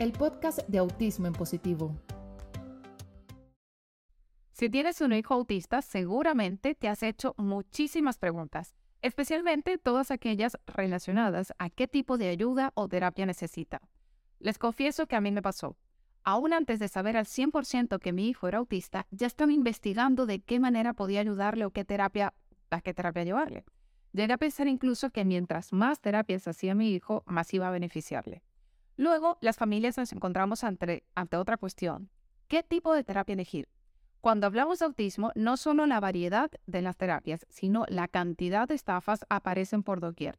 el 0.00 0.12
podcast 0.12 0.60
de 0.66 0.78
Autismo 0.78 1.26
en 1.26 1.34
Positivo. 1.34 1.94
Si 4.50 4.70
tienes 4.70 5.02
un 5.02 5.12
hijo 5.12 5.34
autista, 5.34 5.82
seguramente 5.82 6.74
te 6.74 6.88
has 6.88 7.02
hecho 7.02 7.34
muchísimas 7.36 8.16
preguntas, 8.16 8.74
especialmente 9.02 9.76
todas 9.76 10.10
aquellas 10.10 10.56
relacionadas 10.66 11.52
a 11.58 11.68
qué 11.68 11.86
tipo 11.86 12.16
de 12.16 12.30
ayuda 12.30 12.72
o 12.76 12.88
terapia 12.88 13.26
necesita. 13.26 13.82
Les 14.38 14.56
confieso 14.56 15.06
que 15.06 15.16
a 15.16 15.20
mí 15.20 15.32
me 15.32 15.42
pasó. 15.42 15.76
Aún 16.24 16.54
antes 16.54 16.78
de 16.78 16.88
saber 16.88 17.18
al 17.18 17.26
100% 17.26 17.98
que 17.98 18.14
mi 18.14 18.26
hijo 18.26 18.48
era 18.48 18.56
autista, 18.56 19.06
ya 19.10 19.26
estaba 19.26 19.52
investigando 19.52 20.24
de 20.24 20.40
qué 20.40 20.60
manera 20.60 20.94
podía 20.94 21.20
ayudarle 21.20 21.66
o 21.66 21.72
qué 21.72 21.84
terapia, 21.84 22.32
a 22.70 22.80
qué 22.80 22.94
terapia 22.94 23.24
llevarle. 23.24 23.66
Llegué 24.14 24.32
a 24.32 24.38
pensar 24.38 24.66
incluso 24.66 25.10
que 25.10 25.26
mientras 25.26 25.74
más 25.74 26.00
terapias 26.00 26.48
hacía 26.48 26.74
mi 26.74 26.90
hijo, 26.90 27.22
más 27.26 27.52
iba 27.52 27.68
a 27.68 27.70
beneficiarle. 27.70 28.42
Luego, 29.00 29.38
las 29.40 29.56
familias 29.56 29.96
nos 29.96 30.12
encontramos 30.12 30.62
ante, 30.62 31.04
otra 31.32 31.56
cuestión. 31.56 32.10
¿Qué 32.48 32.62
tipo 32.62 32.92
de 32.92 33.02
terapia 33.02 33.32
elegir? 33.32 33.66
Cuando 34.20 34.46
hablamos 34.46 34.78
de 34.78 34.84
autismo, 34.84 35.32
no 35.34 35.56
solo 35.56 35.86
la 35.86 36.00
variedad 36.00 36.50
de 36.66 36.82
las 36.82 36.98
terapias, 36.98 37.46
sino 37.48 37.86
la 37.88 38.08
cantidad 38.08 38.68
de 38.68 38.74
estafas 38.74 39.24
aparecen 39.30 39.82
por 39.82 40.00
doquier. 40.00 40.38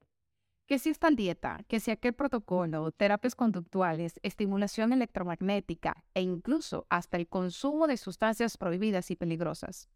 Que 0.68 0.78
si 0.78 0.92
esta 0.92 1.10
dieta, 1.10 1.62
que 1.68 1.80
si 1.80 1.90
aquel 1.90 2.14
protocolo, 2.14 2.92
terapias 2.92 3.34
conductuales, 3.34 4.20
estimulación 4.22 4.94
electromagnética 4.94 6.04
e 6.14 6.22
incluso 6.22 6.86
hasta 6.92 7.18
el 7.18 7.28
consumo 7.28 7.88
de 7.88 7.98
sustancias 7.98 8.58
prohibidas 8.58 9.10
y 9.10 9.16
peligrosas 9.16 9.90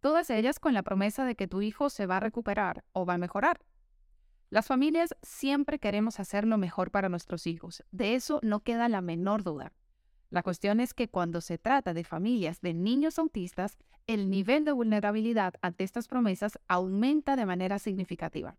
todas 0.00 0.30
ellas 0.30 0.60
con 0.60 0.74
la 0.74 0.82
promesa 0.82 1.24
de 1.24 1.34
que 1.34 1.48
tu 1.48 1.60
hijo 1.60 1.90
se 1.90 2.06
va 2.06 2.18
a 2.18 2.20
recuperar 2.20 2.84
o 2.92 3.04
va 3.04 3.14
a 3.14 3.18
mejorar. 3.18 3.60
Las 4.50 4.66
familias 4.66 5.14
siempre 5.22 5.78
queremos 5.78 6.20
hacer 6.20 6.46
lo 6.46 6.56
mejor 6.56 6.90
para 6.90 7.10
nuestros 7.10 7.46
hijos, 7.46 7.84
de 7.90 8.14
eso 8.14 8.40
no 8.42 8.60
queda 8.60 8.88
la 8.88 9.02
menor 9.02 9.42
duda. 9.42 9.72
La 10.30 10.42
cuestión 10.42 10.80
es 10.80 10.94
que 10.94 11.08
cuando 11.08 11.40
se 11.42 11.58
trata 11.58 11.92
de 11.92 12.04
familias 12.04 12.60
de 12.62 12.72
niños 12.72 13.18
autistas, 13.18 13.76
el 14.06 14.30
nivel 14.30 14.64
de 14.64 14.72
vulnerabilidad 14.72 15.54
ante 15.60 15.84
estas 15.84 16.08
promesas 16.08 16.58
aumenta 16.66 17.36
de 17.36 17.44
manera 17.44 17.78
significativa. 17.78 18.56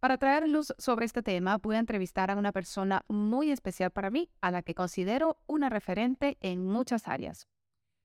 Para 0.00 0.16
traer 0.16 0.48
luz 0.48 0.72
sobre 0.78 1.04
este 1.04 1.22
tema, 1.22 1.58
voy 1.58 1.76
a 1.76 1.80
entrevistar 1.80 2.30
a 2.30 2.36
una 2.36 2.52
persona 2.52 3.04
muy 3.08 3.50
especial 3.50 3.90
para 3.90 4.10
mí, 4.10 4.30
a 4.40 4.50
la 4.50 4.62
que 4.62 4.74
considero 4.74 5.38
una 5.46 5.68
referente 5.68 6.38
en 6.40 6.64
muchas 6.64 7.08
áreas. 7.08 7.48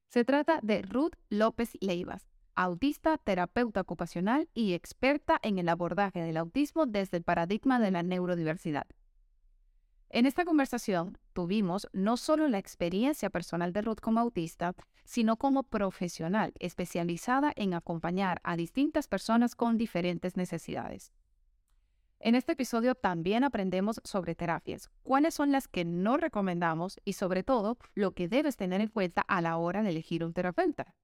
Se 0.09 0.25
trata 0.25 0.59
de 0.61 0.81
Ruth 0.81 1.15
López 1.29 1.77
Leivas, 1.81 2.32
autista, 2.55 3.17
terapeuta 3.17 3.81
ocupacional 3.81 4.49
y 4.53 4.73
experta 4.73 5.39
en 5.41 5.57
el 5.59 5.69
abordaje 5.69 6.21
del 6.21 6.37
autismo 6.37 6.85
desde 6.85 7.17
el 7.17 7.23
paradigma 7.23 7.79
de 7.79 7.91
la 7.91 8.03
neurodiversidad. 8.03 8.87
En 10.09 10.27
esta 10.27 10.45
conversación 10.45 11.17
tuvimos 11.33 11.87
no 11.91 12.17
solo 12.17 12.47
la 12.47 12.59
experiencia 12.59 13.31
personal 13.31 13.73
de 13.73 13.81
Ruth 13.81 13.99
como 13.99 14.19
autista, 14.19 14.75
sino 15.05 15.37
como 15.37 15.63
profesional 15.63 16.53
especializada 16.59 17.51
en 17.55 17.73
acompañar 17.73 18.39
a 18.43 18.55
distintas 18.55 19.07
personas 19.07 19.55
con 19.55 19.77
diferentes 19.77 20.37
necesidades. 20.37 21.11
En 22.19 22.35
este 22.35 22.53
episodio 22.53 22.95
también 22.95 23.43
aprendemos 23.43 23.99
sobre 24.05 24.35
terapias, 24.35 24.89
cuáles 25.01 25.33
son 25.33 25.51
las 25.51 25.67
que 25.67 25.83
no 25.83 26.15
recomendamos 26.15 27.01
y 27.03 27.13
sobre 27.13 27.43
todo 27.43 27.77
lo 27.95 28.11
que 28.11 28.29
debes 28.29 28.55
tener 28.55 28.81
en 28.81 28.87
cuenta 28.87 29.21
a 29.21 29.41
la 29.41 29.57
hora 29.57 29.83
de 29.83 29.89
elegir 29.89 30.23
un 30.23 30.31
terapeuta. 30.31 30.95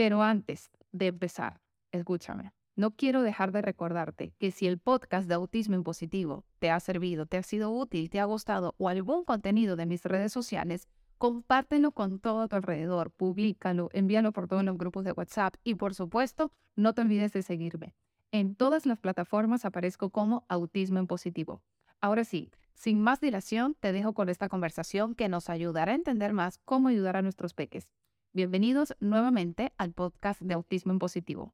Pero 0.00 0.22
antes 0.22 0.70
de 0.92 1.08
empezar, 1.08 1.60
escúchame, 1.92 2.54
no 2.74 2.92
quiero 2.92 3.20
dejar 3.20 3.52
de 3.52 3.60
recordarte 3.60 4.32
que 4.38 4.50
si 4.50 4.66
el 4.66 4.78
podcast 4.78 5.28
de 5.28 5.34
Autismo 5.34 5.74
Impositivo 5.74 6.46
te 6.58 6.70
ha 6.70 6.80
servido, 6.80 7.26
te 7.26 7.36
ha 7.36 7.42
sido 7.42 7.70
útil, 7.70 8.08
te 8.08 8.18
ha 8.18 8.24
gustado 8.24 8.74
o 8.78 8.88
algún 8.88 9.26
contenido 9.26 9.76
de 9.76 9.84
mis 9.84 10.02
redes 10.04 10.32
sociales, 10.32 10.88
compártelo 11.18 11.92
con 11.92 12.18
todo 12.18 12.48
tu 12.48 12.56
alrededor, 12.56 13.10
públicalo, 13.10 13.90
envíalo 13.92 14.32
por 14.32 14.48
todos 14.48 14.64
los 14.64 14.78
grupos 14.78 15.04
de 15.04 15.12
WhatsApp 15.12 15.56
y 15.64 15.74
por 15.74 15.94
supuesto, 15.94 16.50
no 16.76 16.94
te 16.94 17.02
olvides 17.02 17.34
de 17.34 17.42
seguirme. 17.42 17.94
En 18.32 18.54
todas 18.54 18.86
las 18.86 19.00
plataformas 19.00 19.66
aparezco 19.66 20.08
como 20.08 20.46
Autismo 20.48 20.98
en 20.98 21.08
Positivo. 21.08 21.60
Ahora 22.00 22.24
sí, 22.24 22.50
sin 22.72 23.02
más 23.02 23.20
dilación, 23.20 23.76
te 23.78 23.92
dejo 23.92 24.14
con 24.14 24.30
esta 24.30 24.48
conversación 24.48 25.14
que 25.14 25.28
nos 25.28 25.50
ayudará 25.50 25.92
a 25.92 25.96
entender 25.96 26.32
más 26.32 26.56
cómo 26.64 26.88
ayudar 26.88 27.16
a 27.18 27.22
nuestros 27.22 27.52
peques. 27.52 27.90
Bienvenidos 28.32 28.94
nuevamente 29.00 29.72
al 29.76 29.92
podcast 29.92 30.40
de 30.40 30.54
Autismo 30.54 30.92
en 30.92 31.00
Positivo. 31.00 31.52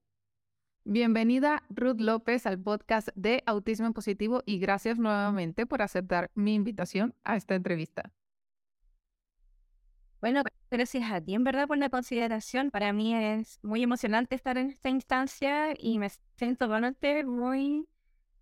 Bienvenida 0.84 1.62
Ruth 1.70 2.02
López 2.02 2.44
al 2.44 2.60
podcast 2.60 3.08
de 3.14 3.42
Autismo 3.46 3.86
en 3.86 3.94
Positivo 3.94 4.42
y 4.44 4.58
gracias 4.58 4.98
nuevamente 4.98 5.64
por 5.64 5.80
aceptar 5.80 6.30
mi 6.34 6.54
invitación 6.54 7.14
a 7.24 7.36
esta 7.36 7.54
entrevista. 7.54 8.12
Bueno, 10.20 10.42
gracias 10.70 11.10
a 11.10 11.22
ti 11.22 11.34
en 11.34 11.44
verdad 11.44 11.66
por 11.66 11.78
la 11.78 11.88
consideración. 11.88 12.70
Para 12.70 12.92
mí 12.92 13.14
es 13.14 13.58
muy 13.62 13.82
emocionante 13.82 14.34
estar 14.34 14.58
en 14.58 14.68
esta 14.68 14.90
instancia 14.90 15.72
y 15.78 15.98
me 15.98 16.10
siento 16.36 16.66
realmente 16.66 17.24
muy 17.24 17.88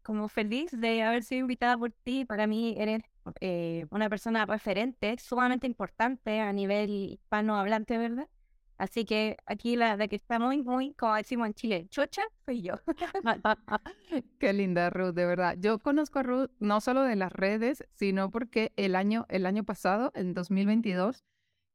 como 0.02 0.26
feliz 0.26 0.72
de 0.72 1.04
haber 1.04 1.22
sido 1.22 1.42
invitada 1.42 1.78
por 1.78 1.92
ti. 1.92 2.24
Para 2.24 2.48
mí 2.48 2.74
eres 2.78 3.04
eh, 3.40 3.86
una 3.90 4.08
persona 4.08 4.46
referente, 4.46 5.16
sumamente 5.18 5.66
importante 5.66 6.40
a 6.40 6.52
nivel 6.52 6.90
hispanohablante, 6.90 7.98
¿verdad? 7.98 8.28
Así 8.76 9.04
que 9.04 9.36
aquí 9.46 9.76
la 9.76 9.96
de 9.96 10.08
que 10.08 10.16
está 10.16 10.38
muy, 10.38 10.62
muy, 10.62 10.94
como 10.94 11.14
decimos 11.14 11.46
en 11.46 11.54
Chile, 11.54 11.86
chocha, 11.90 12.22
soy 12.44 12.62
yo. 12.62 12.74
Qué 14.40 14.52
linda 14.52 14.90
Ruth, 14.90 15.14
de 15.14 15.26
verdad. 15.26 15.56
Yo 15.60 15.78
conozco 15.78 16.18
a 16.18 16.22
Ruth 16.24 16.50
no 16.58 16.80
solo 16.80 17.02
de 17.02 17.14
las 17.14 17.32
redes, 17.32 17.84
sino 17.94 18.30
porque 18.30 18.72
el 18.76 18.96
año, 18.96 19.26
el 19.28 19.46
año 19.46 19.64
pasado, 19.64 20.10
en 20.14 20.34
2022, 20.34 21.24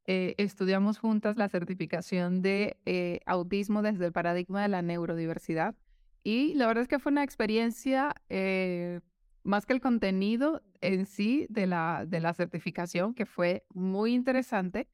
eh, 0.06 0.34
estudiamos 0.38 0.98
juntas 0.98 1.36
la 1.36 1.48
certificación 1.48 2.42
de 2.42 2.76
eh, 2.84 3.20
autismo 3.26 3.80
desde 3.80 4.06
el 4.06 4.12
paradigma 4.12 4.62
de 4.62 4.68
la 4.68 4.82
neurodiversidad. 4.82 5.74
Y 6.22 6.54
la 6.54 6.66
verdad 6.66 6.82
es 6.82 6.88
que 6.88 6.98
fue 6.98 7.12
una 7.12 7.24
experiencia, 7.24 8.14
eh, 8.28 9.00
más 9.42 9.66
que 9.66 9.72
el 9.72 9.80
contenido 9.80 10.62
en 10.80 11.06
sí 11.06 11.46
de 11.48 11.66
la, 11.66 12.04
de 12.06 12.20
la 12.20 12.34
certificación, 12.34 13.14
que 13.14 13.26
fue 13.26 13.64
muy 13.74 14.14
interesante. 14.14 14.88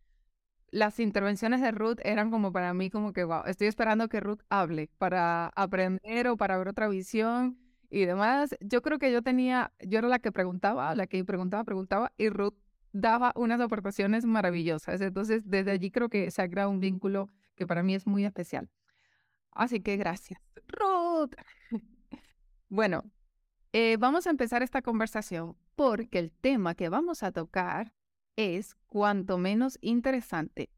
Las 0.71 0.99
intervenciones 1.01 1.61
de 1.61 1.71
Ruth 1.71 1.99
eran 2.03 2.31
como 2.31 2.53
para 2.53 2.75
mí 2.75 2.91
como 2.91 3.13
que, 3.13 3.25
wow, 3.25 3.43
estoy 3.47 3.69
esperando 3.69 4.09
que 4.09 4.21
Ruth 4.21 4.41
hable 4.51 4.91
para 4.99 5.49
aprender 5.57 6.29
o 6.29 6.37
para 6.37 6.59
ver 6.59 6.69
otra 6.69 6.89
visión 6.89 7.59
y 7.89 8.05
demás. 8.05 8.57
Yo 8.61 8.83
creo 8.83 8.99
que 8.99 9.13
yo 9.13 9.23
tenía, 9.23 9.73
yo 9.81 9.99
era 9.99 10.09
la 10.09 10.19
que 10.19 10.33
preguntaba, 10.33 10.95
la 10.95 11.07
que 11.07 11.25
preguntaba, 11.25 11.65
preguntaba, 11.65 12.13
y 12.17 12.29
Ruth 12.29 12.55
daba 12.93 13.33
unas 13.37 13.61
aportaciones 13.61 14.25
maravillosas. 14.25 15.01
Entonces, 15.01 15.43
desde 15.45 15.71
allí 15.71 15.91
creo 15.91 16.09
que 16.09 16.31
se 16.31 16.43
ha 16.43 16.49
creado 16.49 16.71
un 16.71 16.81
vínculo 16.81 17.31
que 17.55 17.67
para 17.67 17.83
mí 17.83 17.95
es 17.95 18.07
muy 18.07 18.25
especial. 18.25 18.71
Así 19.53 19.81
que 19.81 19.97
gracias, 19.97 20.41
Ruth. 20.69 21.33
bueno, 22.69 23.05
eh, 23.79 23.99
vamos 23.99 24.27
a 24.27 24.31
empezar 24.31 24.63
esta 24.63 24.81
conversación 24.81 25.55
porque 25.75 26.19
el 26.19 26.33
tema 26.33 26.75
que 26.75 26.89
vamos 26.89 27.23
a 27.23 27.31
tocar 27.31 27.93
es 28.35 28.75
cuanto 28.87 29.37
menos 29.37 29.77
interesante. 29.83 30.71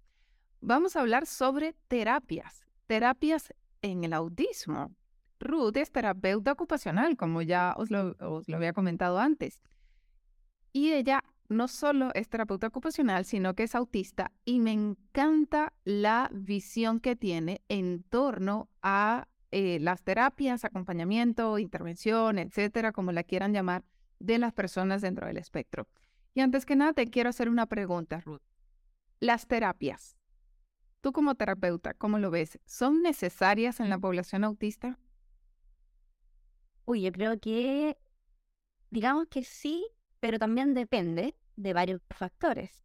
Vamos 0.61 0.97
a 0.97 1.03
hablar 1.03 1.27
sobre 1.27 1.77
terapias, 1.87 2.67
terapias 2.89 3.55
en 3.83 4.03
el 4.03 4.13
autismo. 4.13 4.97
Ruth 5.39 5.77
es 5.77 5.93
terapeuta 5.93 6.51
ocupacional, 6.51 7.17
como 7.17 7.41
ya 7.41 7.73
os 7.77 7.93
lo, 7.93 8.17
os 8.19 8.49
lo 8.49 8.57
había 8.57 8.73
comentado 8.73 9.21
antes. 9.21 9.63
Y 10.73 10.91
ella 10.91 11.23
no 11.49 11.69
solo 11.69 12.11
es 12.15 12.29
terapeuta 12.29 12.67
ocupacional, 12.67 13.25
sino 13.25 13.55
que 13.55 13.63
es 13.63 13.77
autista 13.77 14.33
y 14.45 14.59
me 14.59 14.73
encanta 14.73 15.73
la 15.85 16.31
visión 16.33 16.99
que 16.99 17.15
tiene 17.15 17.63
en 17.69 18.03
torno 18.03 18.69
a 18.83 19.29
eh, 19.51 19.79
las 19.81 20.03
terapias, 20.03 20.65
acompañamiento, 20.65 21.59
intervención, 21.59 22.39
etcétera, 22.39 22.93
como 22.93 23.13
la 23.13 23.23
quieran 23.25 23.53
llamar, 23.53 23.85
de 24.19 24.39
las 24.39 24.53
personas 24.53 25.01
dentro 25.01 25.27
del 25.27 25.37
espectro. 25.37 25.89
Y 26.35 26.41
antes 26.41 26.67
que 26.67 26.77
nada, 26.77 26.93
te 26.93 27.07
quiero 27.09 27.31
hacer 27.31 27.49
una 27.49 27.67
pregunta, 27.67 28.21
Ruth. 28.21 28.43
Las 29.21 29.47
terapias, 29.47 30.17
tú 31.01 31.13
como 31.13 31.35
terapeuta, 31.35 31.95
¿cómo 31.95 32.19
lo 32.19 32.31
ves? 32.31 32.59
¿Son 32.65 33.03
necesarias 33.03 33.81
en 33.81 33.91
la 33.91 33.99
población 33.99 34.45
autista? 34.45 34.99
Uy, 36.85 37.03
yo 37.03 37.13
creo 37.13 37.39
que, 37.39 37.99
digamos 38.91 39.27
que 39.29 39.45
sí, 39.45 39.87
pero 40.21 40.39
también 40.39 40.75
depende 40.75 41.37
de 41.57 41.73
varios 41.73 42.01
factores. 42.11 42.85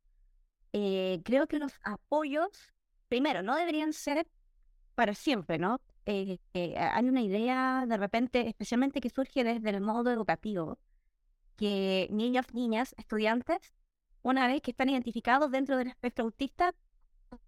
Eh, 0.72 1.22
creo 1.24 1.48
que 1.48 1.60
los 1.60 1.74
apoyos, 1.84 2.74
primero, 3.08 3.44
no 3.44 3.56
deberían 3.56 3.94
ser 3.94 4.28
para 4.96 5.14
siempre, 5.14 5.58
¿no? 5.58 5.82
Eh, 6.06 6.40
eh, 6.54 6.76
hay 6.78 7.06
una 7.06 7.22
idea 7.22 7.86
de 7.88 7.98
repente, 7.98 8.48
especialmente 8.48 9.00
que 9.02 9.10
surge 9.10 9.44
desde 9.44 9.70
el 9.70 9.82
modo 9.82 10.12
educativo, 10.12 10.80
que 11.58 12.08
niños, 12.12 12.54
niñas, 12.54 12.96
estudiantes, 12.98 13.74
una 14.22 14.48
vez 14.48 14.62
que 14.62 14.72
están 14.72 14.90
identificados 14.90 15.52
dentro 15.52 15.78
del 15.78 15.88
espectro 15.90 16.26
autista, 16.26 16.76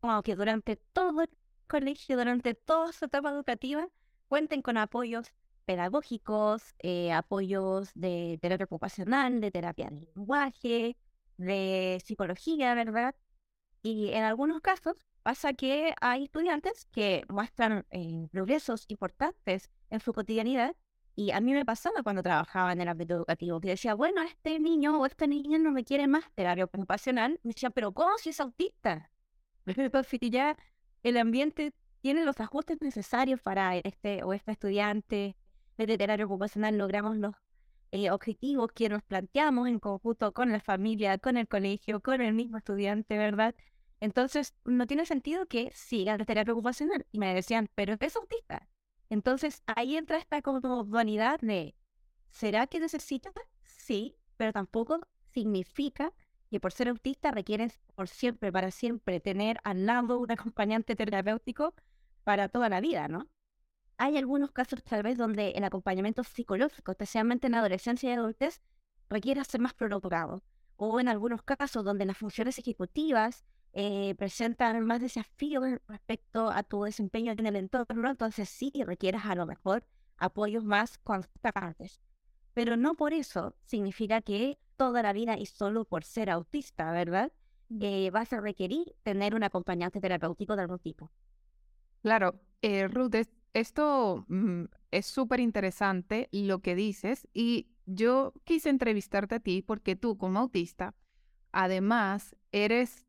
como 0.02 0.24
que 0.24 0.36
durante 0.36 0.78
todo 0.78 1.22
el 1.24 1.30
colegio, 1.68 2.18
durante 2.18 2.54
toda 2.54 2.92
su 2.94 3.06
etapa 3.06 3.32
educativa, 3.32 3.88
cuenten 4.28 4.62
con 4.62 4.78
apoyos 4.78 5.34
pedagógicos, 5.66 6.76
eh, 6.80 7.12
apoyos 7.12 7.92
de 7.96 8.40
terapia 8.42 8.66
ocupacional, 8.66 9.42
de 9.42 9.52
terapia 9.52 9.90
de 9.90 10.08
lenguaje, 10.16 10.98
de 11.38 12.02
psicología, 12.06 12.74
¿verdad? 12.76 13.16
Y 13.84 14.12
en 14.12 14.24
algunos 14.24 14.62
casos 14.62 14.98
pasa 15.26 15.54
que 15.54 15.96
hay 16.02 16.26
estudiantes 16.26 16.86
que 16.92 17.24
muestran 17.30 17.84
eh, 17.90 18.28
progresos 18.32 18.86
importantes 18.90 19.72
en 19.90 20.00
su 20.00 20.14
cotidianidad. 20.14 20.76
Y 21.16 21.32
a 21.32 21.42
mí 21.42 21.52
me 21.52 21.66
pasaba 21.66 22.04
cuando 22.04 22.22
trabajaba 22.22 22.74
en 22.74 22.82
el 22.82 22.88
ámbito 22.90 23.16
educativo, 23.16 23.60
que 23.60 23.70
decía, 23.70 23.96
bueno, 23.96 24.22
este 24.22 24.60
niño 24.60 25.00
o 25.00 25.06
esta 25.08 25.26
niña 25.26 25.58
no 25.58 25.72
me 25.72 25.84
quiere 25.84 26.08
más 26.08 26.26
terapia 26.36 26.66
ocupacional. 26.66 27.40
Me 27.42 27.54
decía, 27.54 27.72
pero 27.72 27.92
¿cómo 27.92 28.16
si 28.20 28.30
es 28.30 28.40
autista? 28.40 29.10
Entonces, 29.66 30.20
ya 30.30 30.56
el 31.02 31.18
ambiente 31.18 31.74
tiene 32.02 32.24
los 32.24 32.40
ajustes 32.40 32.78
necesarios 32.82 33.42
para 33.42 33.78
este 33.78 34.22
o 34.22 34.32
esta 34.32 34.52
estudiante 34.52 35.36
de 35.78 35.98
terapia 35.98 36.26
ocupacional, 36.28 36.78
logramos 36.78 37.18
los 37.18 37.34
eh, 37.92 38.12
objetivos 38.12 38.72
que 38.74 38.90
nos 38.90 39.02
planteamos 39.02 39.68
en 39.70 39.80
conjunto 39.80 40.34
con 40.34 40.52
la 40.52 40.60
familia, 40.60 41.18
con 41.18 41.36
el 41.38 41.48
colegio, 41.48 42.00
con 42.00 42.22
el 42.22 42.34
mismo 42.36 42.58
estudiante, 42.60 43.18
¿verdad? 43.18 43.56
Entonces, 44.06 44.54
no 44.66 44.86
tiene 44.86 45.08
sentido 45.08 45.48
que 45.48 45.72
siga 45.74 46.16
la 46.16 46.26
terapia 46.26 46.54
ocupacional. 46.54 47.08
Y 47.12 47.18
me 47.18 47.34
decían, 47.34 47.72
pero 47.74 47.98
es 48.00 48.16
autista. 48.16 48.70
Entonces, 49.10 49.64
ahí 49.66 49.98
entra 49.98 50.20
esta 50.20 50.44
como 50.44 50.60
dualidad 50.60 51.40
de, 51.40 51.76
¿será 52.30 52.68
que 52.68 52.80
necesita? 52.80 53.32
Sí, 53.64 54.16
pero 54.38 54.54
tampoco 54.54 55.00
significa 55.34 56.14
que 56.52 56.60
por 56.60 56.72
ser 56.72 56.90
autista 56.90 57.32
requieres 57.32 57.80
por 57.96 58.08
siempre, 58.08 58.52
para 58.52 58.70
siempre, 58.70 59.20
tener 59.20 59.58
al 59.64 59.88
lado 59.88 60.20
un 60.20 60.30
acompañante 60.32 60.96
terapéutico 60.96 61.74
para 62.24 62.48
toda 62.48 62.70
la 62.70 62.82
vida, 62.82 63.08
¿no? 63.08 63.28
Hay 63.98 64.18
algunos 64.18 64.52
casos 64.52 64.84
tal 64.84 65.02
vez 65.02 65.18
donde 65.18 65.50
el 65.56 65.64
acompañamiento 65.64 66.24
psicológico, 66.24 66.92
especialmente 66.92 67.48
en 67.48 67.56
adolescencia 67.56 68.12
y 68.12 68.14
adultez, 68.14 68.62
requiere 69.10 69.44
ser 69.46 69.62
más 69.62 69.74
prolongado. 69.74 70.44
O 70.76 71.00
en 71.00 71.08
algunos 71.08 71.42
casos 71.42 71.84
donde 71.84 72.06
las 72.06 72.18
funciones 72.18 72.60
ejecutivas 72.60 73.46
eh, 73.78 74.16
presentan 74.16 74.86
más 74.86 75.02
desafíos 75.02 75.64
respecto 75.90 76.50
a 76.50 76.64
tu 76.64 76.84
desempeño 76.84 77.34
en 77.34 77.46
el 77.46 77.58
entorno, 77.58 78.10
entonces 78.10 78.48
sí 78.48 78.72
requieres 78.86 79.26
a 79.26 79.36
lo 79.36 79.46
mejor 79.46 79.86
apoyos 80.18 80.64
más 80.64 80.98
constantes. 81.00 82.00
Pero 82.54 82.78
no 82.78 82.96
por 82.96 83.12
eso 83.14 83.54
significa 83.66 84.22
que 84.22 84.58
toda 84.78 85.04
la 85.04 85.12
vida 85.12 85.38
y 85.38 85.46
solo 85.46 85.84
por 85.84 86.06
ser 86.06 86.30
autista, 86.30 86.90
¿verdad? 86.92 87.34
Eh, 87.82 88.10
vas 88.12 88.32
a 88.32 88.40
requerir 88.40 88.96
tener 89.04 89.36
un 89.36 89.44
acompañante 89.44 90.00
terapéutico 90.00 90.56
de 90.56 90.62
algún 90.62 90.80
tipo. 90.80 91.12
Claro, 92.02 92.40
eh, 92.62 92.88
Ruth, 92.88 93.16
esto 93.54 94.24
mm, 94.30 94.66
es 94.92 95.06
súper 95.06 95.42
interesante 95.42 96.30
lo 96.32 96.60
que 96.62 96.76
dices 96.76 97.28
y 97.34 97.68
yo 97.86 98.32
quise 98.46 98.70
entrevistarte 98.70 99.36
a 99.36 99.40
ti 99.42 99.62
porque 99.62 99.98
tú 99.98 100.18
como 100.18 100.40
autista, 100.40 100.96
además, 101.52 102.38
eres 102.54 103.06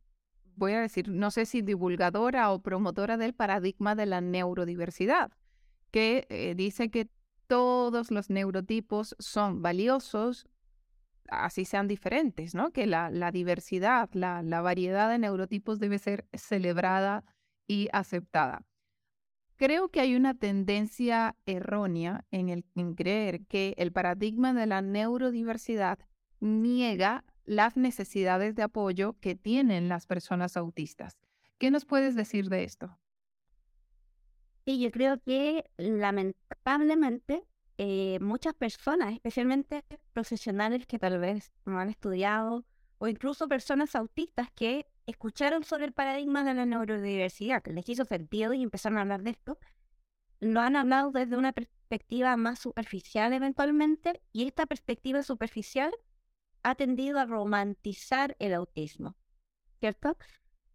voy 0.57 0.73
a 0.73 0.81
decir, 0.81 1.09
no 1.09 1.31
sé 1.31 1.47
si 1.47 1.63
divulgadora 1.63 2.51
o 2.51 2.61
promotora 2.61 3.17
del 3.17 3.35
paradigma 3.35 3.95
de 3.95 4.07
la 4.07 4.21
neurodiversidad, 4.21 5.31
que 5.91 6.27
eh, 6.31 6.55
dice 6.57 6.91
que 6.91 7.09
todos 7.47 8.11
los 8.11 8.31
neurotipos 8.31 9.15
son 9.19 9.63
valiosos, 9.63 10.47
así 11.29 11.65
sean 11.65 11.89
diferentes, 11.89 12.55
¿no? 12.55 12.73
Que 12.73 12.87
la, 12.87 13.11
diversidad, 13.31 14.09
la, 14.13 14.43
variedad 14.63 15.11
de 15.11 15.19
neurotipos 15.19 15.79
debe 15.79 15.99
ser 15.99 16.27
celebrada 16.33 17.25
y 17.67 17.89
aceptada. 17.93 18.65
Creo 19.57 19.89
que 19.89 20.01
hay 20.01 20.17
una 20.17 20.35
tendencia 20.35 21.37
errónea 21.47 22.25
en, 22.31 22.49
el, 22.51 22.65
en 22.75 22.95
creer 22.95 23.47
que 23.47 23.75
el 23.79 23.93
paradigma 23.93 24.53
de 24.53 24.67
la 24.67 24.83
neurodiversidad 24.83 25.99
niega 26.41 27.25
las 27.47 27.77
necesidades 27.77 28.55
de 28.55 28.63
apoyo 28.63 29.17
que 29.21 29.35
tienen 29.35 29.89
las 29.89 30.07
personas 30.07 30.57
autistas. 30.57 31.19
¿Qué 31.59 31.71
nos 31.71 31.85
puedes 31.85 32.15
decir 32.15 32.49
de 32.49 32.65
esto? 32.65 32.99
Sí, 34.67 34.81
yo 34.81 34.91
creo 34.91 35.21
que 35.21 35.71
lamentablemente 35.79 37.45
eh, 37.79 38.19
muchas 38.21 38.55
personas, 38.55 39.15
especialmente 39.15 39.85
profesionales 40.13 40.87
que 40.87 40.99
tal 40.99 41.19
vez 41.19 41.53
no 41.65 41.79
han 41.79 41.89
estudiado 41.89 42.65
o 42.99 43.09
incluso 43.09 43.49
personas 43.49 43.95
autistas 43.95 44.51
que 44.53 44.87
escucharon 45.07 45.63
sobre 45.63 45.85
el 45.85 45.93
paradigma 45.93 46.43
de 46.43 46.55
la 46.55 46.67
neurodiversidad, 46.67 47.63
que 47.63 47.73
les 47.73 47.89
hizo 47.89 48.05
sentido 48.05 48.55
y 48.55 48.63
empezaron 48.63 48.99
a 48.99 49.03
hablar 49.03 49.23
de 49.23 49.31
esto, 49.31 49.59
lo 50.41 50.61
han 50.61 50.75
hablado 50.77 51.13
desde 51.13 51.37
una 51.37 51.53
perspectiva 51.53 52.37
más 52.37 52.59
superficial 52.59 53.33
eventualmente 53.33 54.21
y 54.33 54.47
esta 54.47 54.67
perspectiva 54.67 55.23
superficial 55.23 55.93
ha 56.67 56.75
tendido 56.75 57.21
a 57.21 57.27
romantizar 57.27 58.35
el 58.41 58.53
autismo, 58.53 59.15
¿cierto? 59.79 60.19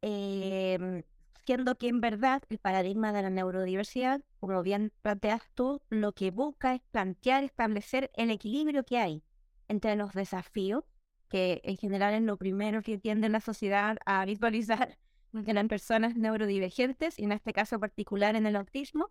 Em, 0.02 1.04
siendo 1.46 1.76
que 1.78 1.90
en 1.90 2.00
verdad 2.00 2.42
el 2.50 2.60
paradigma 2.60 3.12
de 3.12 3.24
la 3.24 3.30
neurodiversidad, 3.30 4.22
como 4.40 4.64
bien 4.64 4.94
planteas 5.02 5.42
tú, 5.54 5.82
lo 5.90 6.14
que 6.14 6.32
busca 6.32 6.76
es 6.76 6.82
plantear, 6.92 7.44
establecer 7.44 8.10
el 8.16 8.32
equilibrio 8.32 8.86
que 8.86 9.00
hay 9.00 9.24
entre 9.68 9.98
los 9.98 10.14
desafíos, 10.14 10.86
que 11.28 11.60
en 11.66 11.76
general 11.76 12.14
es 12.14 12.22
lo 12.22 12.38
primero 12.38 12.82
que 12.82 12.98
tiende 12.98 13.28
la 13.28 13.42
sociedad 13.42 13.98
a 14.06 14.24
visualizar 14.24 14.98
en 15.34 15.56
las 15.56 15.68
personas 15.68 16.16
neurodivergentes, 16.16 17.20
y 17.20 17.26
en 17.26 17.34
este 17.34 17.52
caso 17.52 17.82
particular 17.82 18.38
en 18.38 18.46
el 18.46 18.56
autismo, 18.56 19.10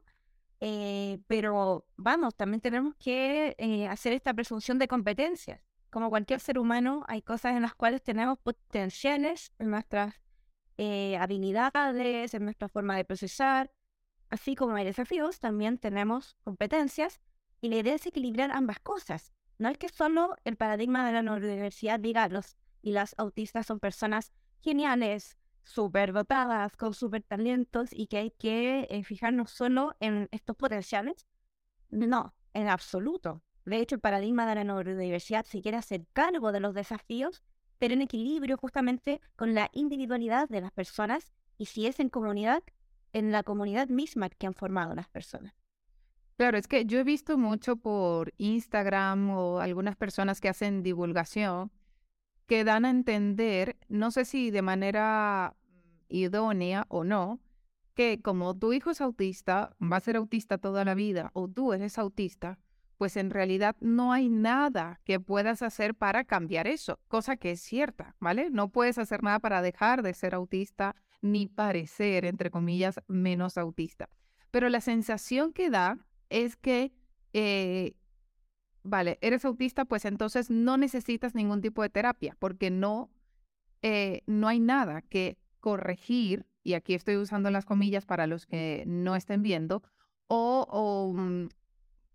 eh, 0.61 1.19
pero 1.27 1.87
vamos, 1.97 2.35
también 2.37 2.63
tenemos 2.63 2.95
que 2.97 3.55
eh, 3.59 3.87
hacer 3.87 4.15
esta 4.15 4.33
presunción 4.33 4.79
de 4.79 4.89
competencias 4.89 5.61
como 5.91 6.11
cualquier 6.11 6.41
ser 6.41 6.59
humano, 6.59 7.05
hay 7.09 7.23
cosas 7.23 7.57
en 7.57 7.63
las 7.63 7.75
cuales 7.75 8.03
tenemos 8.03 8.39
potenciales 8.39 9.53
en 9.59 9.71
nuestras 9.71 10.15
eh, 10.79 11.17
habilidades, 11.19 12.35
en 12.35 12.45
nuestra 12.45 12.69
forma 12.69 12.97
de 12.97 13.05
procesar, 13.05 13.71
así 14.31 14.55
como 14.55 14.77
hay 14.77 14.85
desafíos, 14.85 15.41
también 15.41 15.79
tenemos 15.79 16.37
competencias 16.45 17.21
y 17.61 17.69
la 17.69 17.77
idea 17.77 17.95
es 17.95 18.07
equilibrar 18.07 18.51
ambas 18.53 18.81
cosas. 18.81 19.33
No 19.59 19.69
es 19.69 19.77
que 19.77 19.89
solo 19.89 20.37
el 20.45 20.57
paradigma 20.57 21.07
de 21.07 21.13
la 21.13 21.23
neurodiversidad 21.23 22.01
diga 22.01 22.29
los 22.29 22.57
y 22.83 22.93
las 22.93 23.15
autistas 23.19 23.67
son 23.67 23.79
personas 23.79 24.33
geniales, 24.61 25.37
súper 25.63 26.13
dotadas, 26.13 26.77
con 26.77 26.95
súper 26.95 27.23
talentos 27.23 27.91
y 27.93 28.07
que 28.07 28.17
hay 28.17 28.31
que 28.31 28.87
eh, 28.91 29.05
fijarnos 29.05 29.51
solo 29.51 29.95
en 30.01 30.29
estos 30.31 30.57
potenciales. 30.57 31.27
No, 31.91 32.35
en 32.55 32.69
absoluto. 32.69 33.43
De 33.71 33.79
hecho, 33.79 33.95
el 33.95 34.01
paradigma 34.01 34.49
de 34.49 34.57
la 34.57 34.65
neurodiversidad 34.65 35.45
se 35.45 35.63
quiere 35.63 35.77
hacer 35.77 36.05
cargo 36.13 36.51
de 36.51 36.59
los 36.59 36.75
desafíos, 36.75 37.45
pero 37.79 37.95
en 37.95 38.03
equilibrio 38.03 38.57
justamente 38.57 39.21
con 39.37 39.55
la 39.55 39.71
individualidad 39.73 40.49
de 40.49 40.61
las 40.61 40.73
personas 40.73 41.31
y 41.57 41.67
si 41.67 41.87
es 41.87 42.01
en 42.01 42.09
comunidad, 42.09 42.65
en 43.13 43.31
la 43.31 43.45
comunidad 43.45 43.87
misma 43.87 44.29
que 44.29 44.49
han 44.49 44.55
formado 44.55 44.97
las 44.97 45.09
personas. 45.09 45.55
Claro, 46.37 46.59
es 46.59 46.67
que 46.67 46.85
yo 46.85 46.99
he 46.99 47.05
visto 47.05 47.39
mucho 47.39 47.77
por 47.77 48.35
Instagram 48.39 49.31
o 49.31 49.61
algunas 49.61 49.95
personas 49.95 50.41
que 50.41 50.49
hacen 50.49 50.83
divulgación 50.83 51.71
que 52.49 52.65
dan 52.65 52.85
a 52.85 52.91
entender, 52.91 53.77
no 53.89 54.11
sé 54.11 54.25
si 54.25 54.51
de 54.51 54.63
manera 54.63 55.55
idónea 56.09 56.87
o 56.89 57.05
no, 57.05 57.39
que 57.95 58.21
como 58.21 58.59
tu 58.59 58.73
hijo 58.73 58.91
es 58.91 59.01
autista, 59.01 59.77
va 59.81 59.99
a 59.99 60.01
ser 60.01 60.17
autista 60.17 60.59
toda 60.59 60.85
la 60.85 60.95
vida 60.95 61.31
o 61.35 61.47
tú 61.47 61.73
eres 61.73 61.99
autista, 61.99 62.59
pues 63.01 63.17
en 63.17 63.31
realidad 63.31 63.77
no 63.81 64.13
hay 64.13 64.29
nada 64.29 65.01
que 65.05 65.19
puedas 65.19 65.63
hacer 65.63 65.95
para 65.95 66.25
cambiar 66.25 66.67
eso, 66.67 67.01
cosa 67.09 67.39
que 67.39 67.53
es 67.53 67.63
cierta, 67.63 68.15
¿vale? 68.21 68.51
No 68.51 68.69
puedes 68.69 68.99
hacer 68.99 69.23
nada 69.23 69.39
para 69.39 69.63
dejar 69.63 70.03
de 70.03 70.13
ser 70.13 70.35
autista 70.35 70.95
ni 71.23 71.47
parecer, 71.47 72.27
entre 72.27 72.51
comillas, 72.51 73.01
menos 73.09 73.57
autista. 73.57 74.11
Pero 74.51 74.69
la 74.69 74.83
sensación 74.83 75.55
que 75.55 75.71
da 75.71 75.97
es 76.29 76.57
que, 76.57 76.93
eh, 77.33 77.95
vale, 78.83 79.17
eres 79.23 79.47
autista, 79.47 79.87
pues 79.87 80.05
entonces 80.05 80.51
no 80.51 80.77
necesitas 80.77 81.35
ningún 81.35 81.63
tipo 81.63 81.81
de 81.81 81.89
terapia, 81.89 82.37
porque 82.39 82.71
no, 82.71 83.11
eh, 83.81 84.21
no 84.27 84.47
hay 84.47 84.61
nada 84.61 85.01
que 85.01 85.39
corregir, 85.61 86.45
y 86.63 86.75
aquí 86.75 86.93
estoy 86.93 87.17
usando 87.17 87.51
las 87.51 87.65
comillas 87.65 88.05
para 88.05 88.27
los 88.27 88.45
que 88.45 88.85
no 88.87 89.17
estén 89.17 89.43
viendo, 89.43 89.83
o, 90.27 90.67
o 90.69 91.15
mm, 91.15 91.49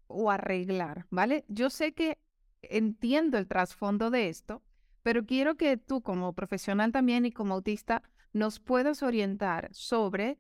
o 0.08 0.32
arreglar, 0.32 1.08
¿vale? 1.10 1.46
Yo 1.48 1.70
sé 1.70 1.94
que 1.94 2.20
entiendo 2.62 3.38
el 3.38 3.48
trasfondo 3.48 4.10
de 4.12 4.30
esto, 4.30 4.64
pero 5.04 5.26
quiero 5.26 5.56
que 5.56 5.78
tú 5.78 6.02
como 6.02 6.34
profesional 6.34 6.92
también 6.92 7.26
y 7.26 7.32
como 7.32 7.56
autista 7.56 8.02
nos 8.34 8.60
puedas 8.60 9.04
orientar 9.04 9.70
sobre 9.72 10.40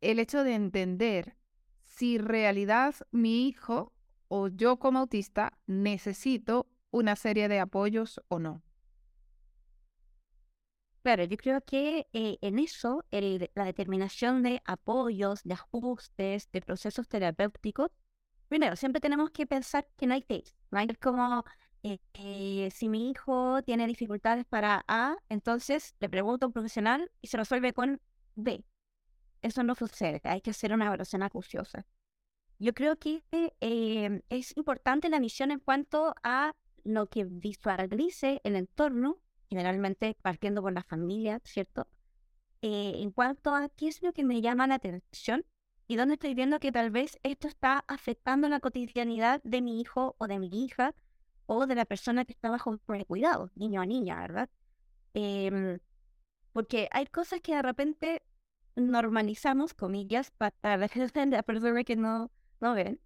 el 0.00 0.18
hecho 0.18 0.44
de 0.44 0.54
entender 0.54 1.36
si 1.84 2.18
realidad 2.18 2.94
mi 3.10 3.48
hijo 3.48 3.92
o 4.28 4.48
yo 4.48 4.78
como 4.78 5.00
autista 5.00 5.58
necesito 5.66 6.66
una 6.90 7.16
serie 7.16 7.48
de 7.48 7.60
apoyos 7.60 8.20
o 8.28 8.38
no. 8.38 8.62
Claro, 11.02 11.24
yo 11.24 11.36
creo 11.36 11.60
que 11.60 12.08
eh, 12.14 12.38
en 12.40 12.58
eso 12.58 13.04
la 13.10 13.64
determinación 13.64 14.42
de 14.42 14.62
apoyos, 14.64 15.42
de 15.44 15.52
ajustes, 15.52 16.50
de 16.50 16.62
procesos 16.62 17.08
terapéuticos 17.08 17.90
primero, 18.48 18.76
siempre 18.76 19.00
tenemos 19.00 19.30
que 19.30 19.46
pensar 19.46 19.86
que 19.96 20.06
no 20.06 20.14
hay 20.14 20.22
tips, 20.22 20.54
¿no? 20.70 20.80
Es 20.80 20.98
como 20.98 21.44
eh, 21.82 21.98
eh, 22.14 22.70
si 22.72 22.88
mi 22.88 23.10
hijo 23.10 23.62
tiene 23.62 23.86
dificultades 23.86 24.44
para 24.46 24.84
A, 24.88 25.16
entonces 25.28 25.94
le 26.00 26.08
pregunto 26.08 26.46
a 26.46 26.48
un 26.48 26.52
profesional 26.52 27.10
y 27.20 27.28
se 27.28 27.36
resuelve 27.36 27.72
con 27.74 28.00
B. 28.36 28.64
Eso 29.42 29.62
no 29.62 29.74
sucede, 29.74 30.20
hay 30.24 30.40
que 30.40 30.50
hacer 30.50 30.72
una 30.72 30.86
evaluación 30.86 31.22
acuciosa. 31.22 31.86
Yo 32.58 32.72
creo 32.72 32.96
que 32.96 33.22
eh, 33.32 34.22
es 34.30 34.56
importante 34.56 35.10
la 35.10 35.20
misión 35.20 35.50
en 35.50 35.58
cuanto 35.58 36.14
a 36.22 36.54
lo 36.84 37.08
que 37.08 37.24
visualice 37.24 38.40
el 38.44 38.56
entorno, 38.56 39.18
generalmente 39.50 40.16
partiendo 40.22 40.62
por 40.62 40.72
la 40.72 40.82
familia, 40.82 41.40
¿cierto? 41.44 41.86
en 42.66 43.10
cuanto 43.10 43.54
a 43.54 43.68
qué 43.68 43.88
es 43.88 44.00
lo 44.00 44.14
que 44.14 44.24
me 44.24 44.40
llama 44.40 44.66
la 44.66 44.76
atención 44.76 45.44
y 45.86 45.96
dónde 45.96 46.14
estoy 46.14 46.34
viendo 46.34 46.60
que 46.60 46.72
tal 46.72 46.90
vez 46.90 47.18
esto 47.22 47.48
está 47.48 47.84
afectando 47.88 48.48
la 48.48 48.60
cotidianidad 48.60 49.42
de 49.44 49.60
mi 49.60 49.80
hijo 49.80 50.16
o 50.18 50.26
de 50.26 50.38
mi 50.38 50.48
hija 50.48 50.94
o 51.46 51.66
de 51.66 51.74
la 51.74 51.84
persona 51.84 52.24
que 52.24 52.32
está 52.32 52.50
bajo 52.50 52.78
cuidado, 53.06 53.50
niño 53.54 53.80
a 53.82 53.86
niña, 53.86 54.20
¿verdad? 54.20 54.48
Em, 55.12 55.78
porque 56.52 56.88
hay 56.90 57.06
cosas 57.06 57.40
que 57.40 57.54
de 57.54 57.62
repente 57.62 58.22
normalizamos, 58.76 59.74
comillas, 59.74 60.30
para 60.32 60.76
la 60.76 61.42
persona 61.42 61.84
que 61.84 61.96
no, 61.96 62.30
no 62.60 62.74
ven, 62.74 63.00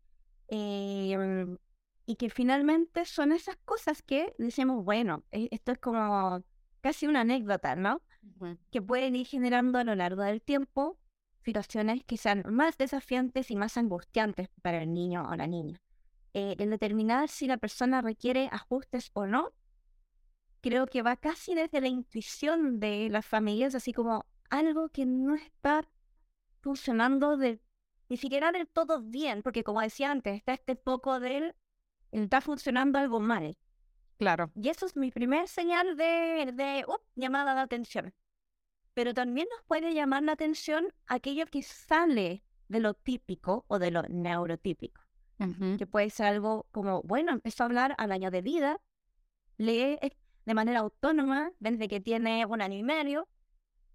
em, 0.48 1.58
y 2.06 2.16
que 2.16 2.30
finalmente 2.30 3.04
son 3.04 3.32
esas 3.32 3.56
cosas 3.64 4.02
que 4.02 4.34
decimos, 4.38 4.84
bueno, 4.84 5.24
e, 5.30 5.48
esto 5.50 5.72
es 5.72 5.78
como 5.78 6.42
casi 6.80 7.06
una 7.06 7.22
anécdota, 7.22 7.76
¿no? 7.76 8.02
Que 8.70 8.80
pueden 8.80 9.16
ir 9.16 9.26
generando 9.26 9.78
a 9.78 9.84
lo 9.84 9.94
largo 9.94 10.22
del 10.22 10.40
tiempo 10.42 10.98
situaciones 11.48 12.04
que 12.04 12.18
sean 12.18 12.42
más 12.46 12.76
desafiantes 12.76 13.50
y 13.50 13.56
más 13.56 13.78
angustiantes 13.78 14.50
para 14.60 14.82
el 14.82 14.92
niño 14.92 15.26
o 15.30 15.34
la 15.34 15.46
niña. 15.46 15.80
Eh, 16.34 16.56
en 16.58 16.68
determinar 16.68 17.30
si 17.30 17.46
la 17.46 17.56
persona 17.56 18.02
requiere 18.02 18.50
ajustes 18.52 19.10
o 19.14 19.24
no, 19.24 19.54
creo 20.60 20.84
que 20.86 21.00
va 21.00 21.16
casi 21.16 21.54
desde 21.54 21.80
la 21.80 21.88
intuición 21.88 22.80
de 22.80 23.08
las 23.08 23.24
familias, 23.24 23.74
así 23.74 23.94
como 23.94 24.26
algo 24.50 24.90
que 24.90 25.06
no 25.06 25.36
está 25.36 25.88
funcionando 26.60 27.38
de, 27.38 27.62
ni 28.10 28.18
siquiera 28.18 28.52
del 28.52 28.68
todo 28.68 29.00
bien, 29.00 29.42
porque 29.42 29.64
como 29.64 29.80
decía 29.80 30.10
antes, 30.10 30.36
está 30.36 30.52
este 30.52 30.76
poco 30.76 31.18
del, 31.18 31.54
está 32.12 32.42
funcionando 32.42 32.98
algo 32.98 33.20
mal. 33.20 33.56
Claro. 34.18 34.50
Y 34.54 34.68
eso 34.68 34.84
es 34.84 34.96
mi 34.96 35.10
primer 35.10 35.48
señal 35.48 35.96
de, 35.96 36.52
de 36.52 36.84
uh, 36.86 36.98
llamada 37.14 37.54
de 37.54 37.60
atención. 37.60 38.12
Pero 38.98 39.14
también 39.14 39.46
nos 39.48 39.64
puede 39.68 39.94
llamar 39.94 40.24
la 40.24 40.32
atención 40.32 40.92
aquello 41.06 41.46
que 41.46 41.62
sale 41.62 42.42
de 42.66 42.80
lo 42.80 42.94
típico 42.94 43.64
o 43.68 43.78
de 43.78 43.92
lo 43.92 44.02
neurotípico 44.02 45.00
que 45.78 45.86
puede 45.86 46.10
ser 46.10 46.26
algo 46.26 46.66
como, 46.72 47.02
bueno, 47.02 47.30
empezó 47.30 47.62
a 47.62 47.66
hablar 47.66 47.94
al 47.96 48.10
año 48.10 48.32
de 48.32 48.42
vida, 48.42 48.80
lee 49.56 50.00
de 50.46 50.54
manera 50.54 50.80
autónoma 50.80 51.52
desde 51.60 51.86
que 51.86 52.00
tiene 52.00 52.44
un 52.44 52.60
año 52.60 52.76
y 52.76 52.82
medio, 52.82 53.28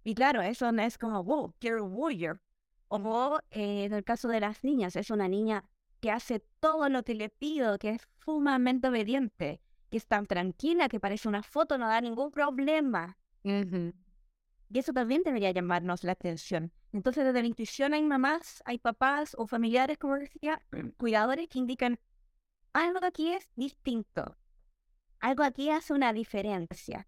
y 0.04 0.14
claro, 0.14 0.40
eso 0.40 0.72
no 0.72 0.80
es 0.80 0.96
como, 0.96 1.22
wow, 1.22 1.52
a 1.52 1.82
warrior. 1.82 2.40
O 2.88 3.40
eh, 3.50 3.84
en 3.84 3.92
el 3.92 4.04
caso 4.04 4.28
de 4.28 4.40
las 4.40 4.64
niñas, 4.64 4.96
es 4.96 5.10
una 5.10 5.28
niña 5.28 5.64
que 6.00 6.12
hace 6.12 6.40
todo 6.60 6.88
lo 6.88 7.02
que 7.02 7.14
le 7.14 7.28
pido, 7.28 7.78
que 7.78 7.90
es 7.90 8.08
sumamente 8.24 8.88
obediente, 8.88 9.60
que 9.90 9.98
es 9.98 10.06
tan 10.06 10.24
tranquila, 10.24 10.88
que 10.88 10.98
parece 10.98 11.28
una 11.28 11.42
foto, 11.42 11.76
no 11.76 11.88
da 11.88 12.00
ningún 12.00 12.30
problema. 12.30 13.18
Y 14.70 14.78
eso 14.78 14.92
también 14.92 15.22
debería 15.22 15.50
llamarnos 15.50 16.04
la 16.04 16.12
atención. 16.12 16.72
Entonces, 16.92 17.24
desde 17.24 17.40
la 17.42 17.48
intuición 17.48 17.94
hay 17.94 18.02
mamás, 18.02 18.62
hay 18.64 18.78
papás 18.78 19.34
o 19.38 19.46
familiares, 19.46 19.98
como 19.98 20.16
decía, 20.16 20.62
cuidadores 20.96 21.48
que 21.48 21.58
indican 21.58 21.98
algo 22.72 23.04
aquí 23.04 23.32
es 23.32 23.48
distinto, 23.54 24.36
algo 25.20 25.44
aquí 25.44 25.70
hace 25.70 25.92
una 25.92 26.12
diferencia. 26.12 27.06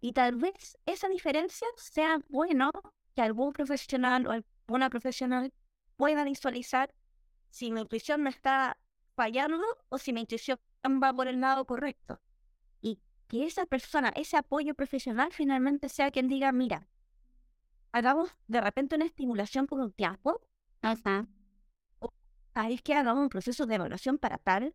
Y 0.00 0.12
tal 0.12 0.36
vez 0.36 0.78
esa 0.86 1.08
diferencia 1.08 1.68
sea 1.76 2.18
bueno 2.28 2.70
que 3.14 3.22
algún 3.22 3.52
profesional 3.52 4.26
o 4.26 4.30
alguna 4.32 4.90
profesional 4.90 5.52
pueda 5.96 6.24
visualizar 6.24 6.94
si 7.50 7.70
mi 7.70 7.82
intuición 7.82 8.22
me 8.22 8.30
está 8.30 8.78
fallando 9.14 9.62
o 9.90 9.98
si 9.98 10.12
mi 10.12 10.22
intuición 10.22 10.58
va 10.84 11.12
por 11.12 11.28
el 11.28 11.40
lado 11.40 11.66
correcto. 11.66 12.20
Y 12.80 13.00
que 13.28 13.44
esa 13.46 13.66
persona, 13.66 14.12
ese 14.16 14.36
apoyo 14.36 14.74
profesional 14.74 15.32
finalmente 15.32 15.88
sea 15.88 16.10
quien 16.10 16.28
diga, 16.28 16.50
mira, 16.52 16.88
hagamos 17.92 18.30
de 18.48 18.60
repente 18.60 18.96
una 18.96 19.04
estimulación 19.04 19.66
por 19.66 19.80
un 19.80 19.92
tiempo. 19.92 20.40
Ajá. 20.80 21.28
O 22.00 22.12
es 22.68 22.82
que 22.82 22.94
hagamos 22.94 23.22
un 23.22 23.28
proceso 23.28 23.66
de 23.66 23.76
evaluación 23.76 24.18
para 24.18 24.38
tal. 24.38 24.74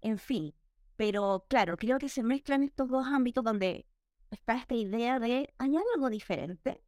En 0.00 0.18
fin. 0.18 0.54
Pero 0.96 1.46
claro, 1.48 1.76
creo 1.76 1.98
que 1.98 2.08
se 2.08 2.22
mezclan 2.22 2.62
estos 2.62 2.88
dos 2.88 3.06
ámbitos 3.06 3.42
donde 3.42 3.86
está 4.30 4.56
esta 4.56 4.74
idea 4.74 5.18
de 5.18 5.52
hay 5.58 5.76
algo 5.94 6.10
diferente. 6.10 6.82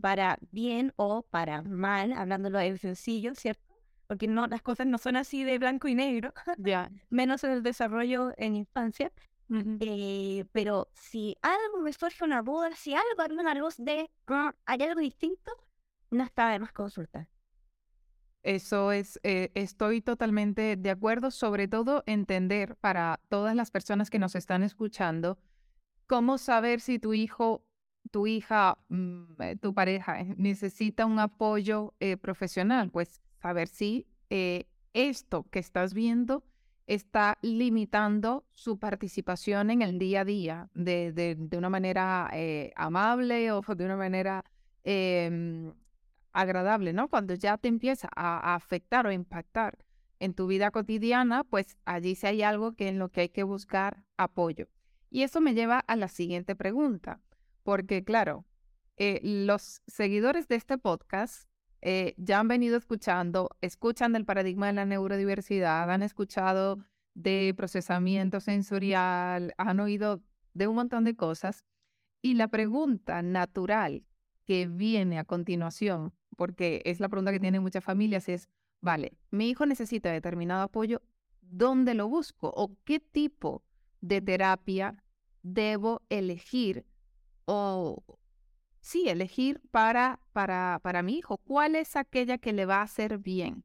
Para 0.00 0.38
bien 0.50 0.92
o 0.96 1.22
para 1.22 1.62
mal, 1.62 2.12
hablándolo 2.12 2.58
en 2.58 2.78
sencillo, 2.78 3.34
¿cierto? 3.34 3.62
Porque 4.08 4.26
no, 4.26 4.48
las 4.48 4.60
cosas 4.60 4.86
no 4.86 4.98
son 4.98 5.16
así 5.16 5.44
de 5.44 5.58
blanco 5.58 5.86
y 5.88 5.94
negro, 5.94 6.34
menos 7.10 7.44
en 7.44 7.52
el 7.52 7.62
desarrollo 7.62 8.32
en 8.36 8.56
infancia. 8.56 9.12
Eh, 9.80 10.46
pero 10.52 10.88
si 10.94 11.36
algo 11.42 11.80
me 11.82 11.92
surge 11.92 12.24
una 12.24 12.42
duda, 12.42 12.74
si 12.74 12.94
algo, 12.94 13.22
alguna 13.22 13.54
luz 13.54 13.76
de 13.76 14.10
hay 14.64 14.82
algo 14.82 15.00
distinto, 15.00 15.52
no 16.10 16.24
está 16.24 16.50
de 16.50 16.58
más 16.58 16.72
consultar. 16.72 17.28
Eso 18.42 18.90
es, 18.92 19.20
eh, 19.22 19.52
estoy 19.54 20.00
totalmente 20.00 20.76
de 20.76 20.90
acuerdo, 20.90 21.30
sobre 21.30 21.68
todo 21.68 22.02
entender 22.06 22.76
para 22.76 23.20
todas 23.28 23.54
las 23.54 23.70
personas 23.70 24.10
que 24.10 24.18
nos 24.18 24.34
están 24.34 24.62
escuchando, 24.62 25.38
cómo 26.06 26.38
saber 26.38 26.80
si 26.80 26.98
tu 26.98 27.14
hijo, 27.14 27.64
tu 28.10 28.26
hija, 28.26 28.78
mm, 28.88 29.42
eh, 29.42 29.56
tu 29.56 29.74
pareja 29.74 30.24
necesita 30.36 31.06
un 31.06 31.18
apoyo 31.18 31.94
profesional, 32.20 32.90
pues 32.90 33.20
saber 33.40 33.68
si 33.68 34.08
esto 34.94 35.44
que 35.50 35.58
estás 35.58 35.94
viendo 35.94 36.42
está 36.86 37.38
limitando 37.42 38.44
su 38.52 38.78
participación 38.78 39.70
en 39.70 39.82
el 39.82 39.98
día 39.98 40.22
a 40.22 40.24
día 40.24 40.70
de, 40.74 41.12
de, 41.12 41.56
una 41.56 41.70
manera 41.70 42.28
eh, 42.32 42.72
amable 42.76 43.52
o 43.52 43.62
de 43.62 43.84
una 43.84 43.96
manera 43.96 44.44
em, 44.84 45.72
agradable, 46.32 46.92
¿no? 46.92 47.08
Cuando 47.08 47.34
ya 47.34 47.56
te 47.58 47.68
empieza 47.68 48.08
a, 48.14 48.54
afectar 48.54 49.06
o 49.06 49.12
impactar 49.12 49.78
en 50.18 50.34
tu 50.34 50.46
vida 50.46 50.70
cotidiana, 50.70 51.44
pues 51.44 51.76
allí 51.84 52.14
sí 52.14 52.26
hay 52.26 52.42
algo 52.42 52.72
que 52.72 52.88
en 52.88 52.98
lo 52.98 53.08
que 53.10 53.22
hay 53.22 53.28
que 53.28 53.42
buscar 53.42 54.04
apoyo. 54.16 54.68
Y 55.10 55.22
eso 55.22 55.40
me 55.40 55.54
lleva 55.54 55.78
a 55.80 55.96
la 55.96 56.08
siguiente 56.08 56.56
pregunta, 56.56 57.20
porque 57.62 58.02
claro, 58.02 58.44
eh, 58.96 59.20
los 59.22 59.82
seguidores 59.86 60.48
de 60.48 60.56
este 60.56 60.78
podcast 60.78 61.48
eh, 61.82 62.14
ya 62.16 62.38
han 62.38 62.46
venido 62.46 62.76
escuchando, 62.76 63.50
escuchan 63.60 64.12
del 64.12 64.24
paradigma 64.24 64.68
de 64.68 64.72
la 64.74 64.86
neurodiversidad, 64.86 65.90
han 65.90 66.04
escuchado 66.04 66.78
de 67.14 67.52
procesamiento 67.56 68.40
sensorial, 68.40 69.52
han 69.58 69.80
oído 69.80 70.22
de 70.54 70.68
un 70.68 70.76
montón 70.76 71.02
de 71.04 71.16
cosas. 71.16 71.64
Y 72.22 72.34
la 72.34 72.46
pregunta 72.46 73.20
natural 73.22 74.04
que 74.44 74.68
viene 74.68 75.18
a 75.18 75.24
continuación, 75.24 76.12
porque 76.36 76.82
es 76.84 77.00
la 77.00 77.08
pregunta 77.08 77.32
que 77.32 77.40
tienen 77.40 77.62
muchas 77.62 77.82
familias, 77.82 78.28
es, 78.28 78.48
vale, 78.80 79.18
mi 79.32 79.50
hijo 79.50 79.66
necesita 79.66 80.12
determinado 80.12 80.62
apoyo, 80.62 81.02
¿dónde 81.40 81.94
lo 81.94 82.08
busco? 82.08 82.52
¿O 82.54 82.76
qué 82.84 83.00
tipo 83.00 83.64
de 84.00 84.20
terapia 84.20 85.02
debo 85.42 86.02
elegir? 86.10 86.86
O, 87.44 88.04
sí, 88.82 89.08
elegir 89.08 89.62
para, 89.70 90.20
para, 90.34 90.80
para 90.82 91.02
mi 91.02 91.16
hijo. 91.16 91.38
¿Cuál 91.38 91.76
es 91.76 91.96
aquella 91.96 92.36
que 92.36 92.52
le 92.52 92.66
va 92.66 92.80
a 92.80 92.82
hacer 92.82 93.18
bien? 93.18 93.64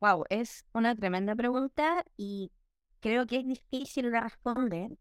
Wow, 0.00 0.24
es 0.28 0.64
una 0.74 0.94
tremenda 0.94 1.34
pregunta 1.34 2.04
y 2.16 2.52
creo 3.00 3.26
que 3.26 3.38
es 3.38 3.46
difícil 3.46 4.12
responder 4.12 4.98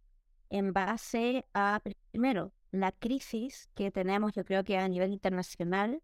en 0.49 0.73
base 0.73 1.45
a, 1.53 1.81
primero, 2.11 2.53
la 2.71 2.91
crisis 2.91 3.69
que 3.75 3.91
tenemos, 3.91 4.33
yo 4.33 4.45
creo 4.45 4.63
que 4.63 4.77
a 4.77 4.87
nivel 4.87 5.11
internacional, 5.11 6.01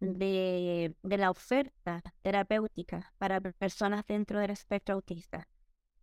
de, 0.00 0.94
de 1.02 1.18
la 1.18 1.30
oferta 1.30 2.02
terapéutica 2.22 3.12
para 3.18 3.40
personas 3.40 4.04
dentro 4.06 4.38
del 4.38 4.50
espectro 4.50 4.96
autista. 4.96 5.48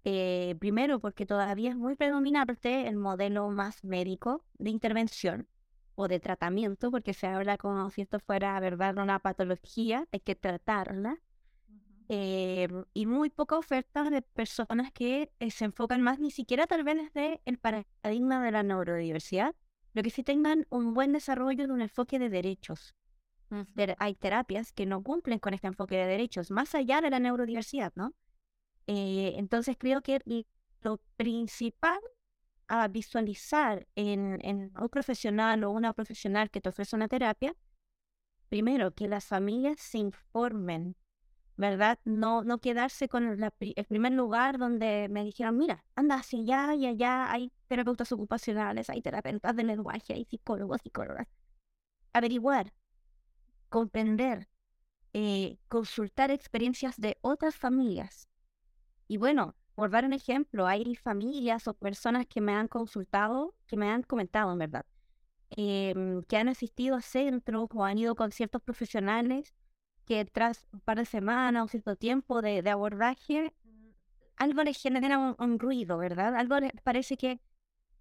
Eh, 0.03 0.55
primero, 0.59 0.99
porque 0.99 1.25
todavía 1.25 1.69
es 1.69 1.77
muy 1.77 1.95
predominante 1.95 2.87
el 2.87 2.97
modelo 2.97 3.49
más 3.51 3.83
médico 3.83 4.43
de 4.55 4.71
intervención, 4.71 5.47
o 5.95 6.07
de 6.07 6.19
tratamiento, 6.19 6.91
porque 6.91 7.13
se 7.13 7.27
habla 7.27 7.57
como 7.57 7.89
si 7.89 8.01
esto 8.01 8.19
fuera, 8.19 8.59
¿verdad?, 8.59 8.97
una 8.97 9.19
patología, 9.19 10.07
hay 10.12 10.19
que 10.19 10.35
tratarla. 10.35 11.19
Eh, 12.09 12.67
y 12.93 13.05
muy 13.05 13.29
poca 13.29 13.57
oferta 13.57 14.09
de 14.09 14.21
personas 14.21 14.91
que 14.91 15.31
eh, 15.39 15.51
se 15.51 15.65
enfocan 15.65 16.01
más 16.01 16.19
ni 16.19 16.31
siquiera 16.31 16.67
tal 16.67 16.83
vez 16.83 16.97
desde 16.97 17.41
el 17.45 17.57
paradigma 17.57 18.43
de 18.43 18.51
la 18.51 18.62
neurodiversidad, 18.62 19.55
pero 19.93 20.03
que 20.03 20.09
sí 20.09 20.21
tengan 20.23 20.67
un 20.69 20.93
buen 20.93 21.13
desarrollo 21.13 21.65
de 21.65 21.73
un 21.73 21.81
enfoque 21.81 22.19
de 22.19 22.29
derechos. 22.29 22.93
hay 24.00 24.15
terapias 24.15 24.73
que 24.73 24.85
no 24.85 25.01
cumplen 25.01 25.39
con 25.39 25.53
este 25.53 25.67
enfoque 25.67 25.95
de 25.95 26.07
derechos, 26.07 26.51
más 26.51 26.75
allá 26.75 27.01
de 27.01 27.09
la 27.09 27.19
neurodiversidad, 27.19 27.93
¿no? 27.95 28.13
Eh, 28.88 29.35
entonces 29.38 29.77
creo 29.79 30.01
que 30.01 30.19
lo 30.81 31.00
principal 31.15 32.00
a 32.67 32.88
visualizar 32.88 33.88
en, 33.96 34.39
en 34.41 34.72
un 34.79 34.89
profesional 34.89 35.63
o 35.63 35.72
una 35.72 35.93
profesional 35.93 36.50
que 36.50 36.62
te 36.62 36.70
ofrece 36.70 36.96
una 36.96 37.08
terapia, 37.08 37.55
primero, 38.50 38.93
que 38.93 39.08
las 39.08 39.25
familias 39.25 39.79
se 39.79 39.98
informen, 39.98 40.96
¿verdad? 41.55 42.00
No, 42.05 42.43
no 42.43 42.60
quedarse 42.60 43.08
con 43.10 43.27
el 43.27 43.51
primer 43.88 44.13
lugar 44.13 44.58
donde 44.58 45.08
me 45.10 45.24
dijeron, 45.24 45.58
mira, 45.58 45.86
anda 45.96 46.15
hacia 46.15 46.39
allá 46.39 46.75
y 46.75 46.86
allá 46.88 47.32
hay 47.32 47.51
terapeutas 47.67 48.12
ocupacionales, 48.12 48.89
hay 48.89 49.01
terapeutas 49.01 49.55
de 49.55 49.63
lenguaje, 49.63 50.13
hay 50.13 50.25
psicólogos, 50.25 50.82
psicólogas. 50.82 51.27
Averiguar, 52.13 52.74
comprender, 53.70 54.48
eh, 55.13 55.58
consultar 55.67 56.32
experiencias 56.32 56.98
de 56.98 57.17
otras 57.22 57.55
familias. 57.55 58.27
Y 59.08 59.17
bueno, 59.17 59.55
por 59.75 59.89
dar 59.89 60.05
un 60.05 60.13
ejemplo, 60.13 60.67
hay 60.67 60.95
familias 60.95 61.67
o 61.67 61.73
personas 61.73 62.25
que 62.27 62.41
me 62.41 62.53
han 62.53 62.67
consultado, 62.67 63.55
que 63.67 63.77
me 63.77 63.89
han 63.89 64.03
comentado, 64.03 64.51
en 64.53 64.59
verdad, 64.59 64.85
em, 65.51 66.23
que 66.23 66.37
han 66.37 66.49
asistido 66.49 66.95
a 66.95 67.01
centros 67.01 67.69
o 67.73 67.83
han 67.85 67.97
ido 67.97 68.15
con 68.15 68.31
ciertos 68.31 68.61
profesionales 68.61 69.53
que 70.05 70.25
tras 70.25 70.67
un 70.73 70.81
par 70.81 70.97
de 70.97 71.05
semanas 71.05 71.65
o 71.65 71.67
cierto 71.67 71.95
tiempo 71.95 72.41
de, 72.41 72.69
abordaje, 72.69 73.53
algo 74.35 74.63
les 74.63 74.81
genera 74.81 75.35
un, 75.37 75.59
ruido, 75.59 75.97
¿verdad? 75.97 76.35
Algo 76.35 76.59
les 76.59 76.71
parece 76.83 77.17
que 77.17 77.39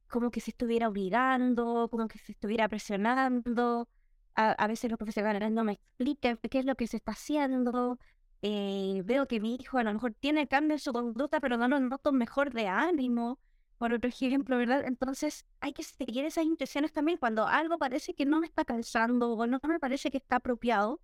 como 0.09 0.31
que 0.31 0.41
se 0.41 0.51
estuviera 0.51 0.89
obligando, 0.89 1.89
como 1.91 2.09
que 2.09 2.19
se 2.19 2.33
estuviera 2.33 2.69
presionando. 2.69 3.89
A, 4.35 4.53
a 4.53 4.67
veces 4.67 4.91
los 4.91 4.99
profesionales 4.99 5.51
no 5.53 5.65
me 5.65 5.73
explican 5.75 6.39
qué 6.51 6.59
es 6.61 6.65
lo 6.65 6.75
que 6.75 6.87
se 6.87 6.97
está 6.99 7.13
haciendo, 7.13 7.99
eh, 8.43 9.03
veo 9.05 9.27
que 9.27 9.41
mi 9.41 9.55
hijo 9.55 9.79
a 9.79 9.85
lo 9.85 9.93
mejor 9.93 10.15
tiene 10.15 10.49
cambio 10.49 10.75
en 10.75 10.81
su 10.81 10.93
conducta, 10.93 11.41
pero 11.41 11.57
no 11.57 11.69
lo 11.69 11.79
noto 11.79 12.13
mejor 12.13 12.53
de 12.53 12.67
ánimo, 12.67 13.39
por 13.79 13.93
otro 13.93 14.09
ejemplo, 14.11 14.59
¿verdad? 14.59 14.85
Entonces 14.85 15.47
hay 15.61 15.73
que 15.73 15.85
seguir 15.85 16.25
esas 16.25 16.45
intenciones 16.45 16.93
también 16.93 17.19
cuando 17.19 17.47
algo 17.47 17.79
parece 17.79 18.15
que 18.15 18.27
no 18.27 18.41
me 18.41 18.47
está 18.47 18.65
calzando 18.65 19.33
o 19.33 19.47
no 19.47 19.61
me 19.63 19.79
parece 19.79 20.11
que 20.11 20.19
está 20.19 20.37
apropiado. 20.37 21.01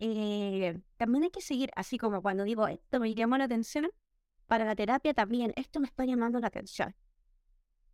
Eh, 0.00 0.80
también 0.96 1.24
hay 1.24 1.30
que 1.30 1.40
seguir, 1.40 1.70
así 1.76 1.96
como 1.96 2.22
cuando 2.22 2.44
digo 2.44 2.66
esto 2.68 3.00
me 3.00 3.14
llama 3.14 3.38
la 3.38 3.44
atención, 3.44 3.90
para 4.46 4.64
la 4.64 4.74
terapia 4.74 5.14
también, 5.14 5.52
esto 5.56 5.80
me 5.80 5.86
está 5.86 6.04
llamando 6.04 6.40
la 6.40 6.48
atención. 6.48 6.94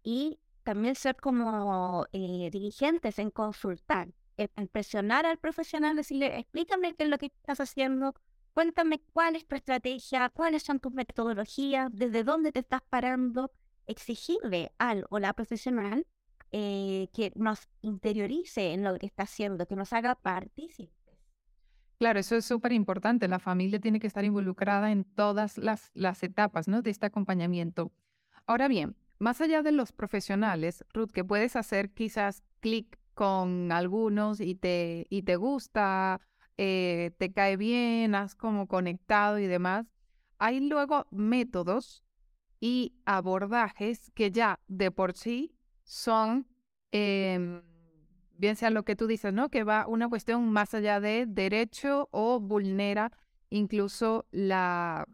Y 0.02 0.40
también 0.64 0.96
ser 0.96 1.16
como 1.16 2.06
eh, 2.12 2.50
dirigentes 2.50 3.18
en 3.18 3.30
consultar, 3.30 4.08
en 4.36 4.68
presionar 4.68 5.26
al 5.26 5.38
profesional, 5.38 5.96
decirle, 5.96 6.38
explícame 6.38 6.94
qué 6.94 7.04
es 7.04 7.10
lo 7.10 7.18
que 7.18 7.26
estás 7.26 7.60
haciendo, 7.60 8.14
Cuéntame 8.58 9.00
cuál 9.12 9.36
es 9.36 9.46
tu 9.46 9.54
estrategia, 9.54 10.30
cuáles 10.30 10.64
son 10.64 10.80
tus 10.80 10.92
metodologías, 10.92 11.92
desde 11.92 12.24
dónde 12.24 12.50
te 12.50 12.58
estás 12.58 12.82
parando. 12.90 13.52
Exigirle 13.86 14.72
al 14.78 15.06
o 15.10 15.20
la 15.20 15.32
profesional 15.32 16.08
eh, 16.50 17.06
que 17.14 17.30
nos 17.36 17.68
interiorice 17.82 18.72
en 18.72 18.82
lo 18.82 18.98
que 18.98 19.06
está 19.06 19.22
haciendo, 19.22 19.68
que 19.68 19.76
nos 19.76 19.92
haga 19.92 20.16
partícipes. 20.16 20.90
Claro, 22.00 22.18
eso 22.18 22.34
es 22.34 22.46
súper 22.46 22.72
importante. 22.72 23.28
La 23.28 23.38
familia 23.38 23.78
tiene 23.78 24.00
que 24.00 24.08
estar 24.08 24.24
involucrada 24.24 24.90
en 24.90 25.04
todas 25.04 25.56
las, 25.56 25.92
las 25.94 26.24
etapas 26.24 26.66
¿no? 26.66 26.82
de 26.82 26.90
este 26.90 27.06
acompañamiento. 27.06 27.92
Ahora 28.44 28.66
bien, 28.66 28.96
más 29.20 29.40
allá 29.40 29.62
de 29.62 29.70
los 29.70 29.92
profesionales, 29.92 30.84
Ruth, 30.92 31.12
que 31.12 31.22
puedes 31.22 31.54
hacer 31.54 31.90
quizás 31.90 32.42
clic 32.58 32.98
con 33.14 33.70
algunos 33.70 34.40
y 34.40 34.56
te, 34.56 35.06
y 35.10 35.22
te 35.22 35.36
gusta 35.36 36.20
eh, 36.58 37.12
te 37.18 37.32
cae 37.32 37.56
bien, 37.56 38.16
has 38.16 38.34
como 38.34 38.66
conectado 38.66 39.38
y 39.38 39.46
demás. 39.46 39.86
Hay 40.38 40.60
luego 40.60 41.06
métodos 41.12 42.04
y 42.60 42.94
abordajes 43.06 44.10
que 44.14 44.32
ya 44.32 44.60
de 44.66 44.90
por 44.90 45.14
sí 45.14 45.54
son, 45.84 46.48
em, 46.92 47.62
bien 48.36 48.56
sea 48.56 48.70
lo 48.70 48.84
que 48.84 48.96
tú 48.96 49.06
dices, 49.06 49.32
¿no? 49.32 49.50
Que 49.50 49.64
va 49.64 49.86
una 49.86 50.08
cuestión 50.08 50.50
más 50.50 50.74
allá 50.74 51.00
de 51.00 51.26
derecho 51.26 52.08
o 52.10 52.40
vulnera 52.40 53.12
incluso 53.50 54.26
la, 54.32 55.06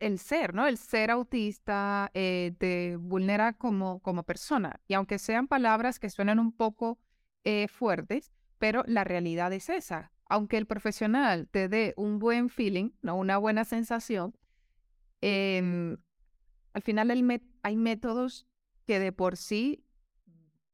el 0.00 0.18
ser, 0.18 0.54
¿no? 0.54 0.66
El 0.66 0.76
ser 0.76 1.10
autista 1.12 2.10
eh, 2.14 2.52
te 2.58 2.96
vulnera 2.96 3.52
como, 3.52 4.00
como 4.00 4.24
persona. 4.24 4.80
Y 4.88 4.94
aunque 4.94 5.18
sean 5.20 5.46
palabras 5.46 6.00
que 6.00 6.10
suenan 6.10 6.40
un 6.40 6.52
poco 6.52 6.98
eh, 7.44 7.68
fuertes, 7.68 8.32
pero 8.58 8.82
la 8.86 9.04
realidad 9.04 9.52
es 9.52 9.68
esa 9.68 10.12
aunque 10.28 10.56
el 10.56 10.66
profesional 10.66 11.48
te 11.48 11.68
dé 11.68 11.94
un 11.96 12.18
buen 12.18 12.48
feeling, 12.48 12.90
¿no? 13.02 13.16
una 13.16 13.38
buena 13.38 13.64
sensación, 13.64 14.34
em, 15.20 15.96
al 16.72 16.82
final 16.82 17.10
hay 17.62 17.76
métodos 17.76 18.46
que 18.86 18.98
de 18.98 19.12
por 19.12 19.36
sí 19.36 19.84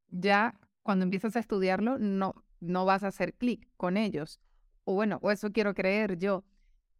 ya 0.09 0.59
cuando 0.83 1.05
empiezas 1.05 1.37
a 1.37 1.41
estudiarlo 1.41 1.99
no, 1.99 2.35
no 2.61 2.85
vas 2.85 3.03
a 3.03 3.09
hacer 3.09 3.35
clic 3.35 3.69
con 3.77 3.97
ellos. 3.97 4.41
O 4.85 4.95
bueno, 4.95 5.19
o 5.23 5.31
eso 5.31 5.53
quiero 5.53 5.75
creer 5.75 6.19
yo. 6.19 6.45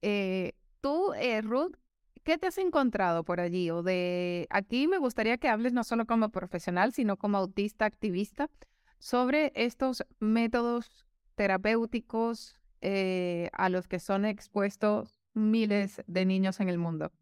Eh, 0.03 0.53
tú, 0.81 1.13
eh, 1.15 1.43
Ruth, 1.43 1.77
¿qué 2.23 2.39
te 2.39 2.47
has 2.47 2.59
encontrado 2.59 3.25
por 3.25 3.41
allí? 3.41 3.71
O 3.71 3.83
de 3.83 4.47
aquí 4.51 4.87
me 4.87 4.99
gustaría 4.99 5.39
que 5.39 5.49
hables 5.49 5.73
no 5.73 5.85
solo 5.85 6.07
como 6.07 6.31
profesional, 6.31 6.93
sino 6.93 7.17
como 7.17 7.39
autista 7.39 7.85
activista 7.87 8.51
sobre 8.99 9.53
estos 9.57 10.05
métodos 10.21 11.07
terapéuticos 11.35 12.57
eh, 12.81 13.49
a 13.53 13.69
los 13.69 13.89
que 13.89 14.01
son 14.01 14.25
expuestos 14.25 15.21
miles 15.35 16.03
de 16.07 16.27
niños 16.27 16.61
en 16.61 16.69
el 16.69 16.79
mundo. 16.79 17.13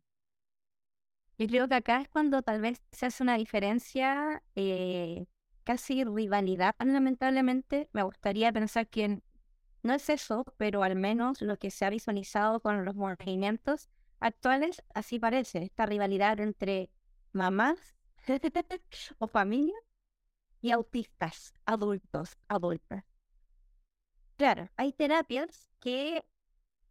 Yo 1.39 1.47
creo 1.47 1.69
que 1.69 1.75
acá 1.75 2.01
es 2.01 2.09
cuando 2.09 2.43
tal 2.43 2.61
vez 2.61 2.83
se 2.93 3.07
hace 3.07 3.23
una 3.23 3.37
diferencia, 3.37 4.43
eh, 4.57 5.27
casi 5.65 6.05
rivalidad, 6.05 6.75
lamentablemente. 6.79 7.89
Me 7.93 8.03
gustaría 8.03 8.53
pensar 8.53 8.89
que 8.89 9.23
no 9.83 9.95
es 9.95 10.11
eso, 10.11 10.45
pero 10.59 10.83
al 10.83 10.97
menos 10.97 11.41
lo 11.41 11.57
que 11.57 11.71
se 11.71 11.85
ha 11.85 11.91
visualizado 11.91 12.61
con 12.61 12.85
los 12.85 12.95
movimientos 12.95 13.89
actuales, 14.19 14.83
así 14.95 15.19
parece, 15.19 15.63
esta 15.63 15.87
rivalidad 15.87 16.41
entre 16.41 16.91
mamás 17.33 17.79
o 19.19 19.27
familias 19.27 19.81
y 20.61 20.73
autistas, 20.73 21.55
adultos, 21.65 22.37
adultas. 22.49 23.10
Claro, 24.41 24.71
hay 24.79 24.95
terapias 24.95 25.69
que 25.81 26.25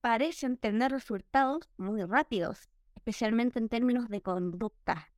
parecen 0.01 0.55
tener 0.55 0.91
resultados 0.91 1.67
muy 1.77 2.03
rápidos, 2.03 2.69
especialmente 2.93 3.57
en 3.57 3.69
términos 3.69 4.07
de 4.07 4.21
conducta 4.21 5.11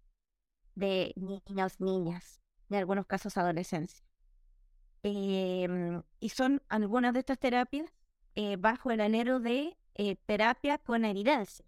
de 0.74 1.12
niños, 1.17 1.82
niñas, 1.82 2.39
en 2.70 2.78
algunos 2.78 3.06
casos 3.06 3.36
adolescencia. 3.36 4.06
Em, 5.04 6.04
y 6.22 6.30
son 6.30 6.63
algunas 6.70 7.12
de 7.12 7.20
estas 7.20 7.38
terapias 7.38 7.91
eh, 8.36 8.56
bajo 8.56 8.91
el 8.91 9.02
anhelo 9.02 9.41
de 9.41 9.78
eh, 9.96 10.15
terapia 10.26 10.78
con 10.78 11.04
evidencia. 11.04 11.65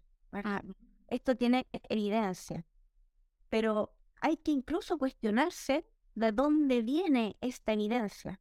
Esto 1.08 1.36
tiene 1.36 1.66
evidencia, 1.90 2.64
pero 3.50 3.94
hay 4.22 4.38
que 4.38 4.52
incluso 4.52 4.96
cuestionarse 4.96 5.84
de 6.14 6.32
dónde 6.32 6.80
viene 6.80 7.36
esta 7.42 7.74
evidencia 7.74 8.40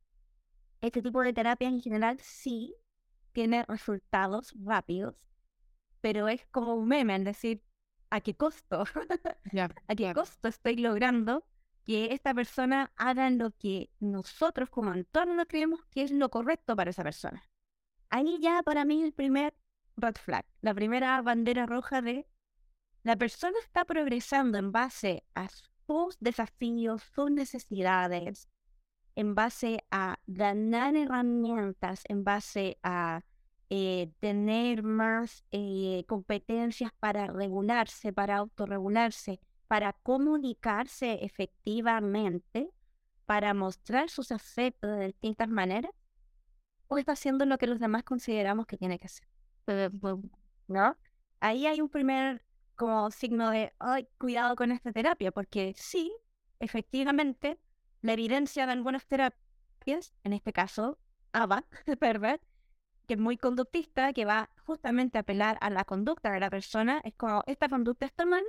este 0.84 1.02
tipo 1.02 1.22
de 1.22 1.32
terapia 1.32 1.70
en 1.70 1.80
general 1.80 2.20
sí 2.20 2.76
tiene 3.32 3.64
resultados 3.64 4.54
rápidos, 4.60 5.16
pero 6.02 6.28
es 6.28 6.46
como 6.48 6.76
un 6.76 6.90
meme, 6.90 7.16
es 7.16 7.24
decir, 7.24 7.64
¿a 8.10 8.20
qué 8.20 8.36
costo? 8.36 8.84
¿A 9.88 9.96
qué 9.96 10.14
costo 10.14 10.50
estoy 10.50 10.76
logrando 10.76 11.46
que 11.86 12.14
esta 12.14 12.34
persona 12.34 12.92
haga 12.98 13.30
lo 13.30 13.52
que 13.52 13.92
nosotros 14.00 14.70
como 14.70 14.94
entorno 14.94 15.46
creemos 15.46 15.86
que 15.86 16.04
es 16.04 16.12
lo 16.12 16.30
correcto 16.30 16.76
para 16.76 16.90
esa 16.90 17.04
persona? 17.04 17.42
Ahí 18.10 18.38
ya 18.42 18.62
para 18.62 18.84
mí 18.84 19.04
el 19.04 19.14
primer 19.14 19.56
red 19.96 20.16
flag, 20.16 20.46
la 20.60 20.74
primera 20.74 21.22
bandera 21.22 21.66
roja 21.66 22.02
de 22.02 22.28
la 23.04 23.16
persona 23.16 23.56
está 23.64 23.86
progresando 23.86 24.58
en 24.58 24.74
base 24.74 25.24
a 25.34 25.48
sus 25.88 26.18
desafíos, 26.20 27.04
sus 27.16 27.32
necesidades, 27.32 28.50
en 29.16 29.36
base 29.36 29.84
a 29.92 30.20
ganar 30.28 30.96
herramientas, 30.96 32.04
en 32.08 32.24
base 32.24 32.78
a 32.84 33.22
eh, 33.70 34.12
tener 34.20 34.84
más 34.84 35.44
eh, 35.52 36.04
competencias 36.08 36.92
para 37.00 37.28
regularse, 37.28 38.14
para 38.14 38.38
autorregularse, 38.38 39.40
para 39.68 39.94
comunicarse 39.94 41.24
efectivamente, 41.24 42.70
para 43.26 43.54
mostrar 43.54 44.10
sus 44.10 44.32
afectos 44.32 44.98
de 44.98 45.08
distintas 45.08 45.50
maneras, 45.50 45.92
o 46.88 46.98
está 46.98 47.14
haciendo 47.14 47.46
lo 47.46 47.58
que 47.58 47.68
los 47.68 47.80
demás 47.80 48.04
consideramos 48.04 48.68
que 48.68 48.78
tiene 48.78 49.00
que 49.00 49.08
hacer. 49.08 49.28
¿No? 50.68 50.98
Ahí 51.40 51.66
hay 51.66 51.82
un 51.82 51.90
primer 51.90 52.46
como 52.76 53.12
signo 53.12 53.50
de, 53.50 53.74
cuidado 54.18 54.56
con 54.56 54.72
esta 54.72 54.92
terapia, 54.92 55.32
porque 55.32 55.74
sí, 55.78 56.14
efectivamente, 56.60 57.58
la 58.04 58.14
evidencia 58.14 58.66
de 58.66 58.74
algunas 58.74 59.08
terapias, 59.08 60.14
en 60.24 60.34
este 60.34 60.54
caso, 60.54 61.00
ABA, 61.32 61.66
que 63.08 63.14
es 63.14 63.20
muy 63.20 63.38
conductista, 63.38 64.14
que 64.14 64.26
va 64.26 64.50
justamente 64.66 65.18
a 65.18 65.22
apelar 65.22 65.58
a 65.62 65.70
la 65.70 65.86
conducta 65.86 66.32
de 66.32 66.40
la 66.40 66.50
persona, 66.50 67.02
es 67.06 67.14
como, 67.16 67.44
esta 67.48 67.70
conducta 67.70 68.06
está 68.06 68.26
mal, 68.26 68.44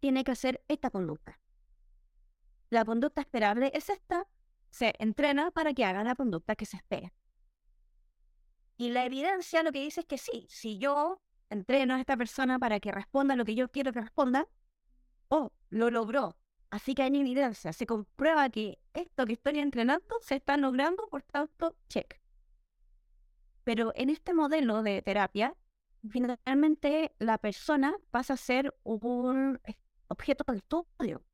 tiene 0.00 0.24
que 0.24 0.32
hacer 0.32 0.62
esta 0.68 0.90
conducta. 0.90 1.40
La 2.68 2.84
conducta 2.84 3.20
esperable 3.20 3.70
es 3.72 3.88
esta, 3.88 4.26
se 4.70 4.92
entrena 4.98 5.52
para 5.52 5.72
que 5.72 5.84
haga 5.84 6.02
la 6.02 6.16
conducta 6.16 6.56
que 6.56 6.66
se 6.66 6.76
espera. 6.76 7.12
Y 8.76 8.90
la 8.90 9.04
evidencia 9.04 9.62
lo 9.62 9.70
que 9.70 9.80
dice 9.80 10.00
es 10.00 10.06
que 10.06 10.18
sí, 10.18 10.46
si 10.50 10.78
yo 10.78 11.22
entreno 11.50 11.94
a 11.94 12.00
esta 12.00 12.16
persona 12.16 12.58
para 12.58 12.80
que 12.80 12.90
responda 12.90 13.36
lo 13.36 13.44
que 13.44 13.54
yo 13.54 13.70
quiero 13.70 13.92
que 13.92 14.00
responda, 14.00 14.48
oh, 15.28 15.52
lo 15.70 15.90
logró. 15.90 16.36
Así 16.70 16.94
que 16.94 17.02
hay 17.02 17.16
evidencia, 17.16 17.72
se 17.72 17.86
comprueba 17.86 18.48
que 18.50 18.78
esto 18.92 19.24
que 19.24 19.34
estoy 19.34 19.58
entrenando 19.60 20.16
se 20.20 20.36
está 20.36 20.56
logrando, 20.56 21.06
por 21.08 21.22
tanto, 21.22 21.76
check. 21.88 22.20
Pero 23.64 23.92
en 23.94 24.10
este 24.10 24.34
modelo 24.34 24.82
de 24.82 25.02
terapia, 25.02 25.54
finalmente 26.08 27.14
la 27.18 27.38
persona 27.38 27.94
pasa 28.10 28.34
a 28.34 28.36
ser 28.36 28.74
un 28.82 29.60
objeto 30.08 30.44
de 30.52 30.58
estudio 30.58 31.24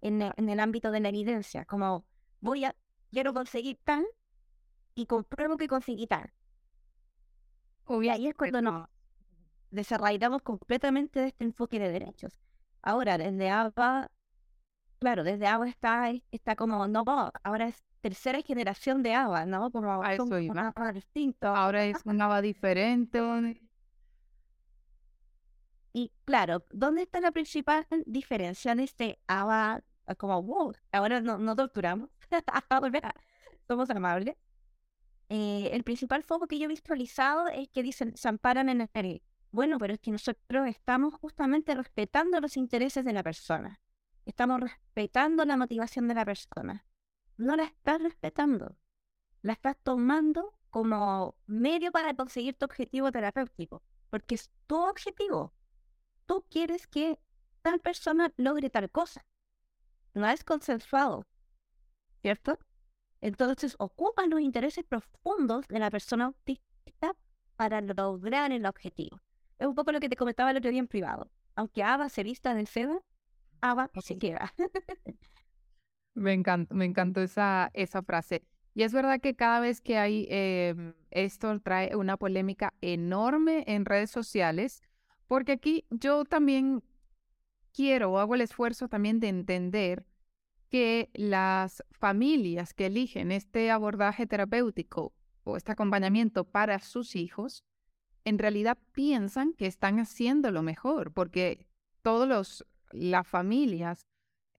en 0.00 0.22
el, 0.22 0.60
ámbito 0.60 0.90
de 0.90 1.00
la 1.00 1.08
evidencia, 1.08 1.64
como 1.64 2.04
voy 2.40 2.64
a, 2.64 2.76
quiero 3.10 3.32
conseguir 3.32 3.78
tal 3.84 4.04
y 4.94 5.06
compruebo 5.06 5.56
que 5.56 5.66
conseguí 5.66 6.06
tal. 6.06 6.32
Y 7.88 8.08
ahí 8.08 8.26
es 8.26 8.34
cuando 8.34 8.60
nos 8.60 8.88
desarraigamos 9.70 10.42
completamente 10.42 11.20
de 11.20 11.28
este 11.28 11.44
enfoque 11.44 11.78
de 11.78 11.90
derechos. 11.90 12.40
Ahora, 12.82 13.18
desde 13.18 13.50
ABA, 13.50 14.10
claro, 14.98 15.24
desde 15.24 15.46
ABA 15.46 15.68
está, 15.68 16.12
está 16.30 16.56
como, 16.56 16.86
no, 16.88 17.04
ahora 17.42 17.68
es 17.68 17.82
tercera 18.00 18.40
generación 18.42 19.02
de 19.02 19.14
ABA, 19.14 19.46
¿no? 19.46 19.70
Como 19.70 19.90
ahora 19.90 20.14
es 20.14 20.94
distinto. 20.94 21.48
Ahora 21.48 21.84
es 21.84 21.98
un 22.04 22.20
ABA 22.20 22.42
diferente. 22.42 23.20
Y 25.92 26.12
claro, 26.24 26.64
¿dónde 26.70 27.02
está 27.02 27.20
la 27.20 27.30
principal 27.30 27.86
diferencia 28.06 28.72
en 28.72 28.80
este 28.80 29.18
ABA 29.26 29.82
como, 30.18 30.42
wow, 30.42 30.74
ahora 30.92 31.20
no, 31.20 31.38
no 31.38 31.56
torturamos, 31.56 32.10
somos 33.66 33.90
amables. 33.90 34.36
Eh, 35.30 35.70
el 35.72 35.82
principal 35.84 36.22
foco 36.22 36.46
que 36.46 36.58
yo 36.58 36.66
he 36.66 36.68
visualizado 36.68 37.48
es 37.48 37.68
que 37.70 37.82
dicen, 37.82 38.16
se 38.16 38.28
amparan 38.28 38.68
en 38.68 38.88
el... 38.92 39.22
Bueno, 39.50 39.78
pero 39.78 39.94
es 39.94 40.00
que 40.00 40.10
nosotros 40.10 40.68
estamos 40.68 41.14
justamente 41.14 41.74
respetando 41.74 42.40
los 42.40 42.56
intereses 42.56 43.04
de 43.04 43.12
la 43.12 43.22
persona. 43.22 43.80
Estamos 44.24 44.60
respetando 44.60 45.44
la 45.44 45.56
motivación 45.56 46.08
de 46.08 46.14
la 46.14 46.24
persona. 46.24 46.86
No 47.36 47.56
la 47.56 47.64
estás 47.64 48.02
respetando. 48.02 48.76
La 49.42 49.52
estás 49.52 49.76
tomando 49.82 50.54
como 50.70 51.36
medio 51.46 51.92
para 51.92 52.14
conseguir 52.14 52.56
tu 52.56 52.64
objetivo 52.64 53.12
terapéutico. 53.12 53.82
Porque 54.10 54.36
es 54.36 54.50
tu 54.66 54.76
objetivo. 54.76 55.52
Tú 56.26 56.44
quieres 56.48 56.86
que 56.86 57.18
tal 57.62 57.80
persona 57.80 58.32
logre 58.36 58.70
tal 58.70 58.90
cosa 58.90 59.24
no 60.14 60.28
es 60.28 60.44
consensuado, 60.44 61.26
¿cierto? 62.22 62.58
Entonces 63.20 63.74
ocupan 63.78 64.30
los 64.30 64.40
intereses 64.40 64.84
profundos 64.84 65.66
de 65.68 65.78
la 65.78 65.90
persona 65.90 66.26
autista 66.26 67.16
para 67.56 67.80
lograr 67.80 68.52
el 68.52 68.66
objetivo. 68.66 69.20
Es 69.58 69.66
un 69.66 69.74
poco 69.74 69.92
lo 69.92 70.00
que 70.00 70.08
te 70.08 70.16
comentaba 70.16 70.50
el 70.50 70.56
otro 70.56 70.70
día 70.70 70.80
en 70.80 70.88
privado. 70.88 71.30
Aunque 71.56 71.82
Ava 71.82 72.08
se 72.08 72.22
vista 72.22 72.54
de 72.54 72.66
seda, 72.66 73.00
Ava 73.64 73.90
se 74.02 74.18
queda. 74.18 74.52
me 76.14 76.34
encantó, 76.34 76.74
me 76.74 76.84
encantó 76.84 77.22
esa, 77.22 77.70
esa 77.72 78.02
frase. 78.02 78.42
Y 78.74 78.82
es 78.82 78.92
verdad 78.92 79.20
que 79.20 79.34
cada 79.34 79.60
vez 79.60 79.80
que 79.80 79.96
hay 79.96 80.26
em, 80.28 80.92
esto 81.10 81.58
trae 81.60 81.96
una 81.96 82.18
polémica 82.18 82.74
enorme 82.82 83.64
en 83.66 83.86
redes 83.86 84.10
sociales, 84.10 84.82
porque 85.28 85.52
aquí 85.52 85.86
yo 85.90 86.26
también 86.26 86.82
quiero 87.72 88.12
o 88.12 88.18
hago 88.18 88.34
el 88.34 88.42
esfuerzo 88.42 88.88
también 88.88 89.18
de 89.18 89.28
entender 89.28 90.04
que 90.68 91.08
las 91.14 91.82
familias 91.92 92.74
que 92.74 92.86
eligen 92.86 93.32
este 93.32 93.70
abordaje 93.70 94.26
terapéutico 94.26 95.14
o 95.44 95.56
este 95.56 95.72
acompañamiento 95.72 96.44
para 96.44 96.80
sus 96.80 97.16
hijos, 97.16 97.64
en 98.24 98.38
realidad 98.38 98.76
piensan 98.92 99.54
que 99.54 99.66
están 99.66 100.00
haciendo 100.00 100.50
lo 100.50 100.62
mejor, 100.62 101.12
porque 101.12 101.66
todas 102.02 102.64
las 102.94 103.26
familias 103.26 104.06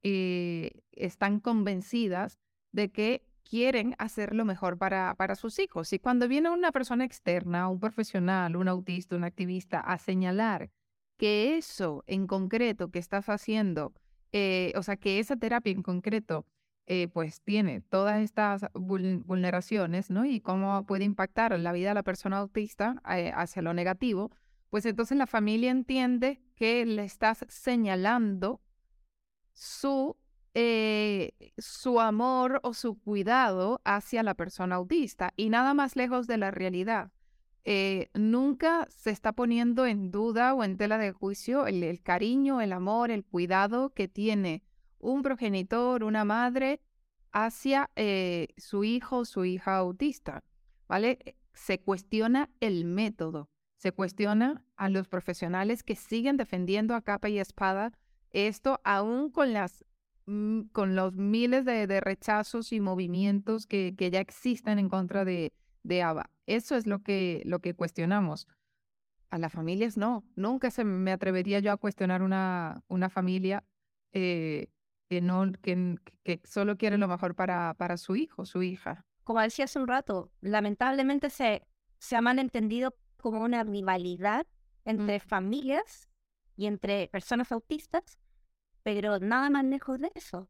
eh, 0.04 0.72
están 0.92 1.40
convencidas 1.40 2.38
de 2.72 2.92
que 2.92 3.24
quieren 3.44 3.96
hacer 3.98 4.36
lo 4.36 4.44
mejor 4.44 4.78
para, 4.78 5.16
para 5.16 5.36
sus 5.36 5.60
hijos. 5.60 5.94
Y 5.94 6.00
cuando 6.00 6.28
viene 6.28 6.50
una 6.50 6.72
persona 6.72 7.06
externa, 7.06 7.70
un 7.70 7.80
profesional, 7.80 8.56
un 8.56 8.68
autista, 8.68 9.16
un 9.16 9.24
activista, 9.24 9.80
a 9.80 9.98
señalar 9.98 10.72
que 11.18 11.58
eso 11.58 12.04
en 12.08 12.28
concreto 12.28 12.90
que 12.92 13.00
estás 13.00 13.30
haciendo, 13.30 13.94
eh, 14.32 14.74
o 14.76 14.84
sea, 14.84 14.98
que 14.98 15.20
esa 15.20 15.38
terapia 15.38 15.72
en 15.72 15.84
concreto, 15.84 16.46
eh, 16.88 17.08
pues 17.08 17.42
tiene 17.42 17.82
todas 17.82 18.22
estas 18.22 18.66
vulneraciones, 18.74 20.12
¿no? 20.12 20.26
Y 20.26 20.40
cómo 20.40 20.86
puede 20.86 21.04
impactar 21.04 21.58
la 21.58 21.72
vida 21.72 21.90
de 21.90 21.96
la 21.96 22.04
persona 22.04 22.38
autista 22.38 23.02
eh, 23.10 23.32
hacia 23.34 23.62
lo 23.62 23.74
negativo, 23.74 24.32
pues 24.70 24.86
entonces 24.86 25.18
la 25.18 25.28
familia 25.28 25.72
entiende 25.72 26.42
que 26.56 26.86
le 26.86 27.04
estás 27.04 27.46
señalando 27.48 28.62
su, 29.54 30.18
su 31.58 32.00
amor 32.02 32.60
o 32.64 32.74
su 32.74 33.00
cuidado 33.00 33.82
hacia 33.86 34.24
la 34.24 34.34
persona 34.34 34.76
autista 34.76 35.34
y 35.36 35.50
nada 35.50 35.74
más 35.74 35.96
lejos 35.96 36.28
de 36.28 36.38
la 36.38 36.52
realidad. 36.52 37.12
Eh, 37.68 38.10
nunca 38.14 38.88
se 38.92 39.10
está 39.10 39.34
poniendo 39.34 39.88
en 39.88 40.12
duda 40.12 40.54
o 40.54 40.64
en 40.64 40.78
tela 40.78 41.00
de 41.00 41.12
juicio 41.12 41.66
el, 41.66 42.00
cariño, 42.04 42.62
el 42.62 42.72
amor, 42.72 43.10
el 43.10 43.26
cuidado 43.26 43.90
que 43.90 44.08
tiene 44.08 44.62
un 45.00 45.24
progenitor, 45.24 46.04
una 46.04 46.26
madre 46.26 46.80
hacia 47.32 47.90
eh, 47.96 48.50
su 48.58 48.84
hijo 48.84 49.18
o 49.18 49.26
su 49.26 49.46
hija 49.46 49.78
autista, 49.78 50.44
¿vale? 50.88 51.18
Eh, 51.26 51.36
se 51.54 51.80
cuestiona 51.80 52.52
el 52.60 52.86
método, 52.86 53.50
se 53.78 53.92
cuestiona 53.92 54.64
a 54.76 54.90
los 54.90 55.08
profesionales 55.08 55.84
que 55.84 55.96
siguen 55.96 56.38
defendiendo 56.38 56.96
a 56.96 57.02
capa 57.02 57.30
y 57.30 57.40
espada 57.40 57.92
esto 58.32 58.82
aún 58.84 59.30
con 59.30 59.54
las 59.54 59.86
mm, 60.26 60.64
con 60.72 60.96
los 60.96 61.14
miles 61.14 61.66
de, 61.66 62.02
rechazos 62.02 62.74
y 62.74 62.80
movimientos 62.80 63.66
que, 63.66 63.96
que 63.98 64.12
ya 64.12 64.20
existen 64.20 64.80
en 64.80 64.90
contra 64.90 65.24
de, 65.24 65.54
de 65.86 66.02
ABA. 66.04 66.30
Eso 66.46 66.76
es 66.76 66.86
lo 66.88 67.00
que, 67.00 67.42
lo 67.46 67.60
que 67.60 67.74
cuestionamos. 67.74 68.48
A 69.30 69.38
las 69.38 69.52
familias 69.52 69.98
no, 69.98 70.24
nunca 70.36 70.70
se 70.72 70.84
me 70.84 71.12
atrevería 71.12 71.60
yo 71.60 71.72
a 71.72 71.78
cuestionar 71.78 72.22
una, 72.22 72.84
una 72.88 73.10
familia 73.10 73.64
eh, 74.12 74.70
que, 75.10 75.22
no, 75.22 75.52
que, 75.62 75.96
que, 76.24 76.42
solo 76.44 76.78
quiere 76.78 76.98
lo 76.98 77.08
mejor 77.08 77.36
para, 77.36 77.74
para 77.76 77.98
su 77.98 78.16
hijo, 78.16 78.46
su 78.46 78.64
hija. 78.64 79.06
Como 79.24 79.42
decía 79.42 79.66
hace 79.66 79.80
un 79.80 79.88
rato, 79.88 80.32
lamentablemente 80.42 81.30
se, 81.30 81.66
se 81.98 82.16
ha 82.16 82.22
malentendido 82.22 82.96
como 83.26 83.42
una 83.42 83.64
rivalidad 83.64 84.46
entre 84.86 85.20
familias 85.20 86.12
y 86.56 86.68
entre 86.68 87.08
personas 87.08 87.52
autistas, 87.52 88.20
pero 88.84 89.18
nada 89.18 89.50
más 89.50 89.66
lejos 89.66 90.00
de 90.00 90.12
eso. 90.14 90.48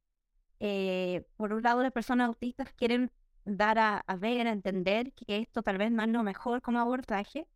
Eh, 0.60 1.26
por 1.38 1.54
un 1.54 1.64
lado, 1.64 1.84
las 1.84 1.94
personas 1.94 2.28
autistas 2.28 2.74
quieren 2.74 3.14
dar 3.46 3.80
a, 3.80 4.04
ver, 4.18 4.48
a 4.48 4.52
entender 4.52 5.14
que 5.14 5.38
esto 5.38 5.64
tal 5.64 5.78
vez 5.78 5.90
no 5.90 6.04
es 6.04 6.10
lo 6.10 6.22
mejor 6.22 6.62
como 6.62 6.80
abordaje 6.80 7.48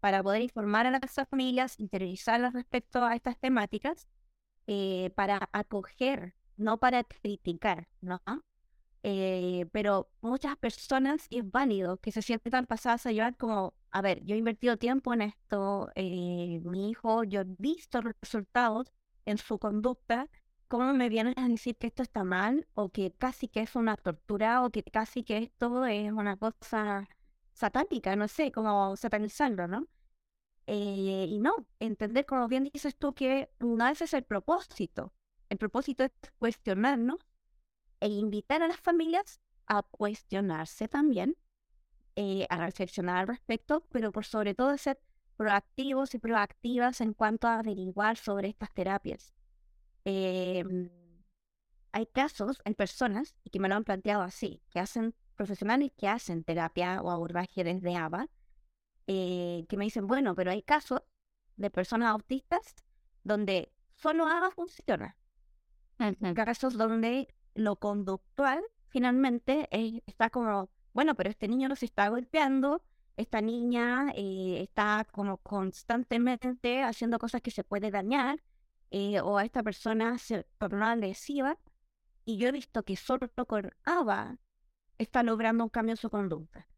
para 0.00 0.22
poder 0.22 0.40
informar 0.40 0.86
a 0.86 0.90
las 0.90 1.28
familias, 1.28 1.78
interiorizarlas 1.78 2.54
respecto 2.54 3.04
a 3.04 3.14
estas 3.14 3.36
temáticas, 3.38 4.08
eh, 4.68 5.10
para 5.14 5.50
acoger, 5.52 6.34
no 6.56 6.78
para 6.78 7.04
criticar, 7.04 7.88
¿no? 8.00 8.22
Eh, 9.04 9.66
pero 9.72 10.10
muchas 10.20 10.56
personas, 10.56 11.26
y 11.28 11.38
es 11.40 11.50
válido, 11.50 11.96
que 11.98 12.12
se 12.12 12.22
sienten 12.22 12.66
pasadas 12.66 13.04
a 13.06 13.12
llevar 13.12 13.36
como, 13.36 13.74
a 13.90 14.00
ver, 14.00 14.24
yo 14.24 14.34
he 14.36 14.38
invertido 14.38 14.76
tiempo 14.76 15.12
en 15.12 15.22
esto, 15.22 15.90
eh, 15.96 16.60
mi 16.64 16.90
hijo, 16.90 17.24
yo 17.24 17.40
he 17.40 17.44
visto 17.58 18.00
resultados 18.00 18.92
en 19.26 19.38
su 19.38 19.58
conducta, 19.58 20.28
¿cómo 20.68 20.92
me 20.94 21.08
vienen 21.08 21.34
a 21.36 21.48
decir 21.48 21.76
que 21.76 21.88
esto 21.88 22.02
está 22.02 22.24
mal 22.24 22.66
o 22.74 22.90
que 22.90 23.12
casi 23.12 23.48
que 23.48 23.60
es 23.62 23.74
una 23.76 23.96
tortura 23.96 24.64
o 24.64 24.70
que 24.70 24.82
casi 24.84 25.24
que 25.24 25.38
esto 25.38 25.84
es 25.86 26.12
una 26.12 26.36
cosa 26.36 27.08
satánica? 27.54 28.16
No 28.16 28.28
sé, 28.28 28.52
cómo 28.52 28.96
satanizarlo, 28.96 29.66
¿no? 29.68 29.88
Eh, 30.66 31.26
y 31.28 31.38
no, 31.38 31.66
entender, 31.80 32.26
como 32.26 32.48
bien 32.48 32.64
dices 32.72 32.96
tú, 32.96 33.14
que 33.14 33.50
no 33.60 33.86
ese 33.88 34.04
es 34.04 34.14
el 34.14 34.24
propósito. 34.24 35.12
El 35.48 35.58
propósito 35.58 36.04
es 36.04 36.12
cuestionarnos 36.38 37.18
e 38.02 38.08
invitar 38.08 38.62
a 38.62 38.68
las 38.68 38.80
familias 38.80 39.40
a 39.66 39.82
cuestionarse 39.82 40.88
también, 40.88 41.36
eh, 42.16 42.46
a 42.50 42.58
reflexionar 42.58 43.18
al 43.18 43.28
respecto, 43.28 43.86
pero 43.90 44.10
por 44.10 44.24
sobre 44.24 44.54
todo 44.54 44.76
ser 44.76 45.00
proactivos 45.36 46.12
y 46.14 46.18
proactivas 46.18 47.00
en 47.00 47.14
cuanto 47.14 47.46
a 47.46 47.60
averiguar 47.60 48.16
sobre 48.16 48.48
estas 48.48 48.74
terapias. 48.74 49.32
Em, 50.04 50.90
hay 51.92 52.06
casos, 52.06 52.60
hay 52.64 52.74
personas, 52.74 53.36
y 53.44 53.50
que 53.50 53.60
me 53.60 53.68
lo 53.68 53.76
han 53.76 53.84
planteado 53.84 54.22
así, 54.22 54.62
que 54.70 54.80
hacen 54.80 55.14
profesionales 55.36 55.92
que 55.96 56.08
hacen 56.08 56.42
terapia 56.42 57.00
o 57.02 57.10
abordaje 57.10 57.62
desde 57.62 57.96
ABA, 57.96 58.28
eh, 59.06 59.64
que 59.68 59.76
me 59.76 59.84
dicen, 59.84 60.08
bueno, 60.08 60.34
pero 60.34 60.50
hay 60.50 60.62
casos 60.62 61.02
de 61.56 61.70
personas 61.70 62.10
autistas 62.10 62.74
donde 63.22 63.72
solo 63.94 64.26
ABA 64.26 64.50
funciona. 64.50 65.16
Casos 66.34 66.76
donde 66.76 67.32
lo 67.54 67.76
conductual 67.76 68.62
finalmente 68.88 69.68
está 70.06 70.30
como, 70.30 70.68
bueno, 70.92 71.14
pero 71.14 71.30
este 71.30 71.48
niño 71.48 71.68
no 71.68 71.76
se 71.76 71.86
está 71.86 72.08
golpeando, 72.08 72.82
esta 73.16 73.40
niña 73.40 74.12
eh, 74.14 74.60
está 74.62 75.06
como 75.10 75.38
constantemente 75.38 76.82
haciendo 76.82 77.18
cosas 77.18 77.40
que 77.40 77.50
se 77.50 77.64
puede 77.64 77.90
dañar, 77.90 78.42
eh, 78.90 79.20
o 79.20 79.38
a 79.38 79.44
esta 79.44 79.62
persona 79.62 80.18
se 80.18 80.44
tornó 80.58 80.84
agresiva, 80.86 81.58
y 82.24 82.36
yo 82.36 82.48
he 82.48 82.52
visto 82.52 82.82
que 82.82 82.96
solo 82.96 83.28
con 83.46 83.70
ABA 83.84 84.38
está 84.98 85.22
logrando 85.22 85.64
un 85.64 85.70
cambio 85.70 85.94
en 85.94 85.96
su 85.96 86.10
conducta. 86.10 86.68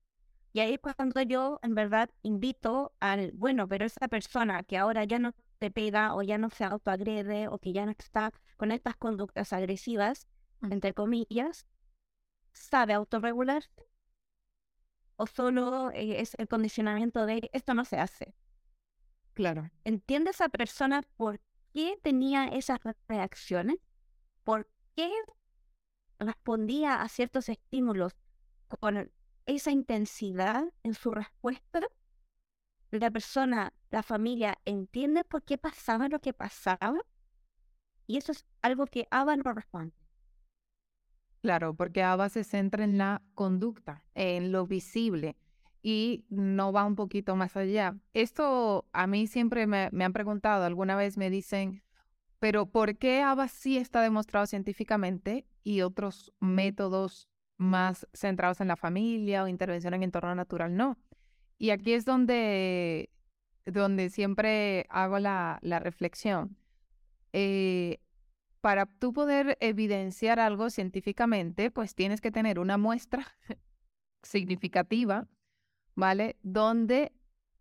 Y 0.53 0.61
ahí 0.61 0.75
es 0.75 0.81
cuando 0.81 1.21
yo 1.23 1.59
en 1.63 1.75
verdad 1.75 2.11
invito 2.23 2.95
al, 3.01 3.33
bueno, 3.33 3.67
pero 3.67 3.85
esa 3.85 4.07
persona 4.07 4.63
que 4.63 4.79
ahora 4.79 5.03
ya 5.03 5.19
no 5.19 5.35
te 5.59 5.73
pega 5.73 6.15
o 6.15 6.23
ya 6.23 6.39
no 6.39 6.49
se 6.51 6.65
autoagrede 6.65 7.49
o 7.49 7.59
que 7.59 7.73
ya 7.73 7.85
no 7.85 7.91
está 7.91 8.33
con 8.57 8.71
estas 8.71 8.97
conductas 8.97 9.53
agresivas. 9.53 10.29
Entre 10.63 10.95
comillas, 10.95 11.67
¿sabe 12.53 12.93
autorregularse? 12.93 13.89
¿O 15.17 15.27
solo 15.27 15.91
eh, 15.93 16.21
es 16.21 16.35
el 16.39 16.49
condicionamiento 16.49 17.27
de 17.27 17.51
esto 17.53 17.75
no 17.75 17.85
se 17.85 17.99
hace? 17.99 18.35
Claro. 19.35 19.71
¿Entiende 19.85 20.31
esa 20.31 20.49
persona 20.49 21.03
por 21.17 21.41
qué 21.73 21.99
tenía 22.03 22.47
esas 22.47 22.81
reacciones? 23.09 23.79
¿Por 24.43 24.69
qué 24.97 25.11
respondía 26.19 27.03
a 27.03 27.09
ciertos 27.09 27.49
estímulos 27.49 28.17
con 28.81 29.11
esa 29.47 29.71
intensidad 29.71 30.65
en 30.83 30.95
su 30.95 31.11
respuesta, 31.11 31.81
la 32.91 33.11
persona, 33.11 33.73
la 33.91 34.03
familia 34.03 34.59
entiende 34.65 35.25
por 35.25 35.43
qué 35.43 35.59
pasaba 35.59 36.09
lo 36.09 36.21
que 36.21 36.33
pasaba 36.33 37.01
y 38.07 38.19
eso 38.19 38.33
es 38.33 38.45
algo 38.63 38.87
que 38.87 39.07
Ava 39.11 39.37
no 39.37 39.53
responde. 39.53 39.95
Claro, 41.45 41.75
porque 41.75 42.03
Ava 42.03 42.31
se 42.31 42.43
centra 42.43 42.85
en 42.85 42.97
la 42.97 43.21
conducta, 43.35 44.03
en 44.15 44.51
lo 44.51 44.67
visible 44.67 45.37
y 45.83 46.25
no 46.31 46.73
va 46.73 46.87
un 46.87 46.97
poquito 46.97 47.37
más 47.37 47.55
allá. 47.55 47.99
Esto 48.15 48.87
a 48.95 49.07
mí 49.07 49.27
siempre 49.27 49.67
me, 49.67 49.91
me 49.93 50.07
han 50.07 50.15
preguntado, 50.15 50.65
alguna 50.65 50.97
vez 50.97 51.19
me 51.19 51.29
dicen, 51.29 51.83
pero 52.39 52.65
¿por 52.65 52.97
qué 52.97 53.21
ABA 53.21 53.49
sí 53.49 53.77
está 53.77 54.01
demostrado 54.01 54.47
científicamente 54.47 55.47
y 55.63 55.83
otros 55.83 56.33
métodos 56.41 57.29
más 57.59 58.09
centrados 58.15 58.63
en 58.63 58.69
la 58.69 58.77
familia 58.77 59.45
o 59.45 59.49
intervención 59.49 59.93
en 59.93 60.03
entorno 60.03 60.35
natural, 60.35 60.75
no. 60.75 60.97
Y 61.59 61.73
aquí 61.73 61.93
es 61.93 62.07
donde, 62.07 63.11
donde 63.67 64.09
siempre 64.09 64.87
hago 64.89 65.19
la, 65.19 65.59
la 65.61 65.79
reflexión. 65.79 66.57
Eh, 67.35 67.99
para 68.65 68.87
tú 68.87 69.13
poder 69.13 69.59
evidenciar 69.61 70.41
algo 70.41 70.71
científicamente, 70.71 71.71
pues 71.71 71.95
tienes 71.95 72.23
que 72.23 72.31
tener 72.31 72.59
una 72.59 72.79
muestra 72.79 73.27
significativa, 74.23 75.29
¿vale? 75.95 76.39
Donde 76.43 77.13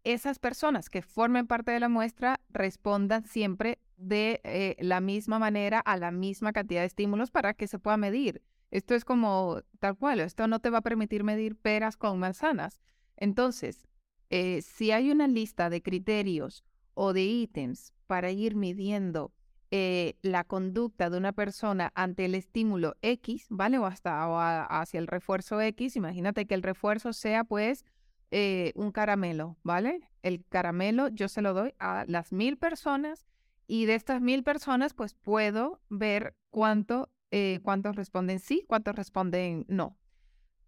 esas 0.05 0.39
personas 0.39 0.89
que 0.89 1.01
formen 1.01 1.45
parte 1.45 1.71
de 1.71 1.81
la 1.81 1.89
muestra 1.89 2.39
respondan 2.47 3.25
siempre 3.25 3.79
de 3.97 4.39
eh, 4.45 4.77
la 4.79 5.01
misma 5.01 5.39
manera 5.39 5.81
a 5.81 5.97
la 5.97 6.11
misma 6.11 6.53
cantidad 6.53 6.79
de 6.79 6.87
estímulos 6.87 7.31
para 7.31 7.53
que 7.53 7.67
se 7.67 7.79
pueda 7.79 7.97
medir. 7.97 8.41
Esto 8.71 8.95
es 8.95 9.03
como 9.03 9.59
tal 9.79 9.97
cual, 9.97 10.21
esto 10.21 10.47
no 10.47 10.61
te 10.61 10.69
va 10.69 10.77
a 10.77 10.83
permitir 10.83 11.25
medir 11.25 11.57
peras 11.57 11.97
con 11.97 12.17
manzanas. 12.17 12.79
Entonces, 13.17 13.89
eh, 14.29 14.61
si 14.61 14.91
hay 14.91 15.11
una 15.11 15.27
lista 15.27 15.69
de 15.69 15.81
criterios 15.81 16.63
o 16.93 17.11
de 17.11 17.25
ítems 17.25 17.91
para 18.07 18.31
ir 18.31 18.55
midiendo 18.55 19.33
eh, 19.75 20.19
la 20.21 20.43
conducta 20.43 21.09
de 21.09 21.17
una 21.17 21.31
persona 21.31 21.91
ante 21.95 22.25
el 22.25 22.35
estímulo 22.35 22.95
X, 23.01 23.47
¿vale? 23.49 23.79
O 23.79 23.87
hasta 23.87 24.67
hacia 24.67 24.99
el 24.99 25.07
refuerzo 25.07 25.59
X, 25.59 25.95
imagínate 25.95 26.45
que 26.45 26.53
el 26.53 26.61
refuerzo 26.61 27.11
sea 27.11 27.43
pues 27.43 27.83
eh, 28.29 28.71
un 28.75 28.91
caramelo, 28.91 29.57
¿vale? 29.63 30.07
El 30.21 30.45
caramelo 30.45 31.07
yo 31.07 31.27
se 31.27 31.41
lo 31.41 31.55
doy 31.55 31.73
a 31.79 32.05
las 32.07 32.31
mil 32.31 32.55
personas 32.59 33.25
y 33.65 33.87
de 33.87 33.95
estas 33.95 34.21
mil 34.21 34.43
personas 34.43 34.93
pues 34.93 35.15
puedo 35.15 35.81
ver 35.89 36.35
cuánto 36.51 37.09
eh, 37.31 37.59
cuántos 37.63 37.95
responden 37.95 38.37
sí, 38.37 38.65
cuántos 38.67 38.95
responden 38.95 39.65
no. 39.67 39.97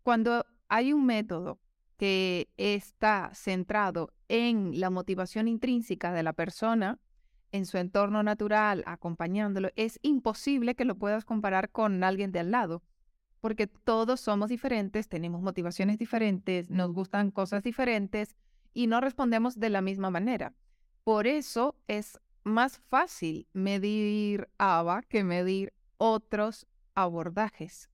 Cuando 0.02 0.48
hay 0.68 0.94
un 0.94 1.06
método 1.06 1.60
que 1.98 2.50
está 2.58 3.30
centrado 3.36 4.12
en 4.30 4.80
la 4.80 4.89
motivación 4.89 5.48
intrínseca 5.48 6.12
de 6.12 6.24
la 6.24 6.34
persona, 6.34 6.98
en 7.56 7.65
su 7.65 7.78
entorno 7.78 8.22
natural, 8.22 8.84
acompañándolo, 8.86 9.70
es 9.78 9.98
imposible 10.02 10.76
que 10.76 10.84
lo 10.84 10.96
puedas 10.96 11.24
comparar 11.24 11.70
con 11.70 12.04
alguien 12.04 12.34
de 12.34 12.39
al 12.39 12.52
lado, 12.52 12.84
porque 13.39 13.65
todos 13.68 14.20
somos 14.20 14.50
diferentes, 14.50 15.08
tenemos 15.08 15.41
motivaciones 15.41 15.98
diferentes, 15.98 16.70
nos 16.70 16.91
gustan 16.91 17.32
cosas 17.32 17.63
diferentes 17.63 18.36
y 18.74 18.88
no 18.88 19.00
respondemos 19.00 19.58
de 19.58 19.70
la 19.70 19.82
misma 19.82 20.10
manera. 20.10 20.54
Por 21.06 21.28
eso 21.28 21.76
es 21.88 22.20
más 22.44 22.80
fácil 22.89 23.48
medir 23.54 24.50
ABA 24.58 25.04
que 25.04 25.24
medir 25.24 25.72
otros 25.96 26.68
abordajes. 26.94 27.89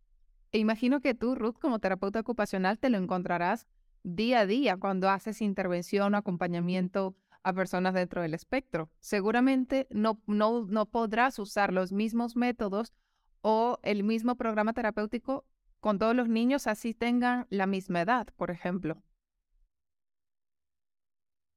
E 0.52 0.58
imagino 0.58 1.02
que 1.02 1.14
tú, 1.14 1.36
Ruth, 1.36 1.60
como 1.62 1.78
terapeuta 1.78 2.20
ocupacional, 2.20 2.80
te 2.80 2.90
lo 2.90 2.98
encontrarás 2.98 3.68
día 4.04 4.40
a 4.40 4.46
día 4.48 4.78
cuando 4.78 5.08
haces 5.08 5.40
intervención 5.40 6.16
o 6.16 6.18
acompañamiento 6.18 7.16
a 7.44 7.54
personas 7.54 7.94
dentro 7.94 8.22
del 8.22 8.34
espectro. 8.34 8.90
Seguramente 9.00 9.88
no, 9.90 10.22
no, 10.28 10.66
no 10.66 10.86
podrás 10.86 11.40
usar 11.40 11.74
los 11.74 11.92
mismos 11.92 12.36
métodos 12.36 12.94
o 13.42 13.80
el 13.84 14.04
mismo 14.04 14.36
programa 14.36 14.74
terapéutico 14.74 15.46
con 15.80 15.98
todos 15.98 16.16
los 16.16 16.30
niños 16.30 16.68
así 16.68 16.94
tengan 16.94 17.48
la 17.50 17.66
misma 17.66 18.02
edad, 18.02 18.28
por 18.36 18.52
ejemplo. 18.52 19.02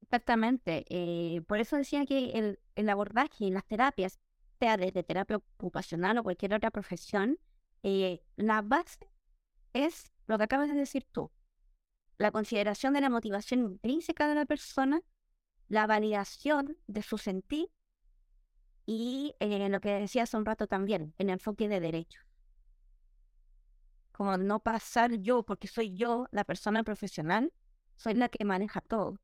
Exactamente. 0.01 0.87
Eh, 0.89 1.43
por 1.47 1.59
eso 1.59 1.77
decía 1.77 2.07
que 2.07 2.31
el, 2.31 2.59
el 2.75 2.89
abordaje 2.89 3.47
en 3.47 3.55
las 3.55 3.67
terapias 3.67 4.19
sea 4.59 4.77
desde 4.77 5.03
terapia 5.03 5.37
ocupacional 5.37 6.19
o 6.19 6.23
cualquier 6.23 6.55
otra 6.55 6.71
profesión, 6.71 7.39
eh, 7.83 8.23
la 8.37 8.63
base 8.63 9.11
es 9.75 10.11
lo 10.27 10.39
que 10.39 10.45
acabas 10.45 10.69
de 10.69 10.75
decir 10.75 11.05
tú. 11.11 11.31
La 12.17 12.31
consideración 12.31 12.95
de 12.95 13.01
la 13.01 13.11
motivación 13.11 13.61
intrínseca 13.61 14.29
de 14.29 14.37
la 14.37 14.47
persona, 14.47 15.03
la 15.69 15.87
validación 15.87 16.77
de 16.87 17.03
su 17.03 17.19
sentir 17.19 17.71
y 18.87 19.35
eh, 19.41 19.69
lo 19.69 19.81
que 19.81 19.91
decía 19.91 20.25
hace 20.25 20.37
un 20.37 20.45
rato 20.45 20.67
también, 20.67 21.15
el 21.19 21.31
enfoque 21.31 21.69
de 21.69 21.81
derechos. 21.81 22.23
Como 24.13 24.37
no 24.37 24.61
pasar 24.61 25.15
yo, 25.17 25.43
porque 25.43 25.69
soy 25.69 25.95
yo 25.95 26.29
la 26.31 26.45
persona 26.45 26.85
profesional, 26.85 27.53
soy 27.97 28.15
la 28.15 28.29
que 28.29 28.45
maneja 28.45 28.81
todo. 28.81 29.19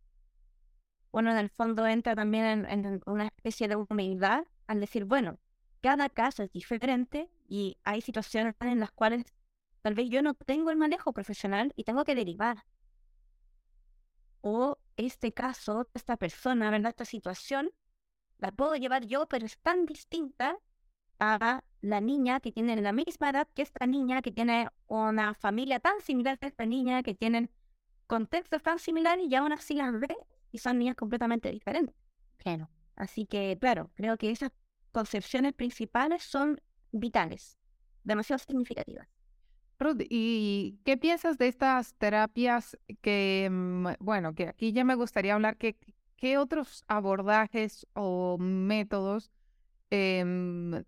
Bueno, 1.12 1.30
en 1.30 1.38
el 1.38 1.50
fondo 1.50 1.86
entra 1.86 2.14
también 2.14 2.66
en 2.66 3.00
una 3.06 3.26
especie 3.26 3.68
de 3.68 3.76
humildad 3.76 4.44
al 4.66 4.80
decir, 4.80 5.04
bueno, 5.04 5.38
cada 5.80 6.08
caso 6.08 6.42
es 6.42 6.52
diferente 6.52 7.30
y 7.48 7.76
hay 7.84 8.00
situaciones 8.00 8.54
en 8.60 8.80
las 8.80 8.92
cuales 8.92 9.24
tal 9.82 9.94
vez 9.94 10.08
yo 10.10 10.22
no 10.22 10.34
tengo 10.34 10.70
el 10.70 10.76
manejo 10.76 11.12
profesional 11.12 11.72
y 11.74 11.84
tengo 11.84 12.04
que 12.04 12.14
derivar. 12.14 12.64
O 14.42 14.78
este 14.96 15.32
caso, 15.32 15.88
esta 15.94 16.16
persona, 16.16 16.70
¿verdad? 16.70 16.90
Esta 16.90 17.04
situación, 17.04 17.70
la 18.38 18.52
puedo 18.52 18.74
llevar 18.76 19.06
yo, 19.06 19.26
pero 19.28 19.46
es 19.46 19.58
tan 19.58 19.86
distinta 19.86 20.56
a 21.18 21.62
la 21.82 22.00
niña 22.00 22.40
que 22.40 22.52
tiene 22.52 22.76
la 22.80 22.92
misma 22.92 23.30
edad 23.30 23.48
que 23.54 23.62
esta 23.62 23.86
niña, 23.86 24.22
que 24.22 24.32
tiene 24.32 24.68
una 24.86 25.34
familia 25.34 25.80
tan 25.80 26.00
similar 26.00 26.38
a 26.40 26.46
esta 26.46 26.66
niña, 26.66 27.02
que 27.02 27.14
tienen 27.14 27.50
contextos 28.06 28.62
tan 28.62 28.78
similares 28.78 29.26
y 29.28 29.34
aún 29.34 29.52
así 29.52 29.74
las 29.74 29.98
ve 29.98 30.16
y 30.50 30.58
son 30.58 30.78
niñas 30.78 30.96
completamente 30.96 31.50
diferentes. 31.50 31.94
Claro. 32.38 32.70
Así 32.96 33.26
que, 33.26 33.56
claro, 33.60 33.90
creo 33.94 34.16
que 34.16 34.30
esas 34.30 34.50
concepciones 34.92 35.52
principales 35.52 36.22
son 36.22 36.60
vitales, 36.92 37.58
demasiado 38.02 38.38
significativas. 38.38 39.08
Ruth, 39.80 40.02
¿y 40.08 40.78
qué 40.84 40.96
piensas 40.98 41.38
de 41.38 41.48
estas 41.48 41.94
terapias 41.94 42.76
que, 43.00 43.48
mm, 43.50 43.86
bueno, 43.98 44.34
que 44.34 44.48
aquí 44.48 44.72
ya 44.72 44.84
me 44.84 44.94
gustaría 44.94 45.34
hablar, 45.34 45.56
que, 45.56 45.76
qué 46.16 46.36
otros 46.36 46.84
abordajes 46.86 47.86
o 47.94 48.36
métodos 48.38 49.30
em, 49.90 50.84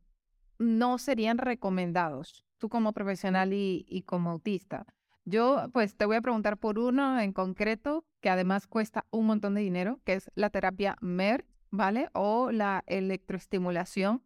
no 0.59 0.99
serían 0.99 1.39
recomendados, 1.39 2.45
tú 2.59 2.69
como 2.69 2.93
profesional 2.93 3.53
y, 3.53 4.05
como 4.07 4.31
autista? 4.31 4.87
Yo, 5.25 5.69
pues, 5.73 5.97
te 5.97 6.05
voy 6.05 6.17
a 6.17 6.21
preguntar 6.21 6.59
por 6.59 6.79
uno 6.79 7.19
en 7.19 7.33
concreto 7.33 8.05
que 8.21 8.29
además 8.29 8.67
cuesta 8.67 9.07
un 9.11 9.27
montón 9.27 9.55
de 9.55 9.63
dinero, 9.63 10.01
que 10.05 10.15
es 10.15 10.31
la 10.35 10.51
terapia 10.51 10.97
MER, 11.01 11.47
¿vale? 11.71 12.11
O 12.13 12.53
la 12.53 12.85
electroestimulación 12.87 14.23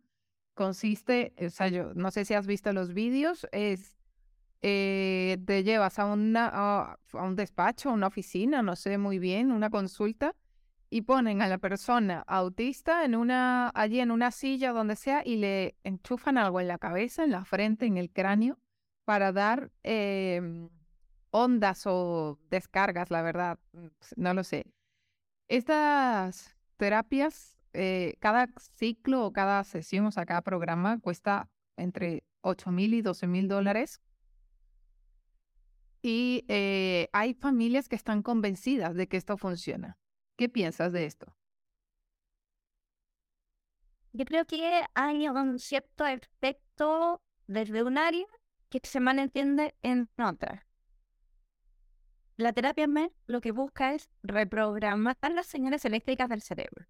consiste, 0.54 1.34
o 1.40 1.50
sea, 1.50 1.68
yo 1.68 1.94
no 1.94 2.10
sé 2.10 2.24
si 2.24 2.34
has 2.34 2.46
visto 2.46 2.72
los 2.72 2.92
vídeos, 2.92 3.46
es, 3.52 3.94
eh, 4.62 5.38
te 5.46 5.62
llevas 5.62 5.98
a, 5.98 6.06
un 6.06 7.36
despacho, 7.36 7.90
a 7.90 7.92
una 7.92 8.06
oficina, 8.06 8.62
no 8.62 8.76
sé 8.76 8.98
muy 8.98 9.18
bien, 9.18 9.52
una 9.52 9.70
consulta, 9.70 10.34
y 10.88 11.02
ponen 11.02 11.42
a 11.42 11.48
la 11.48 11.58
persona 11.58 12.24
autista 12.26 13.04
en 13.04 13.16
una, 13.16 13.70
allí 13.74 14.00
en 14.00 14.10
una 14.10 14.30
silla, 14.30 14.72
donde 14.72 14.96
sea, 14.96 15.22
y 15.24 15.36
le 15.36 15.76
enchufan 15.84 16.38
algo 16.38 16.60
en 16.60 16.68
la 16.68 16.78
cabeza, 16.78 17.24
en 17.24 17.32
la 17.32 17.44
frente, 17.44 17.86
en 17.86 17.96
el 17.96 18.10
cráneo, 18.10 18.58
para 19.04 19.32
dar 19.32 19.70
em, 19.82 20.68
ondas 21.30 21.86
o 21.86 22.38
descargas, 22.50 23.10
la 23.10 23.22
verdad, 23.22 23.58
mm, 23.72 23.86
no 24.16 24.34
lo 24.34 24.44
sé. 24.44 24.66
Estas 25.48 26.56
terapias, 26.76 27.56
eh, 27.72 28.14
cada 28.20 28.48
ciclo 28.58 29.26
o 29.26 29.32
cada 29.32 29.62
sesión, 29.64 30.06
o 30.06 30.10
sea, 30.10 30.26
cada 30.26 30.42
programa 30.42 30.98
cuesta 31.00 31.48
entre 31.76 32.24
8 32.40 32.70
mil 32.70 32.94
y 32.94 33.02
12 33.02 33.26
mil 33.26 33.48
dólares. 33.48 34.00
Y 36.08 36.44
eh, 36.46 37.08
hay 37.12 37.34
familias 37.34 37.88
que 37.88 37.96
están 37.96 38.22
convencidas 38.22 38.94
de 38.94 39.08
que 39.08 39.16
esto 39.16 39.36
funciona. 39.36 39.98
¿Qué 40.36 40.48
piensas 40.48 40.92
de 40.92 41.04
esto? 41.04 41.34
Yo 44.12 44.24
creo 44.24 44.44
que 44.44 44.84
hay 44.94 45.26
un 45.26 45.58
cierto 45.58 46.06
efecto 46.06 47.20
desde 47.48 47.82
un 47.82 47.98
área 47.98 48.24
que 48.68 48.78
se 48.84 49.00
malentiende 49.00 49.74
en 49.82 50.08
otra. 50.16 50.64
La 52.36 52.52
terapia 52.52 52.86
MER 52.86 53.10
lo 53.26 53.40
que 53.40 53.50
busca 53.50 53.92
es 53.92 54.08
reprogramar 54.22 55.16
las 55.32 55.46
señales 55.46 55.84
eléctricas 55.84 56.28
del 56.28 56.40
cerebro. 56.40 56.86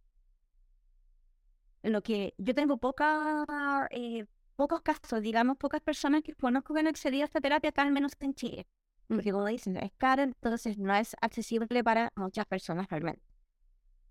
Lo 1.82 2.02
que 2.02 2.34
yo 2.36 2.54
tengo 2.54 2.76
poca, 2.76 3.88
eh, 3.92 4.26
pocos 4.56 4.82
casos, 4.82 5.22
digamos, 5.22 5.56
pocas 5.56 5.80
personas 5.80 6.22
que 6.22 6.34
conozco 6.34 6.74
que 6.74 6.80
han 6.80 6.86
accedido 6.86 7.22
a 7.22 7.24
esta 7.24 7.40
terapia, 7.40 7.70
acá 7.70 7.80
al 7.80 7.92
menos 7.92 8.12
en 8.20 8.34
Chile. 8.34 8.66
Porque 9.08 9.32
como 9.32 9.46
dicen, 9.46 9.76
es 9.76 9.92
cara, 9.98 10.24
entonces 10.24 10.78
no 10.78 10.94
es 10.94 11.14
accesible 11.20 11.84
para 11.84 12.12
muchas 12.16 12.46
personas 12.46 12.88
realmente. 12.88 13.22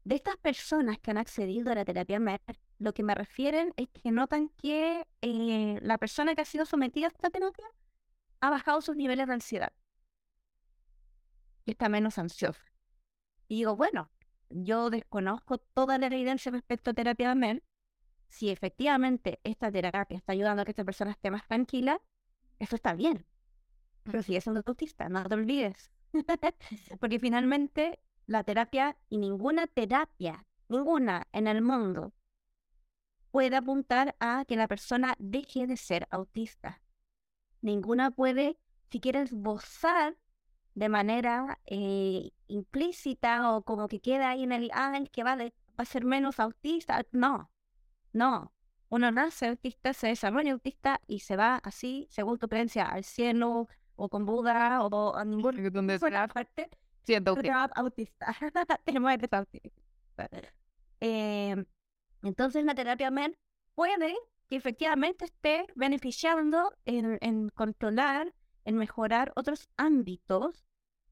De 0.06 0.16
estas 0.16 0.38
personas 0.38 1.00
que 1.00 1.12
han 1.12 1.18
accedido 1.18 1.72
a 1.72 1.76
la 1.76 1.84
terapia 1.84 2.20
MER, 2.20 2.40
lo 2.78 2.94
que 2.94 3.04
me 3.04 3.16
refieren 3.16 3.74
es 3.76 3.90
que 3.90 4.12
notan 4.12 4.50
que 4.50 5.08
eh, 5.22 5.80
la 5.82 5.98
persona 5.98 6.36
que 6.36 6.42
ha 6.42 6.46
sido 6.46 6.66
sometida 6.66 7.08
a 7.08 7.10
esta 7.10 7.30
terapia 7.30 7.66
ha 8.40 8.50
bajado 8.52 8.82
sus 8.82 8.96
niveles 8.96 9.28
de 9.28 9.34
ansiedad. 9.34 9.74
Y 11.66 11.72
está 11.72 11.90
menos 11.90 12.20
ansiosa. 12.20 12.64
Y 13.48 13.58
digo, 13.58 13.76
bueno, 13.76 14.12
yo 14.50 14.92
desconozco 14.92 15.58
toda 15.58 15.98
la 15.98 16.06
evidencia 16.06 16.52
respecto 16.52 16.92
a 16.92 16.94
terapia 16.94 17.34
MER. 17.34 17.64
Si 18.30 18.50
efectivamente 18.50 19.40
esta 19.44 19.72
terapia 19.72 20.18
está 20.18 20.34
ayudando 20.34 20.62
a 20.62 20.66
que 20.66 20.72
esta 20.72 20.86
persona 20.86 21.12
esté 21.12 21.32
más 21.32 21.48
tranquila, 21.48 22.00
eso 22.60 22.76
está 22.76 22.94
bien. 22.94 23.26
Pero 24.06 24.22
si 24.22 24.36
es 24.36 24.48
un 24.48 24.62
autista, 24.66 25.10
no 25.10 25.28
te 25.28 25.36
olvides. 25.36 25.92
Porque 27.00 27.20
finalmente 27.20 28.00
la 28.28 28.44
terapia 28.44 28.98
y 29.10 29.18
ninguna 29.18 29.68
terapia, 29.68 30.46
ninguna 30.70 31.28
en 31.34 31.48
el 31.48 31.62
mundo, 31.62 32.14
puede 33.32 33.56
apuntar 33.56 34.16
a 34.20 34.46
que 34.48 34.56
la 34.56 34.68
persona 34.68 35.16
deje 35.20 35.68
de 35.68 35.76
ser 35.76 36.08
autista. 36.10 36.82
Ninguna 37.62 38.12
puede 38.12 38.58
siquiera 38.90 39.22
esbozar 39.22 40.16
de 40.76 40.90
manera 40.90 41.60
eh, 41.66 42.32
implícita 42.48 43.52
o 43.52 43.64
como 43.64 43.88
que 43.88 44.02
queda 44.02 44.30
ahí 44.30 44.44
en 44.44 44.52
el, 44.52 44.70
ah, 44.74 44.94
el 44.96 45.10
que 45.10 45.24
va, 45.24 45.36
va 45.36 45.52
a 45.78 45.86
ser 45.86 46.06
menos 46.06 46.40
autista. 46.40 47.04
No, 47.12 47.50
no. 48.14 48.54
Uno 48.90 49.12
nace 49.12 49.48
autista, 49.48 49.94
se 49.94 50.08
desarrolla 50.08 50.54
autista 50.54 51.02
y 51.08 51.20
se 51.20 51.36
va 51.36 51.58
así, 51.58 52.08
según 52.12 52.38
tu 52.38 52.48
creencia, 52.48 52.86
al 52.86 53.04
cielo 53.04 53.68
o 53.96 54.10
con 54.10 54.26
Buda 54.26 54.82
o 54.84 55.16
a 55.16 55.24
ninguna 55.26 56.28
parte 56.28 56.70
Siento 57.06 57.36
autista. 57.76 58.36
Tenemos 58.86 59.12
autista. 59.12 59.48
Eh, 61.02 61.66
entonces 62.24 62.66
la 62.66 62.74
terapia 62.74 63.12
MER 63.12 63.38
puede 63.76 64.16
que 64.50 64.56
efectivamente 64.56 65.26
esté 65.26 65.68
beneficiando 65.76 66.74
en, 66.86 67.20
en 67.22 67.50
controlar, 67.50 68.34
en 68.64 68.78
mejorar 68.78 69.32
otros 69.36 69.70
ámbitos 69.78 70.66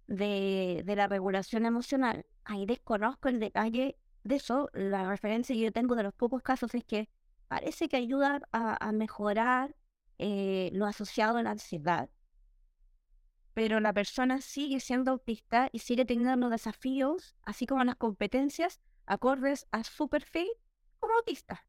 de, 0.07 0.81
de, 0.83 0.95
la 0.95 1.07
regulación 1.07 1.65
emocional. 1.65 2.25
Ahí 2.43 2.65
desconozco 2.65 3.29
el 3.29 3.39
detalle 3.39 3.97
de 4.23 4.35
eso. 4.35 4.69
La 4.73 5.07
referencia 5.07 5.55
que 5.55 5.61
yo 5.61 5.71
tengo 5.71 5.95
de 5.95 6.03
los 6.03 6.13
pocos 6.13 6.41
casos 6.41 6.73
es 6.73 6.83
que 6.83 7.09
parece 7.47 7.87
que 7.87 7.97
ayuda 7.97 8.41
a, 8.51 8.87
a 8.87 8.91
mejorar 8.91 9.75
eh, 10.17 10.71
lo 10.73 10.85
asociado 10.85 11.37
a 11.37 11.43
la 11.43 11.51
ansiedad 11.51 12.09
pero 13.53 13.79
la 13.79 13.93
persona 13.93 14.41
sigue 14.41 14.79
siendo 14.79 15.11
autista 15.11 15.69
y 15.71 15.79
sigue 15.79 16.05
teniendo 16.05 16.35
los 16.35 16.51
desafíos, 16.51 17.35
así 17.43 17.65
como 17.65 17.83
las 17.83 17.95
competencias 17.95 18.81
acordes 19.05 19.67
a 19.71 19.83
su 19.83 20.09
perfil 20.09 20.47
como 20.99 21.13
autista. 21.15 21.65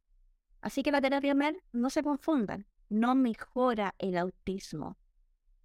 Así 0.61 0.83
que 0.83 0.93
la 0.93 1.01
terapia 1.01 1.35
MER, 1.35 1.63
no 1.73 1.91
se 1.91 2.03
confundan, 2.03 2.67
no 2.89 3.15
mejora 3.15 3.95
el 3.99 4.17
autismo, 4.17 4.97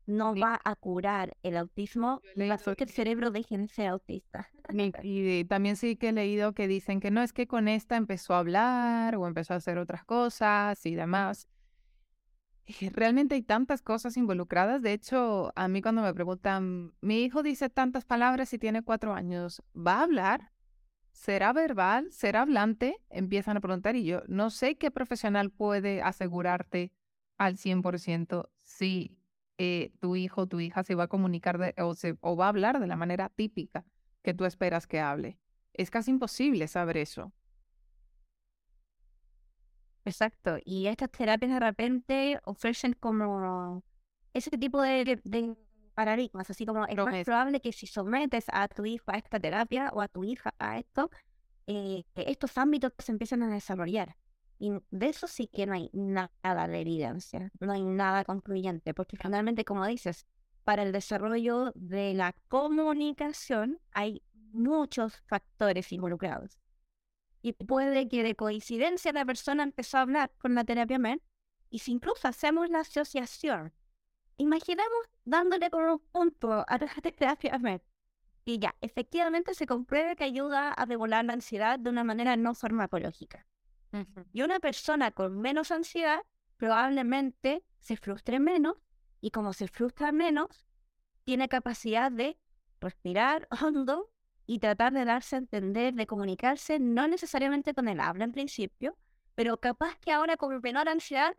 no 0.06 0.36
va 0.36 0.60
a 0.64 0.76
curar 0.76 1.38
el 1.44 1.56
autismo, 1.56 2.22
hacer 2.52 2.76
que 2.76 2.84
el 2.84 2.90
cerebro 2.90 3.32
deje 3.32 3.58
de 3.58 3.68
ser 3.68 3.88
autista. 3.88 4.50
Y 5.04 5.46
también 5.46 5.78
sí 5.78 5.96
que 5.96 6.10
he 6.10 6.12
leído 6.12 6.54
que 6.54 6.68
dicen 6.68 7.00
que 7.00 7.12
no 7.12 7.22
es 7.22 7.32
que 7.32 7.48
con 7.48 7.68
esta 7.68 7.96
empezó 7.96 8.34
a 8.34 8.40
hablar 8.40 9.16
o 9.16 9.28
empezó 9.28 9.54
a 9.54 9.58
hacer 9.58 9.78
otras 9.78 10.04
cosas 10.04 10.86
y 10.86 10.96
demás 10.96 11.48
realmente 12.94 13.36
hay 13.36 13.42
tantas 13.42 13.82
cosas 13.82 14.18
involucradas. 14.18 14.82
De 14.82 14.94
hecho, 14.94 15.52
a 15.56 15.68
mí 15.68 15.82
cuando 15.82 16.02
me 16.02 16.14
preguntan, 16.14 16.94
mi 17.02 17.24
hijo 17.24 17.44
dice 17.44 17.70
tantas 17.70 18.06
palabras 18.06 18.54
y 18.54 18.60
tiene 18.60 18.84
cuatro 18.84 19.14
años, 19.14 19.64
¿va 19.76 20.00
a 20.00 20.04
hablar? 20.04 20.52
¿Será 21.12 21.52
verbal? 21.52 22.12
¿Será 22.12 22.42
hablante? 22.42 22.98
Empiezan 23.10 23.58
a 23.58 23.62
preguntar 23.62 23.96
y 23.96 24.06
yo 24.06 24.22
no 24.28 24.50
sé 24.52 24.78
qué 24.78 24.92
profesional 24.92 25.50
puede 25.50 26.02
asegurarte 26.02 26.92
al 27.38 27.58
100% 27.58 28.50
si 28.64 29.18
eh, 29.58 29.92
tu 30.00 30.16
hijo 30.16 30.42
o 30.42 30.48
tu 30.48 30.60
hija 30.60 30.84
se 30.84 30.96
va 30.96 31.06
a 31.06 31.08
comunicar 31.08 31.74
o, 31.80 31.94
se, 31.94 32.18
o 32.22 32.38
va 32.38 32.46
a 32.46 32.50
hablar 32.50 32.80
de 32.80 32.88
la 32.88 32.96
manera 32.96 33.30
típica 33.30 33.86
que 34.22 34.34
tú 34.34 34.46
esperas 34.46 34.88
que 34.88 35.00
hable. 35.00 35.40
Es 35.74 35.90
casi 35.90 36.12
imposible 36.12 36.68
saber 36.68 36.98
eso. 36.98 37.34
Exacto. 40.06 40.58
Y 40.64 40.88
estas 40.88 41.12
terapias 41.12 41.52
de 41.52 41.60
repente 41.60 42.40
ofrecen 42.46 42.94
como 42.94 43.84
ese 44.34 44.52
tipo 44.52 44.82
de, 44.82 45.56
paradigmas, 45.94 46.50
así 46.50 46.66
como 46.66 46.86
es 46.86 46.96
más 46.96 47.26
probable 47.26 47.60
que 47.60 47.74
si 47.74 47.86
sometes 47.86 48.46
a 48.54 48.68
tu 48.70 48.86
hijo 48.86 49.04
a 49.08 49.18
esta 49.18 49.40
terapia 49.40 49.90
o 49.94 50.02
a 50.02 50.08
tu 50.08 50.24
hija 50.24 50.54
a 50.58 50.80
esto, 50.80 51.10
eh, 51.68 52.06
estos 52.16 52.58
ámbitos 52.58 52.94
se 53.00 53.12
empiezan 53.12 53.44
a 53.44 53.50
desarrollar. 53.50 54.16
Y 54.60 54.72
de 54.92 55.10
eso 55.10 55.28
sí 55.28 55.48
que 55.48 55.66
no 55.66 55.74
hay 55.74 55.90
nada 55.94 56.68
de 56.68 56.82
evidencia, 56.82 57.52
no 57.60 57.72
hay 57.72 57.84
nada 57.84 58.26
concluyente, 58.26 58.94
porque 58.94 59.18
finalmente, 59.18 59.64
como 59.66 59.86
dices, 59.86 60.26
para 60.64 60.84
el 60.84 60.92
desarrollo 60.92 61.72
de 61.76 62.14
la 62.14 62.36
comunicación 62.48 63.80
hay 63.92 64.22
muchos 64.52 65.22
factores 65.28 65.92
involucrados. 65.92 66.60
Y 67.42 67.54
puede 67.54 68.08
que 68.08 68.24
de 68.24 68.36
coincidencia 68.36 69.14
la 69.14 69.26
persona 69.26 69.64
empezó 69.64 69.98
a 69.98 70.02
hablar 70.02 70.32
con 70.40 70.56
la 70.56 70.64
terapia 70.64 71.00
MER 71.00 71.22
y 71.70 71.80
si 71.80 71.92
incluso 71.92 72.28
hacemos 72.28 72.70
la 72.70 72.80
asociación, 72.80 73.74
imaginemos 74.38 75.10
dándole 75.24 75.70
con 75.70 75.84
un 75.84 76.00
punto 76.00 76.66
a 76.68 76.78
la 76.78 76.88
terapia 77.16 77.58
MER 77.60 77.82
y 78.50 78.58
ya, 78.58 78.76
efectivamente 78.82 79.54
se 79.54 79.68
compruebe 79.68 80.16
que 80.16 80.24
ayuda 80.24 80.74
a 80.76 80.86
devolar 80.88 81.24
la 81.24 81.34
ansiedad 81.34 81.78
de 81.78 81.90
una 81.90 82.04
manera 82.04 82.36
no 82.36 82.56
farmacológica. 82.56 83.46
Y 84.34 84.42
una 84.42 84.60
persona 84.60 85.12
con 85.12 85.40
menos 85.40 85.72
ansiedad 85.72 86.22
probablemente 86.58 87.64
se 87.80 87.96
frustre 87.96 88.40
menos 88.40 88.76
y 89.22 89.32
como 89.32 89.54
se 89.54 89.68
frustra 89.68 90.12
menos, 90.12 90.66
tiene 91.26 91.48
capacidad 91.48 92.12
de 92.12 92.40
respirar 92.80 93.48
hondo 93.62 94.10
y 94.50 94.58
tratar 94.58 94.92
de 94.94 95.06
darse 95.06 95.36
a 95.36 95.40
entender, 95.40 95.94
de 95.94 96.08
comunicarse, 96.08 96.80
no 96.80 97.08
necesariamente 97.08 97.76
con 97.76 97.88
el 97.88 98.00
habla 98.00 98.24
en 98.24 98.32
principio, 98.32 98.98
pero 99.36 99.60
capaz 99.60 99.96
que 100.00 100.12
ahora 100.12 100.38
con 100.38 100.60
menor 100.60 100.90
ansiedad 100.90 101.36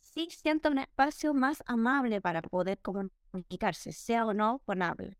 sí 0.00 0.28
sienta 0.30 0.70
un 0.70 0.78
espacio 0.78 1.34
más 1.34 1.62
amable 1.66 2.22
para 2.22 2.40
poder 2.40 2.80
comunicarse, 2.80 3.92
sea 3.92 4.24
o 4.24 4.32
no 4.32 4.62
con 4.64 4.80
habla. 4.80 5.14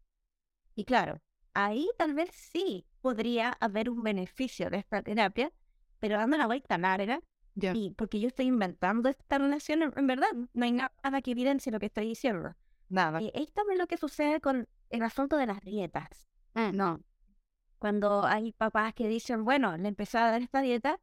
Y 0.75 0.87
claro, 0.87 1.21
ahí 1.53 1.87
tal 1.99 2.15
vez 2.15 2.31
sí 2.33 2.87
podría 3.03 3.51
haber 3.61 3.91
un 3.91 4.03
beneficio 4.03 4.71
de 4.71 4.79
esta 4.79 5.03
terapia, 5.03 5.53
pero 5.99 6.17
dando 6.17 6.39
la 6.39 6.47
vuelta 6.47 6.79
larga, 6.79 7.21
y 7.57 7.91
porque 7.91 8.21
yo 8.21 8.29
estoy 8.29 8.47
inventando 8.47 9.11
esta 9.11 9.37
relación, 9.37 9.93
en 9.95 10.07
verdad, 10.07 10.33
no 10.55 10.65
hay 10.65 10.73
nada 10.73 11.21
que 11.23 11.33
evidencie 11.33 11.71
lo 11.71 11.79
que 11.79 11.87
estoy 11.87 12.07
diciendo. 12.07 12.55
Nada. 12.89 13.21
Y 13.21 13.31
esto 13.35 13.65
es 13.71 13.79
lo 13.79 13.87
que 13.87 13.99
sucede 13.99 14.41
con 14.41 14.67
el 14.89 15.03
asunto 15.03 15.37
de 15.37 15.45
las 15.45 15.61
dietas. 15.61 16.27
Mm. 16.55 16.75
No, 16.75 17.01
cuando 17.85 18.25
hay 18.25 18.53
papás 18.53 18.95
que 18.95 19.09
dicen, 19.09 19.45
bueno, 19.45 19.77
le 19.77 19.89
empecé 19.89 20.17
a 20.17 20.31
dar 20.31 20.41
esta 20.41 20.63
dieta 20.63 20.99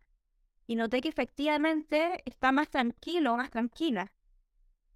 y 0.65 0.75
noté 0.75 0.99
que 1.01 1.09
efectivamente 1.09 2.23
está 2.25 2.51
más 2.51 2.71
tranquilo, 2.71 3.37
más 3.37 3.51
tranquila. 3.51 4.11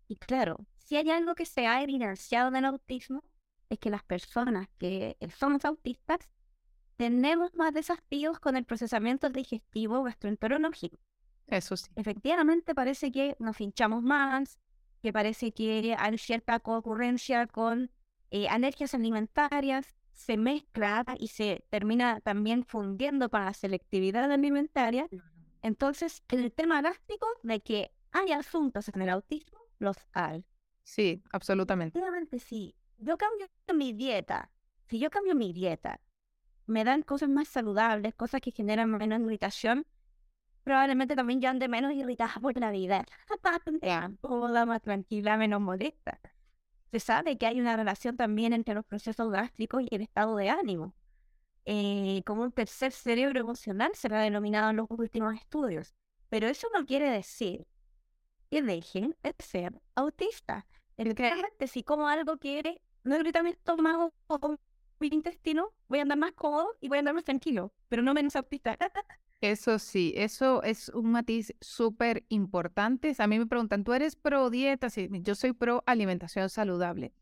Y 0.08 0.16
claro, 0.16 0.66
si 0.78 0.98
hay 0.98 1.12
algo 1.12 1.36
que 1.36 1.46
se 1.46 1.68
ha 1.68 1.84
evidenciado 1.84 2.48
en 2.48 2.56
el 2.56 2.66
autismo, 2.66 3.24
es 3.70 3.78
que 3.78 3.92
las 3.92 4.02
personas 4.02 4.68
que 4.80 5.16
somos 5.38 5.64
autistas 5.64 6.28
tenemos 6.96 7.54
más 7.54 7.72
desafíos 7.72 8.40
con 8.40 8.56
el 8.56 8.66
procesamiento 8.66 9.30
digestivo 9.30 10.02
gastroenterológico. 10.02 10.98
Eso 11.46 11.78
sí. 11.78 11.92
Efectivamente 11.96 12.74
parece 12.74 13.12
que 13.12 13.36
nos 13.38 13.62
hinchamos 13.62 14.02
más, 14.02 14.58
que 15.04 15.14
parece 15.14 15.52
que 15.52 15.96
hay 16.00 16.18
cierta 16.18 16.60
concurrencia 16.62 17.46
con 17.46 17.92
eh, 18.32 18.48
alergias 18.48 18.96
alimentarias, 18.96 19.96
se 20.16 20.38
mezcla 20.38 21.06
y 21.20 21.28
se 21.28 21.64
termina 21.70 22.22
también 22.22 22.64
fundiendo 22.64 23.30
con 23.30 23.44
la 23.44 23.54
selectividad 23.54 24.32
alimentaria. 24.32 25.08
Entonces, 25.62 26.24
el 26.30 26.52
tema 26.52 26.82
gástrico 26.82 27.28
de 27.44 27.60
que 27.60 27.92
hay 28.12 28.32
asuntos 28.32 28.90
en 28.90 29.02
el 29.02 29.10
autismo, 29.10 29.60
los 29.78 29.98
hay. 30.14 30.46
Sí, 30.84 31.22
absolutamente. 31.32 32.00
Efectivamente, 32.00 32.40
sí. 32.40 32.76
Yo 32.98 33.18
cambio 33.18 33.48
mi 33.74 33.92
dieta. 33.92 34.52
Si 34.88 35.00
yo 35.00 35.10
cambio 35.10 35.36
mi 35.36 35.52
dieta, 35.52 36.00
me 36.66 36.84
dan 36.84 37.02
cosas 37.02 37.30
más 37.30 37.50
saludables, 37.50 38.16
cosas 38.16 38.40
que 38.40 38.52
generan 38.52 38.92
menos 38.92 39.20
irritación, 39.20 39.86
probablemente 40.64 41.16
también 41.16 41.42
yo 41.42 41.50
ande 41.50 41.68
menos 41.68 41.94
irritada 41.94 42.36
por 42.42 42.58
la 42.58 42.72
vida. 42.72 43.06
Cómoda, 44.22 44.66
más 44.66 44.82
tranquila, 44.82 45.38
menos 45.38 45.60
molesta. 45.60 46.20
Se 46.92 47.00
sabe 47.00 47.38
que 47.38 47.46
hay 47.46 47.60
una 47.60 47.76
relación 47.76 48.18
también 48.18 48.54
entre 48.54 48.76
los 48.76 48.86
procesos 48.86 49.32
gástricos 49.32 49.84
y 49.84 49.96
el 49.96 50.02
estado 50.02 50.36
de 50.36 50.50
ánimo. 50.50 50.94
Eh, 51.66 52.22
como 52.26 52.44
un 52.44 52.52
tercer 52.52 52.92
cerebro 52.92 53.40
emocional 53.40 53.92
se 53.96 54.08
lo 54.08 54.16
ha 54.16 54.20
denominado 54.20 54.70
en 54.70 54.78
los 54.78 54.88
últimos 54.90 55.36
estudios. 55.36 55.96
Pero 56.30 56.48
eso 56.48 56.68
no 56.74 56.86
quiere 56.86 57.10
decir 57.10 57.66
que 58.50 58.62
dejen 58.62 59.16
de 59.24 59.36
ser 59.40 59.74
autistas. 59.96 60.66
Efectivamente, 60.98 61.68
si 61.68 61.84
como 61.84 62.08
algo 62.08 62.38
quiere, 62.38 62.82
no 63.04 63.18
grita 63.18 63.44
mi 63.44 63.52
estómago 63.52 64.14
o 64.28 64.58
mi 65.00 65.08
intestino, 65.08 65.74
voy 65.88 66.00
a 66.00 66.02
andar 66.04 66.18
más 66.18 66.34
cómodo 66.34 66.70
y 66.80 66.88
voy 66.88 66.98
a 66.98 67.00
andar 67.00 67.16
más 67.16 67.26
tranquilo, 67.26 67.74
pero 67.90 68.02
no 68.02 68.14
menos 68.14 68.36
autista. 68.36 68.78
Eso 69.42 69.80
sí, 69.80 70.14
eso 70.16 70.64
es 70.64 70.90
un 70.90 71.12
matiz 71.12 71.54
súper 71.62 72.26
importante. 72.30 73.14
A 73.18 73.28
mí 73.28 73.38
me 73.38 73.46
preguntan, 73.46 73.84
¿tú 73.84 73.94
eres 73.94 74.16
pro 74.16 74.50
dieta? 74.50 74.90
Sí, 74.90 75.10
yo 75.12 75.36
soy 75.36 75.54
pro 75.54 75.84
alimentación 75.86 76.50
saludable. 76.50 77.14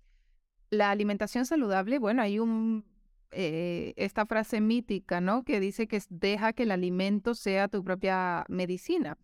La 0.70 0.92
alimentación 0.92 1.46
saludable, 1.46 2.00
bueno, 2.00 2.22
hay 2.22 2.40
un, 2.40 2.86
eh, 3.32 3.94
esta 3.98 4.26
frase 4.26 4.62
mítica, 4.62 5.22
¿no? 5.22 5.44
Que 5.44 5.60
dice 5.60 5.88
que 5.88 6.02
deja 6.10 6.54
que 6.54 6.64
el 6.64 6.72
alimento 6.72 7.36
sea 7.36 7.68
tu 7.68 7.84
propia 7.84 8.46
medicina. 8.48 9.18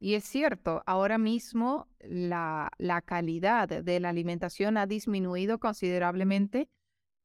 Y 0.00 0.14
es 0.14 0.24
cierto, 0.24 0.82
ahora 0.86 1.18
mismo 1.18 1.88
la, 2.00 2.70
la 2.78 3.02
calidad 3.02 3.68
de 3.68 4.00
la 4.00 4.10
alimentación 4.10 4.76
ha 4.76 4.86
disminuido 4.86 5.58
considerablemente 5.58 6.68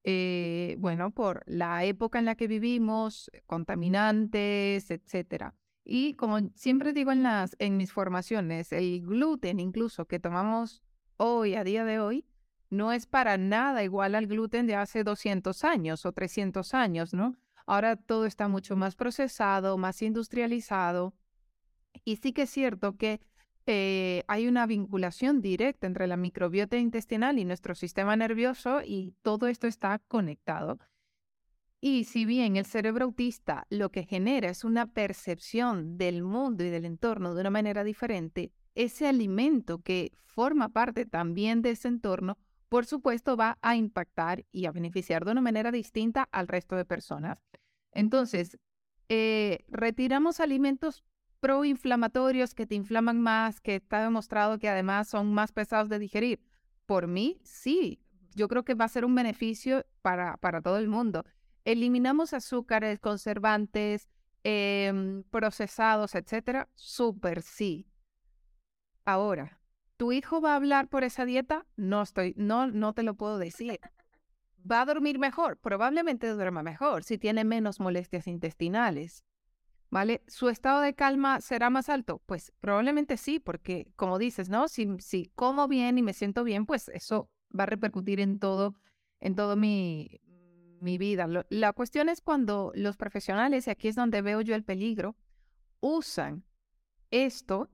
eh, 0.03 0.75
bueno, 0.79 1.11
por 1.11 1.43
la 1.45 1.85
época 1.85 2.19
en 2.19 2.25
la 2.25 2.35
que 2.35 2.47
vivimos, 2.47 3.31
contaminantes, 3.45 4.91
etcétera. 4.91 5.55
Y 5.85 6.13
como 6.15 6.39
siempre 6.55 6.93
digo 6.93 7.11
en, 7.11 7.23
las, 7.23 7.55
en 7.59 7.77
mis 7.77 7.91
formaciones, 7.91 8.71
el 8.71 9.01
gluten 9.01 9.59
incluso 9.59 10.05
que 10.05 10.19
tomamos 10.19 10.81
hoy, 11.17 11.55
a 11.55 11.63
día 11.63 11.85
de 11.85 11.99
hoy, 11.99 12.25
no 12.69 12.91
es 12.91 13.05
para 13.05 13.37
nada 13.37 13.83
igual 13.83 14.15
al 14.15 14.27
gluten 14.27 14.65
de 14.65 14.75
hace 14.75 15.03
200 15.03 15.63
años 15.63 16.05
o 16.05 16.11
300 16.11 16.73
años, 16.73 17.13
¿no? 17.13 17.37
Ahora 17.65 17.95
todo 17.95 18.25
está 18.25 18.47
mucho 18.47 18.75
más 18.75 18.95
procesado, 18.95 19.77
más 19.77 20.01
industrializado. 20.01 21.13
Y 22.03 22.17
sí 22.17 22.33
que 22.33 22.43
es 22.43 22.49
cierto 22.49 22.97
que 22.97 23.21
eh, 23.65 24.23
hay 24.27 24.47
una 24.47 24.65
vinculación 24.65 25.41
directa 25.41 25.87
entre 25.87 26.07
la 26.07 26.17
microbiota 26.17 26.77
intestinal 26.77 27.39
y 27.39 27.45
nuestro 27.45 27.75
sistema 27.75 28.15
nervioso 28.15 28.81
y 28.83 29.15
todo 29.21 29.47
esto 29.47 29.67
está 29.67 29.99
conectado. 30.07 30.79
Y 31.79 32.05
si 32.05 32.25
bien 32.25 32.55
el 32.55 32.65
cerebro 32.65 33.05
autista 33.05 33.67
lo 33.69 33.91
que 33.91 34.05
genera 34.05 34.49
es 34.49 34.63
una 34.63 34.87
percepción 34.87 35.97
del 35.97 36.23
mundo 36.23 36.63
y 36.63 36.69
del 36.69 36.85
entorno 36.85 37.33
de 37.35 37.41
una 37.41 37.49
manera 37.49 37.83
diferente, 37.83 38.51
ese 38.75 39.07
alimento 39.07 39.81
que 39.81 40.13
forma 40.23 40.69
parte 40.69 41.05
también 41.05 41.61
de 41.61 41.71
ese 41.71 41.87
entorno, 41.87 42.37
por 42.69 42.85
supuesto, 42.85 43.37
va 43.37 43.59
a 43.61 43.75
impactar 43.75 44.45
y 44.51 44.65
a 44.65 44.71
beneficiar 44.71 45.25
de 45.25 45.31
una 45.31 45.41
manera 45.41 45.71
distinta 45.71 46.27
al 46.31 46.47
resto 46.47 46.75
de 46.75 46.85
personas. 46.85 47.43
Entonces, 47.91 48.57
eh, 49.09 49.63
retiramos 49.67 50.39
alimentos 50.39 51.03
proinflamatorios 51.43 52.55
que 52.55 52.65
te 52.65 52.75
inflaman 52.75 53.19
más, 53.19 53.59
que 53.59 53.75
está 53.75 54.01
demostrado 54.01 54.59
que 54.59 54.69
además 54.69 55.09
son 55.09 55.33
más 55.33 55.51
pesados 55.51 55.89
de 55.89 55.99
digerir. 55.99 56.39
Por 56.85 57.07
mí, 57.07 57.41
sí, 57.43 58.01
yo 58.33 58.47
creo 58.47 58.63
que 58.63 58.75
va 58.75 58.85
a 58.85 58.87
ser 58.87 59.03
un 59.03 59.13
beneficio 59.13 59.85
para, 60.01 60.37
para 60.37 60.61
todo 60.61 60.77
el 60.77 60.87
mundo. 60.87 61.25
Eliminamos 61.65 62.33
azúcares, 62.33 63.01
conservantes, 63.01 64.07
em, 64.45 65.23
procesados, 65.23 66.15
etcétera. 66.15 66.69
Súper 66.75 67.41
sí. 67.41 67.89
Ahora, 69.03 69.59
¿tu 69.97 70.13
hijo 70.13 70.39
va 70.39 70.53
a 70.53 70.55
hablar 70.55 70.87
por 70.87 71.03
esa 71.03 71.25
dieta? 71.25 71.65
No 71.75 72.03
estoy, 72.03 72.33
no, 72.37 72.67
no 72.67 72.93
te 72.93 73.03
lo 73.03 73.15
puedo 73.15 73.37
decir. 73.37 73.81
¿Va 74.65 74.79
a 74.79 74.85
dormir 74.85 75.19
mejor? 75.19 75.57
Probablemente 75.57 76.25
duerma 76.29 76.63
mejor 76.63 77.03
si 77.03 77.17
tiene 77.17 77.43
menos 77.43 77.81
molestias 77.81 78.27
intestinales. 78.27 79.25
¿Vale? 79.93 80.23
¿Su 80.27 80.49
estado 80.49 80.81
de 80.81 80.95
calma 80.95 81.39
será 81.39 81.69
más 81.69 81.87
alto? 81.87 82.19
Pues 82.25 82.51
probablemente 82.59 83.15
sí, 83.15 83.39
porque 83.39 83.87
como 83.95 84.17
dices, 84.17 84.49
¿no? 84.49 84.67
Si, 84.67 84.87
si 84.97 85.31
como 85.35 85.67
bien 85.67 85.99
y 85.99 86.01
me 86.01 86.13
siento 86.13 86.43
bien, 86.43 86.65
pues 86.65 86.89
eso 86.89 87.29
va 87.57 87.63
a 87.63 87.67
repercutir 87.67 88.19
en 88.19 88.39
todo, 88.39 88.73
en 89.19 89.35
todo 89.35 89.55
mi, 89.55 90.19
mi 90.81 90.97
vida. 90.97 91.27
la 91.49 91.73
cuestión 91.73 92.09
es 92.09 92.21
cuando 92.21 92.71
los 92.73 92.97
profesionales, 92.97 93.67
y 93.67 93.69
aquí 93.69 93.87
es 93.87 93.95
donde 93.95 94.23
veo 94.23 94.41
yo 94.41 94.55
el 94.55 94.63
peligro, 94.63 95.15
usan 95.79 96.43
esto, 97.11 97.69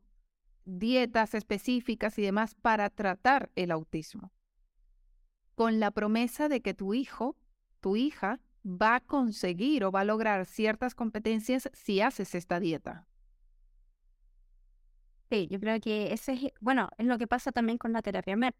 dietas 0.65 1.33
específicas 1.33 2.19
y 2.19 2.21
demás, 2.21 2.53
para 2.53 2.89
tratar 2.89 3.49
el 3.55 3.71
autismo, 3.71 4.33
con 5.55 5.79
la 5.79 5.91
promesa 5.91 6.49
de 6.49 6.61
que 6.61 6.73
tu 6.73 6.93
hijo, 6.93 7.37
tu 7.79 7.95
hija, 7.95 8.41
va 8.65 8.95
a 8.95 8.99
conseguir 8.99 9.83
o 9.83 9.91
va 9.91 10.01
a 10.01 10.05
lograr 10.05 10.45
ciertas 10.45 10.95
competencias 10.95 11.69
si 11.73 12.01
haces 12.01 12.35
esta 12.35 12.59
dieta. 12.59 13.07
Sí, 15.29 15.47
yo 15.49 15.59
creo 15.59 15.79
que 15.79 16.11
ese 16.11 16.33
es, 16.33 16.41
bueno, 16.59 16.89
es 16.97 17.05
lo 17.05 17.17
que 17.17 17.27
pasa 17.27 17.51
también 17.51 17.77
con 17.77 17.93
la 17.93 18.01
terapia 18.01 18.35
MER. 18.35 18.55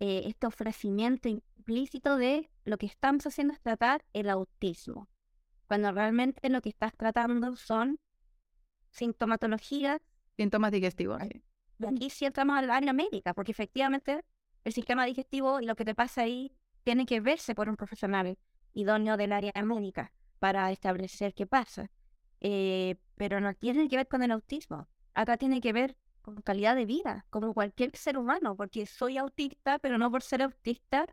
Eh, 0.00 0.22
este 0.26 0.48
ofrecimiento 0.48 1.28
implícito 1.28 2.16
de 2.16 2.50
lo 2.64 2.76
que 2.76 2.86
estamos 2.86 3.24
haciendo 3.26 3.54
es 3.54 3.60
tratar 3.60 4.04
el 4.12 4.28
autismo, 4.28 5.08
cuando 5.68 5.92
realmente 5.92 6.48
lo 6.48 6.60
que 6.60 6.70
estás 6.70 6.92
tratando 6.96 7.54
son 7.54 8.00
sintomatologías. 8.90 10.00
Síntomas 10.36 10.72
digestivos. 10.72 11.22
Y 11.78 11.86
aquí 11.86 12.10
sí 12.10 12.24
entramos 12.24 12.58
al 12.58 12.70
área 12.70 12.92
médica, 12.92 13.32
porque 13.32 13.52
efectivamente 13.52 14.24
el 14.64 14.72
sistema 14.72 15.04
digestivo 15.04 15.60
y 15.60 15.66
lo 15.66 15.76
que 15.76 15.84
te 15.84 15.94
pasa 15.94 16.22
ahí 16.22 16.52
tiene 16.82 17.06
que 17.06 17.20
verse 17.20 17.54
por 17.54 17.68
un 17.68 17.76
profesional 17.76 18.36
idóneo 18.74 19.16
del 19.16 19.32
área 19.32 19.52
médica 19.62 20.12
para 20.38 20.70
establecer 20.72 21.34
qué 21.34 21.46
pasa. 21.46 21.90
Eh, 22.40 22.96
pero 23.16 23.40
no 23.40 23.54
tiene 23.54 23.88
que 23.88 23.96
ver 23.96 24.08
con 24.08 24.22
el 24.22 24.32
autismo. 24.32 24.88
Acá 25.14 25.36
tiene 25.36 25.60
que 25.60 25.72
ver 25.72 25.96
con 26.22 26.40
calidad 26.42 26.74
de 26.74 26.86
vida, 26.86 27.26
como 27.30 27.52
cualquier 27.54 27.96
ser 27.96 28.16
humano, 28.16 28.56
porque 28.56 28.86
soy 28.86 29.18
autista, 29.18 29.78
pero 29.78 29.98
no 29.98 30.10
por 30.10 30.22
ser 30.22 30.42
autista, 30.42 31.06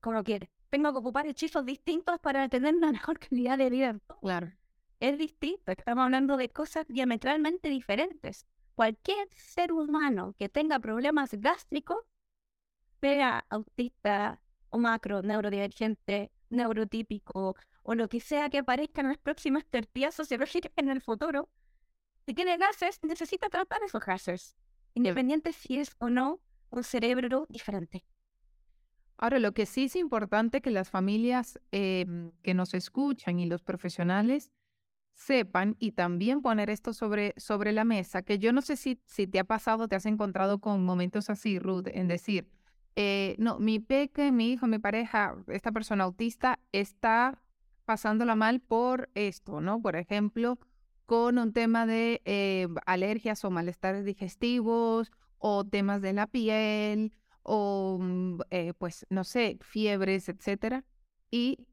como 0.00 0.22
que 0.24 0.48
tengo 0.70 0.92
que 0.92 0.98
ocupar 0.98 1.26
hechizos 1.26 1.64
distintos 1.64 2.18
para 2.20 2.48
tener 2.48 2.74
una 2.74 2.92
mejor 2.98 3.18
calidad 3.18 3.58
de 3.58 3.70
vida. 3.70 3.98
Claro. 4.20 4.52
Es 5.00 5.18
distinto, 5.18 5.72
estamos 5.72 6.04
hablando 6.04 6.36
de 6.36 6.48
cosas 6.48 6.86
diametralmente 6.88 7.68
diferentes. 7.68 8.46
Cualquier 8.74 9.28
ser 9.30 9.72
humano 9.72 10.34
que 10.38 10.48
tenga 10.48 10.78
problemas 10.80 11.32
gástricos, 11.34 11.98
sea 13.00 13.44
autista 13.50 14.40
o 14.70 14.78
macro, 14.78 15.22
neurodivergente, 15.22 16.32
neurotípico 16.54 17.56
o 17.82 17.94
lo 17.94 18.08
que 18.08 18.20
sea 18.20 18.48
que 18.48 18.58
aparezca 18.58 19.00
en 19.00 19.08
las 19.08 19.18
próximas 19.18 19.64
terapias 19.66 20.14
sociológicas 20.14 20.72
en 20.76 20.88
el 20.88 21.00
futuro, 21.00 21.48
si 22.26 22.34
tiene 22.34 22.56
gases, 22.56 23.00
necesita 23.02 23.50
tratar 23.50 23.82
esos 23.82 24.04
gases, 24.04 24.56
independiente 24.94 25.52
si 25.52 25.78
es 25.78 25.94
o 25.98 26.08
no 26.08 26.40
un 26.70 26.82
cerebro 26.82 27.46
diferente. 27.48 28.04
Ahora, 29.16 29.38
lo 29.38 29.52
que 29.52 29.66
sí 29.66 29.84
es 29.84 29.96
importante 29.96 30.60
que 30.60 30.70
las 30.70 30.90
familias 30.90 31.60
em, 31.70 32.32
que 32.42 32.54
nos 32.54 32.74
escuchan 32.74 33.38
y 33.38 33.46
los 33.46 33.62
profesionales 33.62 34.50
sepan 35.12 35.76
y 35.78 35.92
también 35.92 36.42
poner 36.42 36.70
esto 36.70 36.92
sobre, 36.92 37.34
sobre 37.36 37.72
la 37.72 37.84
mesa, 37.84 38.22
que 38.22 38.38
yo 38.38 38.52
no 38.52 38.62
sé 38.62 38.76
si, 38.76 39.00
si 39.06 39.26
te 39.26 39.38
ha 39.38 39.44
pasado, 39.44 39.86
te 39.86 39.94
has 39.94 40.06
encontrado 40.06 40.60
con 40.60 40.84
momentos 40.84 41.30
así, 41.30 41.58
Ruth, 41.58 41.86
en 41.86 42.08
decir, 42.08 42.50
eh, 42.96 43.34
no, 43.38 43.58
mi 43.58 43.80
peque, 43.80 44.32
mi 44.32 44.52
hijo, 44.52 44.66
mi 44.66 44.78
pareja, 44.78 45.36
esta 45.48 45.72
persona 45.72 46.04
autista 46.04 46.58
está 46.72 47.42
pasándola 47.84 48.34
mal 48.34 48.60
por 48.60 49.10
esto, 49.14 49.60
¿no? 49.60 49.80
Por 49.82 49.96
ejemplo, 49.96 50.58
con 51.06 51.38
un 51.38 51.52
tema 51.52 51.86
de 51.86 52.22
eh, 52.24 52.68
alergias 52.86 53.44
o 53.44 53.50
malestares 53.50 54.04
digestivos 54.04 55.12
o 55.38 55.64
temas 55.64 56.00
de 56.00 56.12
la 56.12 56.26
piel 56.26 57.12
o, 57.42 57.98
mm, 58.00 58.38
eh, 58.50 58.72
pues, 58.78 59.06
no 59.10 59.24
sé, 59.24 59.58
fiebres, 59.60 60.28
etcétera. 60.28 60.84
Y 61.30 61.66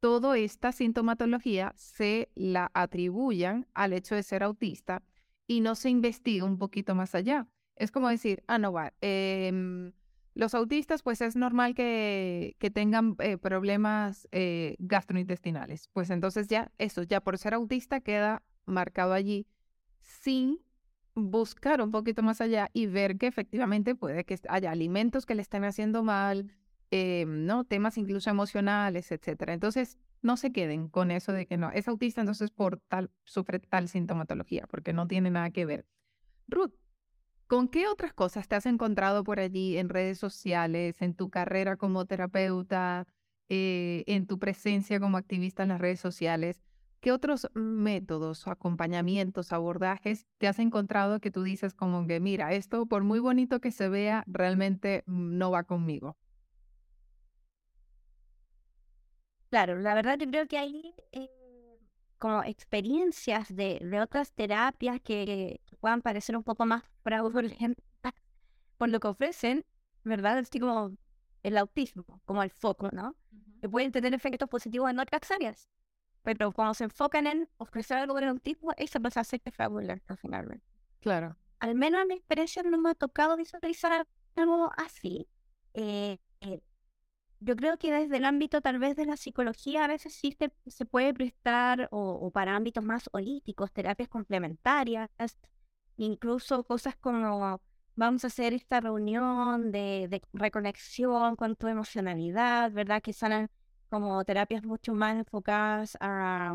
toda 0.00 0.38
esta 0.38 0.72
sintomatología 0.72 1.72
se 1.76 2.30
la 2.34 2.70
atribuyan 2.74 3.66
al 3.74 3.92
hecho 3.92 4.14
de 4.14 4.22
ser 4.22 4.42
autista 4.42 5.02
y 5.46 5.60
no 5.60 5.74
se 5.74 5.90
investiga 5.90 6.44
un 6.44 6.58
poquito 6.58 6.94
más 6.94 7.14
allá. 7.14 7.48
Es 7.76 7.90
como 7.90 8.08
decir, 8.08 8.42
ah, 8.46 8.58
no 8.58 8.72
va, 8.72 8.92
em, 9.00 9.92
los 10.38 10.54
autistas 10.54 11.02
pues 11.02 11.20
es 11.20 11.34
normal 11.34 11.74
que, 11.74 12.54
tengan 12.72 13.16
eh, 13.18 13.38
problemas 13.38 14.28
eh, 14.30 14.76
gastrointestinales. 14.78 15.88
Pues 15.92 16.10
entonces 16.10 16.46
ya 16.46 16.70
eso, 16.78 17.02
ya 17.02 17.20
por 17.20 17.38
ser 17.38 17.54
autista 17.54 18.00
queda 18.00 18.44
marcado 18.64 19.14
allí 19.14 19.48
sin 20.00 20.60
buscar 21.16 21.82
un 21.82 21.90
poquito 21.90 22.22
más 22.22 22.40
allá 22.40 22.70
y 22.72 22.86
ver 22.86 23.18
que 23.18 23.26
efectivamente 23.26 23.96
puede 23.96 24.22
que 24.22 24.38
haya 24.48 24.70
alimentos 24.70 25.26
que 25.26 25.34
le 25.34 25.42
estén 25.42 25.64
haciendo 25.64 26.04
mal, 26.04 26.52
eh, 26.92 27.24
¿no? 27.26 27.64
Temas 27.64 27.98
incluso 27.98 28.30
emocionales, 28.30 29.10
etcétera. 29.10 29.54
Entonces, 29.54 29.98
no 30.22 30.36
se 30.36 30.52
queden 30.52 30.86
con 30.86 31.10
eso 31.10 31.32
de 31.32 31.46
que 31.46 31.56
no, 31.56 31.72
es 31.72 31.88
autista, 31.88 32.20
entonces 32.20 32.52
por 32.52 32.78
tal, 32.86 33.10
sufre 33.24 33.58
tal 33.58 33.88
sintomatología, 33.88 34.68
porque 34.70 34.92
no 34.92 35.08
tiene 35.08 35.32
nada 35.32 35.50
que 35.50 35.66
ver. 35.66 35.84
Ruth, 36.46 36.74
¿con 37.48 37.68
qué 37.68 37.88
otras 37.88 38.12
cosas 38.14 38.46
te 38.48 38.56
has 38.56 38.66
encontrado 38.66 39.24
por 39.24 39.40
allí 39.40 39.78
en 39.78 39.88
redes 39.88 40.18
sociales, 40.18 41.02
en 41.02 41.14
tu 41.14 41.30
carrera 41.30 41.76
como 41.76 42.06
terapeuta, 42.06 43.06
eh, 43.48 44.04
en 44.06 44.26
tu 44.26 44.38
presencia 44.38 45.00
como 45.00 45.16
activista 45.16 45.62
en 45.64 45.70
las 45.70 45.80
redes 45.80 46.00
sociales? 46.00 46.62
¿Qué 47.00 47.12
otros 47.12 47.48
métodos 47.54 48.46
acompañamientos, 48.48 49.52
abordajes 49.52 50.26
te 50.38 50.48
has 50.48 50.58
encontrado 50.58 51.20
que 51.20 51.30
tú 51.30 51.42
dices 51.42 51.74
como 51.74 52.06
que, 52.06 52.20
mira, 52.20 52.52
esto 52.52 52.86
por 52.86 53.04
muy 53.04 53.20
bonito 53.20 53.60
que 53.60 53.70
se 53.72 53.88
vea, 53.88 54.24
realmente 54.26 55.04
no 55.06 55.50
va 55.50 55.64
conmigo? 55.64 56.16
Claro, 59.50 59.78
la 59.78 59.94
verdad 59.94 60.18
yo 60.18 60.26
creo 60.26 60.46
que 60.46 60.58
hay 60.58 60.94
eh, 61.12 61.30
como 62.18 62.42
experiencias 62.42 63.54
de, 63.54 63.78
de 63.80 64.00
otras 64.00 64.32
terapias 64.32 65.00
que, 65.00 65.60
puedan 65.80 66.02
parecer 66.02 66.36
un 66.36 66.42
poco 66.42 66.66
más 66.66 66.82
fraudulentas 67.02 67.76
por 68.76 68.88
lo 68.88 69.00
que 69.00 69.08
ofrecen, 69.08 69.64
¿verdad? 70.04 70.38
Así 70.38 70.58
como 70.58 70.96
el 71.42 71.56
autismo, 71.56 72.04
como 72.24 72.42
el 72.42 72.50
foco, 72.50 72.90
¿no? 72.92 73.16
Que 73.60 73.68
pueden 73.68 73.92
tener 73.92 74.12
efectos 74.14 74.48
positivos 74.48 74.90
en 74.90 74.98
otras 74.98 75.30
áreas. 75.30 75.68
Pero 76.22 76.52
cuando 76.52 76.74
se 76.74 76.84
enfocan 76.84 77.26
en 77.26 77.48
ofrecer 77.58 77.98
algo 77.98 78.14
del 78.14 78.28
autismo, 78.28 78.72
eso 78.76 79.00
pasa 79.00 79.20
a 79.20 79.24
ser 79.24 79.40
fraudulento 79.52 80.16
finalmente. 80.16 80.64
Claro. 81.00 81.36
Al 81.60 81.74
menos 81.74 82.02
en 82.02 82.08
mi 82.08 82.14
experiencia 82.14 82.62
no 82.62 82.78
me 82.78 82.90
ha 82.90 82.94
tocado 82.94 83.36
visualizar 83.36 84.06
algo 84.36 84.70
así. 84.76 85.28
Eh, 85.74 86.18
eh, 86.40 86.60
yo 87.40 87.56
creo 87.56 87.78
que 87.78 87.92
desde 87.92 88.16
el 88.16 88.24
ámbito 88.24 88.60
tal 88.60 88.78
vez 88.78 88.96
de 88.96 89.06
la 89.06 89.16
psicología 89.16 89.84
a 89.84 89.88
veces 89.88 90.14
sí 90.14 90.36
se, 90.66 90.84
puede 90.86 91.14
prestar 91.14 91.88
o, 91.90 92.30
para 92.30 92.56
ámbitos 92.56 92.82
más 92.84 93.08
holísticos, 93.12 93.72
terapias 93.72 94.08
complementarias, 94.08 95.08
incluso 95.96 96.64
cosas 96.64 96.96
como 96.96 97.60
vamos 97.96 98.24
a 98.24 98.28
hacer 98.28 98.54
esta 98.54 98.80
reunión 98.80 99.72
de, 99.72 100.22
reconexión 100.32 101.36
con 101.36 101.56
tu 101.56 101.66
emocionalidad, 101.68 102.72
¿verdad? 102.72 103.02
Que 103.02 103.12
son 103.12 103.50
como 103.90 104.24
terapias 104.24 104.64
mucho 104.64 104.94
más 104.94 105.16
enfocadas 105.16 105.96
a, 106.00 106.54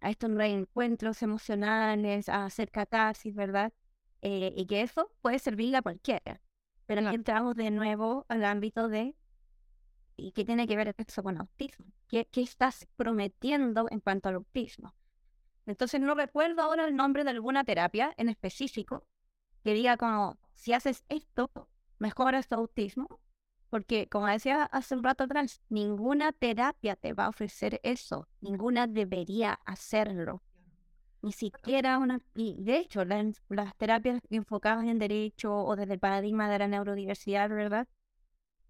a 0.00 0.10
estos 0.10 0.30
reencuentros 0.30 1.22
emocionales, 1.22 2.28
a 2.28 2.46
hacer 2.46 2.70
catarsis, 2.70 3.34
¿verdad? 3.34 3.72
Eh, 4.22 4.52
y 4.56 4.66
que 4.66 4.82
eso 4.82 5.10
puede 5.22 5.38
servirle 5.38 5.78
a 5.78 5.82
cualquiera. 5.82 6.40
Pero 6.86 7.00
entramos 7.10 7.56
de 7.56 7.70
nuevo 7.70 8.26
al 8.28 8.44
ámbito 8.44 8.88
de 8.88 9.14
¿Y 10.16 10.32
qué 10.32 10.44
tiene 10.44 10.66
que 10.66 10.76
ver 10.76 10.94
eso 10.96 11.22
con 11.22 11.38
autismo? 11.38 11.86
¿Qué, 12.08 12.26
¿Qué, 12.30 12.42
estás 12.42 12.86
prometiendo 12.96 13.86
en 13.90 14.00
cuanto 14.00 14.28
al 14.28 14.36
autismo? 14.36 14.94
Entonces 15.66 16.00
no 16.00 16.14
recuerdo 16.14 16.62
ahora 16.62 16.86
el 16.86 16.94
nombre 16.94 17.24
de 17.24 17.30
alguna 17.30 17.64
terapia 17.64 18.12
en 18.16 18.28
específico 18.28 19.06
que 19.64 19.72
diga 19.72 19.96
como, 19.96 20.38
si 20.52 20.72
haces 20.72 21.04
esto, 21.08 21.50
mejoras 21.98 22.48
tu 22.48 22.54
autismo. 22.54 23.08
Porque 23.70 24.08
como 24.08 24.28
decía 24.28 24.64
hace 24.64 24.94
un 24.94 25.02
rato 25.02 25.24
atrás, 25.24 25.60
ninguna 25.68 26.32
terapia 26.32 26.94
te 26.94 27.12
va 27.12 27.24
a 27.24 27.28
ofrecer 27.30 27.80
eso, 27.82 28.28
ninguna 28.40 28.86
debería 28.86 29.58
hacerlo. 29.64 30.42
Ni 31.22 31.32
siquiera 31.32 31.98
una... 31.98 32.20
Y 32.34 32.62
de 32.62 32.76
hecho, 32.76 33.04
las 33.04 33.76
terapias 33.76 34.20
enfocadas 34.30 34.84
en 34.84 34.98
derecho 34.98 35.56
o 35.56 35.74
desde 35.74 35.94
el 35.94 35.98
paradigma 35.98 36.48
de 36.50 36.58
la 36.58 36.68
neurodiversidad, 36.68 37.48
¿verdad? 37.48 37.88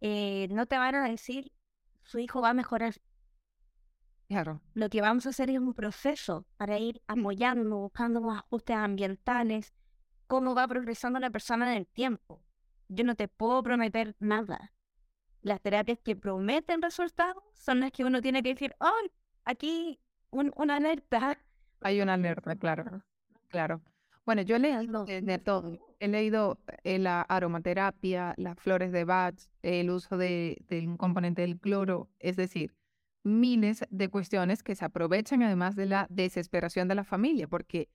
Eh, 0.07 0.49
no 0.51 0.67
te 0.67 0.77
van 0.77 0.95
a 0.97 1.09
decir 1.09 1.51
su 2.03 2.19
hijo 2.19 2.43
va 2.43 2.51
a 2.51 2.55
mejorar. 2.55 2.93
Claro. 4.29 4.61
Lo 4.75 4.91
que 4.91 5.01
vamos 5.01 5.25
a 5.25 5.31
hacer 5.31 5.49
es 5.49 5.59
un 5.59 5.73
proceso 5.73 6.45
para 6.59 6.79
ir 6.79 7.01
apoyando, 7.07 7.79
buscando 7.79 8.31
ajustes 8.31 8.77
ambientales, 8.77 9.73
cómo 10.27 10.55
va 10.55 10.69
progresando 10.69 11.19
la 11.21 11.31
persona 11.31 11.73
en 11.73 11.79
el 11.79 11.87
tiempo. 11.87 12.43
Yo 12.89 13.05
no 13.05 13.15
te 13.15 13.29
puedo 13.29 13.63
prometer 13.63 14.15
nada. 14.19 14.75
Las 15.41 15.63
terapias 15.63 15.99
que 16.05 16.17
prometen 16.17 16.83
resultados 16.83 17.43
son 17.55 17.81
las 17.81 17.91
que 17.91 18.05
uno 18.05 18.21
tiene 18.21 18.43
que 18.43 18.51
decir, 18.51 18.77
oh, 18.81 19.09
aquí 19.47 19.99
un, 20.29 20.53
una 20.57 20.77
alerta. 20.77 21.39
Hay 21.81 22.03
una 22.03 22.13
alerta, 22.13 22.57
claro. 22.57 23.03
Claro. 23.49 23.81
Bueno, 24.27 24.43
yo 24.43 24.59
leído 24.59 25.07
de, 25.07 25.39
todo. 25.39 25.79
He 26.05 26.09
leído 26.09 26.59
eh, 26.83 26.99
la 26.99 27.23
aromaterapia, 27.23 28.35
las 28.37 28.61
flores 28.61 28.93
de 28.93 29.07
Bach, 29.07 29.37
el 29.63 29.89
uso 29.89 30.19
de, 30.19 30.63
un 30.87 30.99
componente 30.99 31.41
del 31.41 31.59
cloro, 31.59 32.11
es 32.19 32.37
decir, 32.37 32.75
miles 33.23 33.87
de 33.89 34.11
cuestiones 34.11 34.63
que 34.63 34.75
se 34.75 34.85
aprovechan 34.85 35.43
además 35.43 35.77
de 35.77 35.87
la 35.87 36.07
desesperación 36.11 36.89
de 36.89 36.95
la 36.95 37.05
familia, 37.05 37.49
porque 37.49 37.89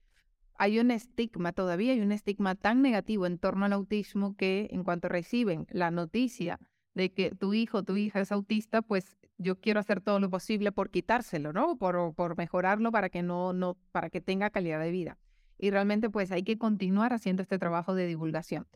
hay 0.58 0.80
un 0.80 0.90
estigma 0.90 1.52
todavía, 1.52 1.92
hay 1.92 2.00
un 2.00 2.10
estigma 2.10 2.56
tan 2.56 2.82
negativo 2.82 3.26
en 3.26 3.38
torno 3.38 3.64
al 3.64 3.74
autismo 3.74 4.34
que 4.34 4.66
en 4.72 4.82
cuanto 4.82 5.08
reciben 5.08 5.68
la 5.70 5.92
noticia 5.92 6.58
de 6.94 7.12
que 7.12 7.30
tu 7.30 7.54
hijo 7.54 7.78
o 7.78 7.82
tu 7.84 7.94
hija 7.94 8.18
es 8.18 8.32
autista, 8.32 8.82
pues 8.82 9.18
yo 9.38 9.60
quiero 9.60 9.78
hacer 9.78 10.00
todo 10.00 10.18
lo 10.18 10.30
posible 10.30 10.72
por 10.72 10.90
quitárselo, 10.90 11.52
¿no? 11.52 11.76
Por, 11.76 12.12
por 12.16 12.36
mejorarlo 12.36 12.90
para 12.90 13.08
que 13.08 13.22
no, 13.22 13.52
no, 13.52 13.76
para 13.92 14.10
que 14.10 14.20
tenga 14.20 14.50
calidad 14.50 14.80
de 14.80 14.90
vida 14.90 15.16
y 15.60 15.70
realmente 15.70 16.10
pues 16.10 16.32
hay 16.32 16.42
que 16.42 16.58
continuar 16.58 17.12
haciendo 17.12 17.42
este 17.42 17.58
trabajo 17.58 17.94
de 17.94 18.06
divulgación. 18.06 18.66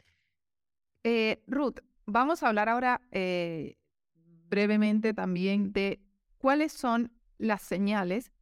Eh, 1.03 1.43
Ruth, 1.47 1.79
vamos 2.07 2.43
a 2.43 2.49
hablar 2.49 2.69
ahora 2.69 3.01
eh, 3.11 3.77
brevemente 4.49 5.15
también 5.15 5.73
de 5.73 6.01
cuáles 6.39 6.73
son 6.73 7.11
las 7.39 7.63
señales 7.63 8.33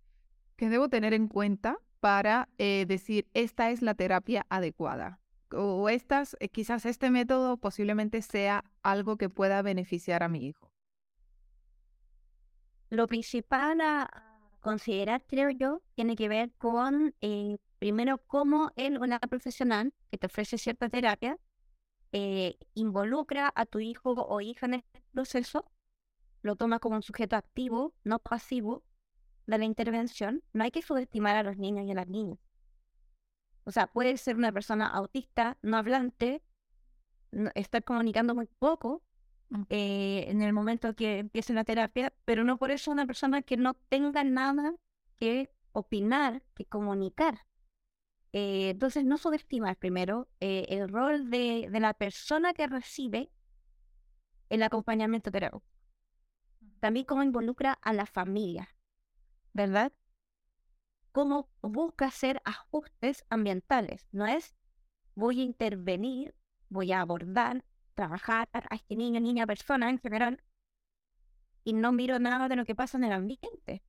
que 0.56 0.68
debo 0.68 0.88
tener 0.88 1.14
en 1.14 1.28
cuenta 1.28 1.78
para 2.00 2.48
eh, 2.58 2.84
decir 2.86 3.28
esta 3.32 3.70
es 3.70 3.80
la 3.80 3.94
terapia 3.94 4.44
adecuada 4.48 5.20
o 5.54 5.88
estas, 5.88 6.36
quizás 6.50 6.86
este 6.86 7.10
método 7.10 7.58
posiblemente 7.58 8.22
sea 8.22 8.64
algo 8.82 9.16
que 9.16 9.28
pueda 9.28 9.62
beneficiar 9.62 10.22
a 10.22 10.28
mi 10.28 10.46
hijo. 10.46 10.72
Lo 12.88 13.06
principal 13.06 13.80
a 13.80 14.08
considerar, 14.60 15.22
creo 15.26 15.50
yo, 15.50 15.82
tiene 15.94 16.16
que 16.16 16.28
ver 16.28 16.52
con 16.58 17.14
Primero, 17.82 18.18
cómo 18.28 18.70
él, 18.76 18.96
una 19.00 19.18
profesional 19.18 19.92
que 20.08 20.16
te 20.16 20.28
ofrece 20.28 20.56
cierta 20.56 20.88
terapia, 20.88 21.36
eh, 22.12 22.56
involucra 22.74 23.52
a 23.52 23.66
tu 23.66 23.80
hijo 23.80 24.12
o 24.12 24.40
hija 24.40 24.66
en 24.66 24.74
este 24.74 25.02
proceso, 25.10 25.68
lo 26.42 26.54
toma 26.54 26.78
como 26.78 26.94
un 26.94 27.02
sujeto 27.02 27.34
activo, 27.34 27.92
no 28.04 28.20
pasivo 28.20 28.84
de 29.48 29.58
la 29.58 29.64
intervención. 29.64 30.44
No 30.52 30.62
hay 30.62 30.70
que 30.70 30.80
subestimar 30.80 31.34
a 31.34 31.42
los 31.42 31.56
niños 31.58 31.84
y 31.84 31.90
a 31.90 31.94
las 31.94 32.06
niñas. 32.06 32.38
O 33.64 33.72
sea, 33.72 33.88
puede 33.88 34.16
ser 34.16 34.36
una 34.36 34.52
persona 34.52 34.86
autista, 34.86 35.58
no 35.60 35.76
hablante, 35.76 36.40
estar 37.56 37.82
comunicando 37.82 38.32
muy 38.36 38.46
poco 38.60 39.02
mm. 39.48 39.62
eh, 39.70 40.26
en 40.28 40.40
el 40.40 40.52
momento 40.52 40.94
que 40.94 41.18
empiece 41.18 41.52
la 41.52 41.64
terapia, 41.64 42.12
pero 42.26 42.44
no 42.44 42.58
por 42.58 42.70
eso 42.70 42.92
una 42.92 43.06
persona 43.06 43.42
que 43.42 43.56
no 43.56 43.74
tenga 43.74 44.22
nada 44.22 44.72
que 45.16 45.50
opinar, 45.72 46.44
que 46.54 46.64
comunicar. 46.64 47.40
Eh, 48.32 48.70
entonces, 48.70 49.04
no 49.04 49.18
subestimar 49.18 49.76
primero 49.76 50.28
eh, 50.40 50.66
el 50.70 50.88
rol 50.88 51.30
de, 51.30 51.68
la 51.70 51.94
persona 51.94 52.54
que 52.54 52.66
recibe 52.66 53.30
el 54.48 54.62
acompañamiento 54.62 55.30
terapéutico. 55.30 55.70
También 56.80 57.06
cómo 57.06 57.22
involucra 57.22 57.78
a 57.82 57.92
la 57.92 58.06
familia, 58.06 58.68
¿verdad? 59.52 59.92
Cómo 61.12 61.50
busca 61.60 62.06
hacer 62.06 62.40
ajustes 62.44 63.24
ambientales. 63.28 64.08
No 64.12 64.26
es 64.26 64.54
voy 65.14 65.40
a 65.40 65.44
intervenir, 65.44 66.34
voy 66.70 66.92
a 66.92 67.02
abordar, 67.02 67.64
trabajar 67.94 68.48
a 68.52 68.74
este 68.74 68.96
niño, 68.96 69.20
niña, 69.20 69.46
persona 69.46 69.90
en 69.90 69.98
general, 69.98 70.42
y 71.64 71.74
no 71.74 71.92
miro 71.92 72.18
nada 72.18 72.48
de 72.48 72.56
lo 72.56 72.64
que 72.64 72.74
pasa 72.74 72.96
en 72.96 73.04
el 73.04 73.12
ambiente. 73.12 73.84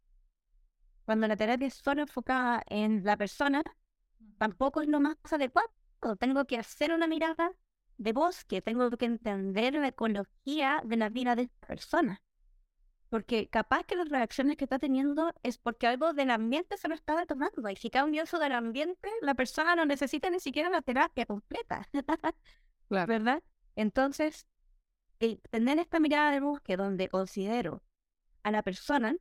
Cuando 1.06 1.28
la 1.28 1.36
terapia 1.38 1.68
es 1.68 1.74
solo 1.74 2.02
enfocada 2.02 2.62
en 2.68 3.04
la 3.04 3.18
persona, 3.18 3.64
tampoco 4.38 4.82
es 4.82 4.88
lo 4.88 5.00
más 5.00 5.18
adecuado. 5.32 5.70
Tengo 6.20 6.46
que 6.46 6.58
hacer 6.58 6.94
una 6.94 7.08
mirada 7.08 7.52
de 7.98 8.14
bosque, 8.14 8.62
tengo 8.62 8.90
que 8.92 9.06
entender 9.06 9.76
la 9.76 9.88
ecología 9.90 10.82
de 10.86 10.98
la 10.98 11.10
vida 11.10 11.36
de 11.36 11.44
esta 11.44 11.68
persona. 11.68 12.22
porque 13.10 13.48
capaz 13.48 13.84
que 13.84 13.96
las 13.96 14.10
reacciones 14.10 14.58
que 14.58 14.64
está 14.66 14.80
teniendo 14.80 15.34
es 15.44 15.60
porque 15.60 15.86
algo 15.86 16.14
del 16.14 16.32
ambiente 16.32 16.78
se 16.78 16.88
lo 16.88 16.96
está 16.96 17.16
detonando. 17.16 17.70
Y 17.70 17.76
si 17.76 17.92
cambia 17.92 18.24
eso 18.24 18.40
del 18.40 18.54
ambiente, 18.54 19.08
la 19.22 19.36
persona 19.36 19.76
no 19.76 19.86
necesita 19.86 20.32
ni 20.32 20.40
siquiera 20.40 20.70
la 20.72 20.82
terapia 20.82 21.28
completa. 21.28 21.88
¿Verdad? 22.90 23.44
Entonces, 23.76 24.48
tener 25.52 25.78
esta 25.80 26.00
mirada 26.00 26.32
de 26.32 26.40
búsqueda 26.40 26.84
donde 26.84 27.08
considero 27.08 27.84
a 28.42 28.50
la 28.50 28.64
persona, 28.64 29.16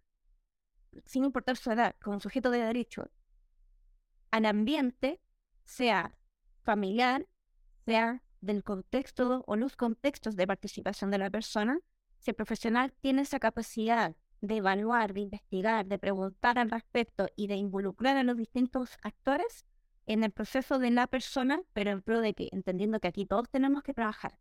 sin 1.05 1.25
importar 1.25 1.57
su 1.59 1.71
edad, 1.71 1.95
como 2.03 2.19
sujeto 2.19 2.51
de 2.51 2.63
derecho, 2.63 3.11
al 4.33 4.47
ambiente, 4.47 5.21
sea 5.65 6.19
familiar, 6.65 7.29
sea 7.85 8.23
del 8.41 8.65
contexto 8.65 9.45
o 9.47 9.57
los 9.57 9.77
contextos 9.77 10.35
de 10.35 10.47
participación 10.47 11.11
de 11.13 11.19
la 11.19 11.31
persona, 11.31 11.79
si 12.19 12.31
el 12.31 12.35
profesional 12.35 12.93
tiene 13.01 13.23
esa 13.23 13.39
capacidad 13.39 14.17
de 14.41 14.57
evaluar, 14.57 15.13
de 15.13 15.21
investigar, 15.21 15.87
de 15.87 15.99
preguntar 15.99 16.59
al 16.59 16.71
respecto 16.71 17.29
y 17.37 17.47
de 17.47 17.55
involucrar 17.55 18.17
a 18.17 18.25
los 18.25 18.37
distintos 18.37 18.97
actores 19.03 19.65
en 20.07 20.25
el 20.25 20.33
proceso 20.33 20.81
de 20.81 20.91
la 20.91 21.07
persona, 21.07 21.61
pero 21.73 21.91
en 21.91 22.03
pro 22.03 22.21
de 22.21 22.35
que, 22.35 22.49
entendiendo 22.51 22.99
que 22.99 23.09
aquí 23.09 23.27
todos 23.27 23.49
tenemos 23.49 23.85
que 23.85 23.95
trabajar. 23.95 24.39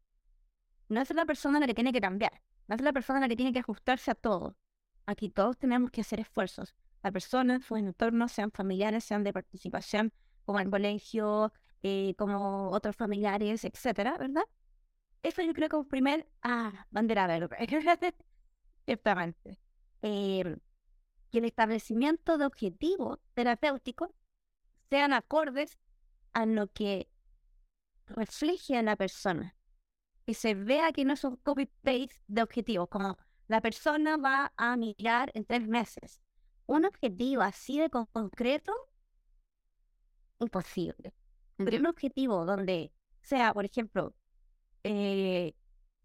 No 0.90 1.02
es 1.02 1.14
la 1.14 1.26
persona 1.26 1.60
la 1.60 1.68
que 1.68 1.76
tiene 1.76 1.94
que 1.94 2.02
cambiar, 2.02 2.42
no 2.68 2.76
es 2.76 2.82
la 2.82 2.94
persona 2.94 3.20
la 3.20 3.28
que 3.28 3.36
tiene 3.36 3.54
que 3.54 3.60
ajustarse 3.60 4.10
a 4.10 4.16
todo. 4.16 4.58
Aquí 5.06 5.30
todos 5.30 5.58
tenemos 5.58 5.92
que 5.92 6.02
hacer 6.02 6.20
esfuerzos. 6.20 6.74
La 7.04 7.12
persona, 7.12 7.62
sus 7.62 7.80
entornos, 7.80 8.32
sean 8.32 8.52
familiares, 8.52 9.04
sean 9.04 9.24
de 9.24 9.34
participación, 9.34 10.14
como 10.46 10.60
el 10.60 10.70
colegio, 10.70 11.52
eh, 11.84 12.14
como 12.18 12.70
otros 12.70 12.96
familiares, 12.96 13.66
etcétera, 13.66 14.18
¿verdad? 14.18 14.44
Eso 15.24 15.42
yo 15.42 15.54
creo 15.54 15.70
que 15.70 15.76
es 15.76 15.82
un 15.82 15.88
primer 15.88 16.28
ah, 16.42 16.88
bandera 16.92 17.28
verde. 17.28 17.56
Exactamente. 18.88 19.60
Eh, 20.02 20.58
que 21.32 21.40
el 21.40 21.46
establecimiento 21.46 22.38
de 22.38 22.46
objetivos 22.46 23.20
terapéuticos 23.34 24.10
sean 24.90 25.14
acordes 25.14 25.78
a 26.34 26.46
lo 26.46 26.68
que 26.72 27.10
refleje 28.08 28.78
a 28.78 28.84
la 28.84 28.96
persona. 28.96 29.56
Que 30.26 30.34
se 30.34 30.54
vea 30.54 30.92
que 30.92 31.06
no 31.06 31.14
es 31.14 31.24
un 31.24 31.38
copy-paste 31.38 32.22
de 32.28 32.44
objetivos, 32.44 32.90
como 32.90 33.18
la 33.48 33.62
persona 33.62 34.18
va 34.18 34.54
a 34.56 34.76
mirar 34.78 35.32
en 35.34 35.46
tres 35.46 35.68
meses. 35.68 36.22
Un 36.72 36.86
objetivo 36.86 37.42
así 37.42 37.80
de 37.80 37.90
concreto, 37.90 38.72
imposible. 40.40 41.14
Pero 41.58 41.78
un 41.80 41.88
objetivo 41.88 42.46
donde 42.46 42.94
sea, 43.22 43.54
por 43.54 43.66
ejemplo, 43.66 44.16
eh, 44.86 45.54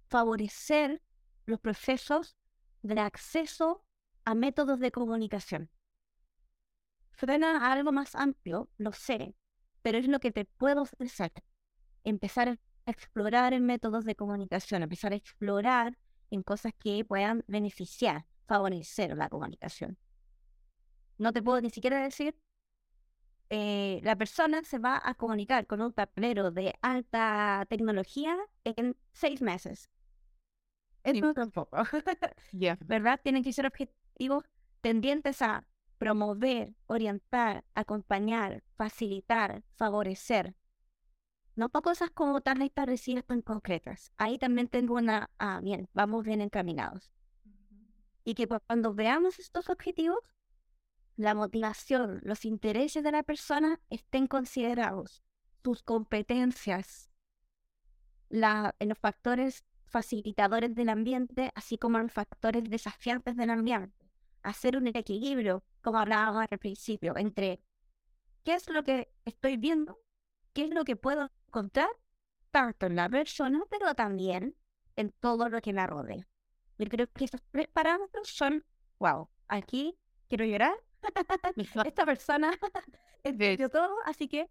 favorecer 0.09 1.01
los 1.45 1.61
procesos 1.61 2.37
de 2.83 2.99
acceso 2.99 3.85
a 4.25 4.35
métodos 4.35 4.81
de 4.81 4.91
comunicación. 4.91 5.71
Suena 7.13 7.65
a 7.65 7.73
algo 7.73 7.93
más 7.93 8.17
amplio, 8.17 8.69
lo 8.77 8.91
sé, 8.91 9.37
pero 9.83 9.99
es 9.99 10.09
lo 10.09 10.19
que 10.19 10.33
te 10.33 10.47
puedo 10.47 10.83
ofrecer. 10.83 11.33
Empezar 12.03 12.49
a 12.49 12.91
explorar 12.91 13.53
en 13.53 13.67
métodos 13.67 14.05
de 14.05 14.17
comunicación, 14.17 14.83
empezar 14.83 15.13
a 15.13 15.17
explorar 15.17 15.97
en 16.33 16.43
cosas 16.43 16.73
que 16.77 17.05
puedan 17.05 17.45
beneficiar, 17.47 18.27
favorecer 18.49 19.17
la 19.17 19.29
comunicación. 19.29 19.97
No 21.19 21.33
te 21.33 21.43
puedo 21.43 21.61
ni 21.61 21.71
siquiera 21.71 22.03
decir 22.03 22.37
eh, 23.49 24.01
la 24.03 24.17
persona 24.17 24.65
se 24.65 24.79
va 24.79 25.01
a 25.05 25.15
comunicar 25.15 25.67
con 25.67 25.81
un 25.81 25.93
tablero 25.93 26.51
de 26.51 26.75
alta 26.83 27.65
tecnología 27.69 28.37
en 28.65 28.97
seis 29.13 29.41
meses. 29.41 29.89
Eso 31.05 31.33
tampoco. 31.33 31.77
¿Verdad? 32.87 33.21
Tienen 33.23 33.45
que 33.45 33.53
ser 33.53 33.67
objetivos 33.67 34.45
tendientes 34.81 35.43
a 35.43 35.67
promover, 35.99 36.75
orientar, 36.87 37.65
acompañar, 37.75 38.65
facilitar, 38.77 39.63
favorecer. 39.77 40.55
No 41.55 41.69
para 41.69 41.83
cosas 41.83 42.11
como 42.11 42.41
tan 42.41 42.61
establecidas, 42.63 43.25
tan 43.25 43.41
concretas. 43.41 44.13
Ahí 44.19 44.39
también 44.39 44.69
tengo 44.69 44.95
una, 44.95 45.31
ah, 45.39 45.61
bien, 45.63 45.89
vamos 45.95 46.25
bien 46.25 46.41
encaminados. 46.41 47.13
Y 48.25 48.35
que 48.35 48.49
cuando 48.49 48.93
veamos 48.93 49.39
estos 49.39 49.71
objetivos, 49.71 50.19
la 51.17 51.35
motivación, 51.35 52.21
los 52.23 52.45
intereses 52.45 53.03
de 53.03 53.13
la 53.13 53.23
persona 53.23 53.81
estén 53.91 54.27
considerados, 54.27 55.23
sus 55.65 55.83
competencias, 55.83 57.11
la, 58.29 58.75
los 58.79 58.99
factores 58.99 59.65
facilitadores 59.87 60.75
del 60.75 60.91
ambiente, 60.91 61.53
así 61.55 61.79
como 61.79 61.99
los 61.99 62.13
factores 62.13 62.65
desafiantes 62.65 63.37
del 63.37 63.51
ambiente. 63.51 64.07
Hacer 64.43 64.77
un 64.77 64.87
equilibrio, 64.89 65.65
como 65.81 65.99
hablábamos 65.99 66.47
al 66.51 66.59
principio, 66.59 67.17
entre 67.17 67.61
qué 68.45 68.55
es 68.55 68.69
lo 68.69 68.85
que 68.85 69.11
estoy 69.25 69.57
viendo, 69.57 69.99
qué 70.53 70.65
es 70.65 70.71
lo 70.71 70.85
que 70.85 70.97
puedo 70.97 71.31
encontrar, 71.47 71.89
tanto 72.51 72.87
en 72.87 72.97
la 72.97 73.09
persona, 73.09 73.63
pero 73.71 73.95
también 73.95 74.55
en 74.97 75.13
todo 75.13 75.49
lo 75.49 75.61
que 75.61 75.73
me 75.73 75.87
rodea. 75.87 76.29
Yo 76.79 76.87
creo 76.89 77.11
que 77.11 77.25
esos 77.25 77.43
tres 77.51 77.69
parámetros 77.69 78.29
son, 78.29 78.65
wow, 78.99 79.29
aquí 79.49 79.99
quiero 80.29 80.45
llorar, 80.45 80.75
esta 81.85 82.05
persona 82.05 82.51
entendió 83.25 83.69
todo, 83.69 83.95
así 84.05 84.29
que 84.29 84.49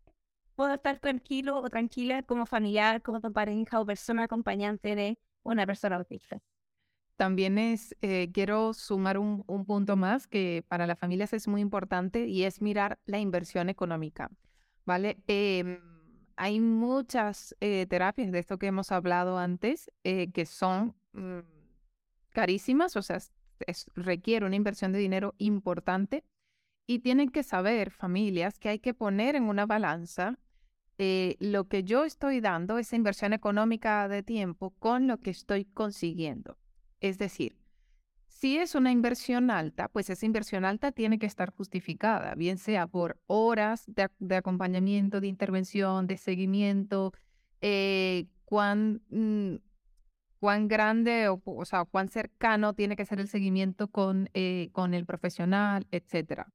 puedo 0.56 0.74
estar 0.74 1.00
tranquilo 1.00 1.58
o 1.58 1.70
tranquila 1.70 2.24
como 2.24 2.46
familiar, 2.46 3.02
como 3.02 3.20
pareja 3.22 3.80
o 3.80 3.86
persona 3.86 4.24
acompañante 4.24 4.96
de 4.96 5.18
una 5.44 5.66
persona 5.66 5.98
autista. 5.98 6.40
También 7.18 7.58
es, 7.58 7.96
eh, 8.02 8.30
quiero 8.34 8.74
sumar 8.74 9.18
un, 9.18 9.44
un, 9.48 9.66
punto 9.66 9.96
más 9.96 10.28
que 10.28 10.66
para 10.68 10.86
las 10.86 11.00
familias 11.00 11.32
es 11.32 11.48
muy 11.48 11.62
importante 11.62 12.28
y 12.28 12.44
es 12.44 12.62
mirar 12.62 13.00
la 13.06 13.20
inversión 13.20 13.70
económica, 13.70 14.30
¿vale? 14.86 15.18
Eh, 15.28 15.80
hay 16.38 16.60
muchas 16.60 17.56
eh, 17.62 17.86
terapias 17.88 18.32
de 18.32 18.40
esto 18.40 18.58
que 18.58 18.68
hemos 18.68 18.92
hablado 18.92 19.38
antes 19.38 19.92
eh, 20.04 20.32
que 20.32 20.46
son 20.46 20.96
mm, 21.14 21.40
carísimas, 22.32 22.96
o 22.96 23.02
sea, 23.02 23.18
es, 23.60 23.86
requiere 23.96 24.46
una 24.46 24.56
inversión 24.56 24.92
de 24.92 25.00
dinero 25.00 25.34
importante 25.38 26.24
y 26.88 27.00
tienen 27.00 27.30
que 27.30 27.44
saber, 27.44 27.92
familias, 27.92 28.60
que 28.60 28.70
hay 28.70 28.80
que 28.80 28.94
poner 28.94 29.36
en 29.36 29.44
una 29.44 29.66
balanza 29.66 30.38
eh, 30.98 31.36
lo 31.40 31.68
que 31.68 31.84
yo 31.84 32.06
estoy 32.06 32.40
dando, 32.40 32.78
esa 32.78 32.96
inversión 32.96 33.34
económica 33.34 34.08
de 34.08 34.24
tiempo, 34.24 34.72
con 34.80 35.08
lo 35.08 35.18
que 35.20 35.32
estoy 35.32 35.66
consiguiendo. 35.66 36.58
Es 37.02 37.18
decir, 37.18 37.58
si 38.28 38.58
es 38.58 38.76
una 38.76 38.92
inversión 38.92 39.50
alta, 39.50 39.88
pues 39.90 40.10
esa 40.10 40.26
inversión 40.26 40.66
alta 40.66 40.92
tiene 40.92 41.20
que 41.20 41.26
estar 41.26 41.52
justificada, 41.54 42.36
bien 42.36 42.58
sea 42.58 42.88
por 42.88 43.20
horas 43.28 43.86
de, 43.88 44.36
acompañamiento, 44.36 45.20
de 45.22 45.28
intervención, 45.28 46.08
de 46.08 46.18
seguimiento, 46.18 47.14
eh, 47.62 48.28
cuán, 48.46 49.02
mm, 49.10 49.56
cuán 50.40 50.68
grande 50.68 51.28
o, 51.30 51.42
o, 51.46 51.66
sea, 51.66 51.86
cuán 51.86 52.10
cercano 52.10 52.74
tiene 52.74 52.96
que 52.96 53.06
ser 53.06 53.20
el 53.20 53.28
seguimiento 53.28 53.88
con, 53.90 54.30
eh, 54.34 54.70
con 54.74 54.94
el 54.94 55.06
profesional, 55.06 55.88
etcétera. 55.92 56.48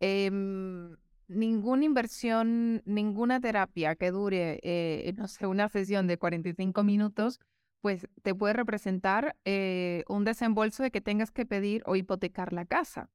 Em, 0.00 0.96
ninguna 1.28 1.84
inversión, 1.84 2.82
ninguna 2.86 3.40
terapia 3.40 3.94
que 3.96 4.10
dure, 4.10 4.58
eh, 4.62 5.12
no 5.16 5.28
sé, 5.28 5.46
una 5.46 5.68
sesión 5.68 6.06
de 6.06 6.18
45 6.18 6.82
minutos, 6.82 7.38
pues 7.80 8.08
te 8.22 8.34
puede 8.34 8.54
representar 8.54 9.36
eh, 9.44 10.04
un 10.08 10.24
desembolso 10.24 10.82
de 10.82 10.90
que 10.90 11.00
tengas 11.00 11.30
que 11.30 11.46
pedir 11.46 11.82
o 11.86 11.96
hipotecar 11.96 12.52
la 12.52 12.64
casa. 12.64 13.10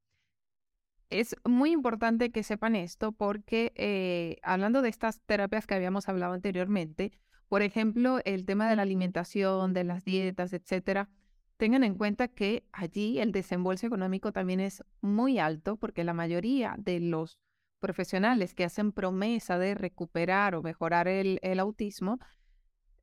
Es 1.10 1.36
muy 1.44 1.72
importante 1.72 2.32
que 2.32 2.44
sepan 2.44 2.76
esto 2.76 3.12
porque 3.12 3.72
eh, 3.76 4.38
hablando 4.42 4.82
de 4.82 4.90
estas 4.90 5.22
terapias 5.22 5.68
que 5.68 5.76
habíamos 5.76 6.10
hablado 6.10 6.34
anteriormente, 6.34 7.12
por 7.48 7.62
ejemplo, 7.62 8.20
el 8.26 8.46
tema 8.46 8.70
de 8.70 8.76
la 8.76 8.82
alimentación, 8.82 9.74
de 9.74 9.84
las 9.84 10.04
dietas, 10.04 10.52
etcétera, 10.54 11.10
tengan 11.58 11.84
en 11.84 11.96
cuenta 11.96 12.28
que 12.28 12.66
allí 12.72 13.20
el 13.20 13.32
desembolso 13.32 13.88
económico 13.88 14.32
también 14.32 14.60
es 14.60 14.84
muy 15.02 15.40
alto 15.40 15.78
porque 15.78 16.04
la 16.04 16.14
mayoría 16.14 16.76
de 16.78 17.00
los 17.00 17.40
profesionales 17.80 18.54
que 18.54 18.64
hacen 18.64 18.92
promesa 18.92 19.58
de 19.58 19.76
recuperar 19.76 20.56
o 20.56 20.64
mejorar 20.64 21.08
el, 21.08 21.60
autismo 21.60 22.20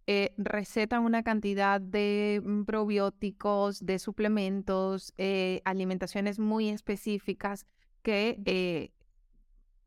eh, 0.07 0.35
recetan 0.37 1.05
una 1.05 1.23
cantidad 1.23 1.81
de 1.81 2.43
mm, 2.45 2.65
probióticos, 2.65 3.85
de 3.87 3.99
suplementos, 3.99 5.15
eh, 5.17 5.63
alimentaciones 5.65 6.39
muy 6.39 6.69
específicas 6.69 7.65
que 8.03 8.41
eh, 8.45 8.91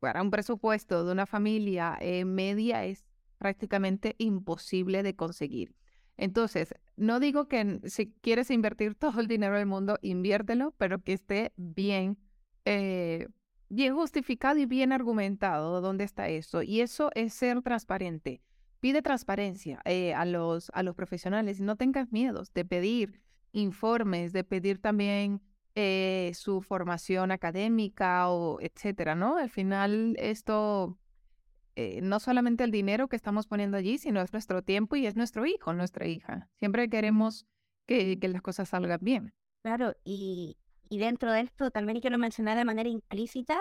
para 0.00 0.22
un 0.22 0.30
presupuesto 0.30 1.04
de 1.04 1.12
una 1.12 1.26
familia 1.26 1.98
media 2.24 2.84
es 2.84 3.04
prácticamente 3.38 4.14
imposible 4.18 5.02
de 5.02 5.14
conseguir. 5.14 5.74
Entonces, 6.16 6.74
no 6.96 7.20
digo 7.20 7.48
que 7.48 7.80
si 7.84 8.12
quieres 8.20 8.50
invertir 8.50 8.94
todo 8.98 9.20
el 9.20 9.26
dinero 9.26 9.56
del 9.56 9.66
mundo, 9.66 9.98
inviértelo, 10.02 10.74
pero 10.78 11.02
que 11.02 11.12
esté 11.12 11.52
bien, 11.56 12.18
eh, 12.64 13.28
bien 13.68 13.94
justificado 13.94 14.58
y 14.58 14.66
bien 14.66 14.92
argumentado 14.92 15.80
dónde 15.80 16.04
está 16.04 16.28
eso. 16.28 16.62
Y 16.62 16.80
eso 16.80 17.10
es 17.14 17.34
ser 17.34 17.62
transparente. 17.62 18.42
Pide 18.80 19.02
transparencia 19.02 19.80
eh, 19.84 20.14
a, 20.14 20.24
los, 20.24 20.70
a 20.74 20.82
los 20.82 20.94
profesionales 20.94 21.60
no 21.60 21.76
tengas 21.76 22.12
miedos 22.12 22.52
de 22.52 22.64
pedir 22.64 23.20
informes, 23.52 24.32
de 24.32 24.44
pedir 24.44 24.78
también 24.78 25.40
eh, 25.74 26.32
su 26.34 26.62
formación 26.62 27.30
académica 27.30 28.28
o 28.30 28.60
etcétera, 28.60 29.14
¿no? 29.14 29.36
Al 29.36 29.50
final 29.50 30.14
esto 30.18 30.98
eh, 31.76 32.00
no 32.02 32.20
solamente 32.20 32.64
el 32.64 32.70
dinero 32.70 33.06
que 33.08 33.16
estamos 33.16 33.46
poniendo 33.46 33.76
allí, 33.76 33.98
sino 33.98 34.22
es 34.22 34.32
nuestro 34.32 34.62
tiempo 34.62 34.96
y 34.96 35.06
es 35.06 35.14
nuestro 35.14 35.44
hijo, 35.44 35.74
nuestra 35.74 36.06
hija. 36.06 36.48
Siempre 36.58 36.88
queremos 36.88 37.46
que, 37.86 38.18
las 38.22 38.40
cosas 38.40 38.70
salgan 38.70 38.98
bien. 39.02 39.34
Claro, 39.62 39.94
y, 40.02 40.56
y 40.88 40.98
dentro 40.98 41.30
de 41.32 41.42
esto 41.42 41.70
también 41.70 42.00
quiero 42.00 42.16
mencionar 42.16 42.56
de 42.56 42.64
manera 42.64 42.88
implícita, 42.88 43.60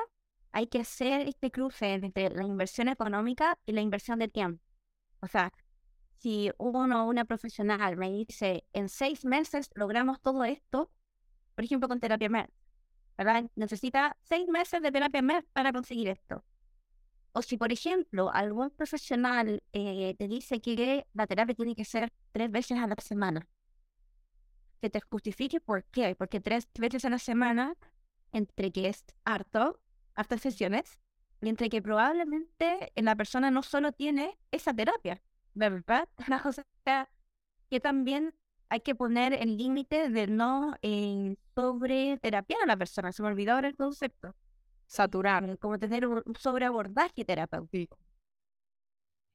hay 0.53 0.67
que 0.67 0.79
hacer 0.79 1.27
este 1.27 1.51
cruce 1.51 1.93
entre 1.93 2.29
la 2.29 2.43
inversión 2.43 2.87
económica 2.87 3.59
y 3.65 3.73
la 3.73 3.81
inversión 3.81 4.17
de 4.19 4.29
tiempo. 4.29 4.63
O 5.19 5.27
sea, 5.27 5.51
si 6.19 6.51
uno 6.57 7.07
una 7.07 7.25
profesional 7.25 7.97
me 7.97 8.09
dice, 8.09 8.63
en 8.71 8.87
seis 8.87 9.25
meses 9.25 9.69
logramos 9.75 10.21
todo 10.21 10.45
esto, 10.45 10.89
por 11.53 11.65
ejemplo, 11.65 11.89
con 11.89 11.99
terapia 11.99 12.29
MED, 12.29 12.47
¿verdad? 13.17 13.49
Necesita 13.55 14.15
seis 14.21 14.47
meses 14.47 14.81
de 14.81 14.91
terapia 14.91 15.21
MED 15.21 15.43
para 15.51 15.73
conseguir 15.73 16.07
esto. 16.07 16.45
O 17.37 17.41
si, 17.41 17.57
por 17.57 17.73
ejemplo, 17.73 18.31
algún 18.33 18.69
profesional 18.69 19.61
eh, 19.73 20.15
te 20.17 20.29
dice 20.29 20.61
que 20.61 21.05
la 21.13 21.27
terapia 21.27 21.53
tiene 21.53 21.75
que 21.75 21.83
ser 21.83 22.13
tres 22.31 22.49
veces 22.49 22.79
a 22.79 22.87
la 22.87 22.95
semana, 22.95 23.45
que 24.79 24.89
te 24.89 25.01
justifique 25.01 25.59
por 25.59 25.83
qué. 25.83 26.15
Porque 26.15 26.39
tres 26.39 26.65
veces 26.79 27.03
a 27.03 27.09
la 27.09 27.19
semana, 27.19 27.75
entre 28.31 28.71
que 28.71 28.87
es 28.87 29.03
harto, 29.25 29.81
hartas 30.13 30.39
sesiones, 30.39 30.97
mientras 31.41 31.69
que 31.69 31.81
probablemente 31.81 32.93
la 32.95 33.17
persona 33.17 33.51
no 33.51 33.63
solo 33.63 33.91
tiene 33.91 34.39
esa 34.51 34.73
terapia, 34.73 35.21
¿verdad? 35.53 36.07
O 36.45 36.53
sea, 36.85 37.09
que 37.69 37.81
también 37.81 38.33
hay 38.69 38.79
que 38.79 38.95
poner 38.95 39.33
el 39.33 39.57
límite 39.57 40.09
de 40.09 40.27
no 40.27 40.75
eh, 40.81 41.35
sobre 41.53 42.17
terapia 42.19 42.55
a 42.63 42.65
la 42.65 42.77
persona. 42.77 43.11
Se 43.11 43.21
me 43.23 43.27
olvidó 43.27 43.59
el 43.59 43.75
concepto 43.75 44.33
saturar. 44.87 45.57
Como 45.59 45.79
tener 45.79 46.07
un 46.07 46.23
sobreabordaje 46.39 47.25
terapéutico. 47.25 47.97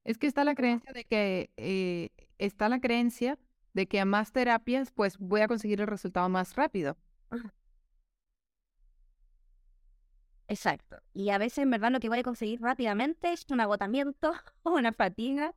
Es 0.04 0.18
que 0.18 0.26
está 0.26 0.44
la 0.44 0.54
creencia 0.54 0.92
de 0.92 1.04
que 1.04 1.50
eh, 1.56 2.10
está 2.38 2.68
la 2.68 2.80
creencia 2.80 3.38
de 3.72 3.86
que 3.86 4.00
a 4.00 4.04
más 4.04 4.32
terapias, 4.32 4.90
pues 4.92 5.18
voy 5.18 5.42
a 5.42 5.48
conseguir 5.48 5.80
el 5.80 5.86
resultado 5.86 6.28
más 6.28 6.56
rápido. 6.56 6.96
Exacto. 10.48 10.96
Y 11.14 11.30
a 11.30 11.38
veces, 11.38 11.58
en 11.58 11.70
verdad, 11.70 11.90
lo 11.92 12.00
que 12.00 12.08
voy 12.08 12.18
a 12.18 12.22
conseguir 12.22 12.60
rápidamente 12.60 13.32
es 13.32 13.46
un 13.50 13.60
agotamiento, 13.60 14.32
una 14.64 14.92
fatiga 14.92 15.54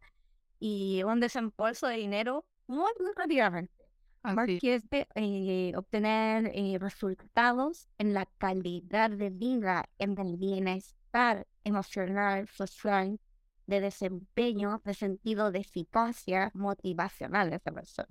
y 0.59 1.03
un 1.03 1.19
desembolso 1.21 1.87
de 1.87 1.97
dinero 1.97 2.45
muy, 2.67 2.91
muy 2.99 3.13
rápidamente. 3.15 3.82
Porque 4.23 4.75
es 4.75 4.83
eh, 5.15 5.73
obtener 5.75 6.49
eh, 6.53 6.77
resultados 6.79 7.89
en 7.97 8.13
la 8.13 8.25
calidad 8.37 9.09
de 9.09 9.29
vida, 9.29 9.89
en 9.99 10.17
el 10.17 10.37
bienestar 10.37 11.45
emocional, 11.65 12.47
social, 12.47 13.19
de 13.67 13.81
desempeño, 13.81 14.81
de 14.85 14.93
sentido 14.93 15.51
de 15.51 15.59
eficacia 15.59 16.51
motivacional 16.53 17.49
de 17.49 17.57
esa 17.57 17.71
persona. 17.71 18.07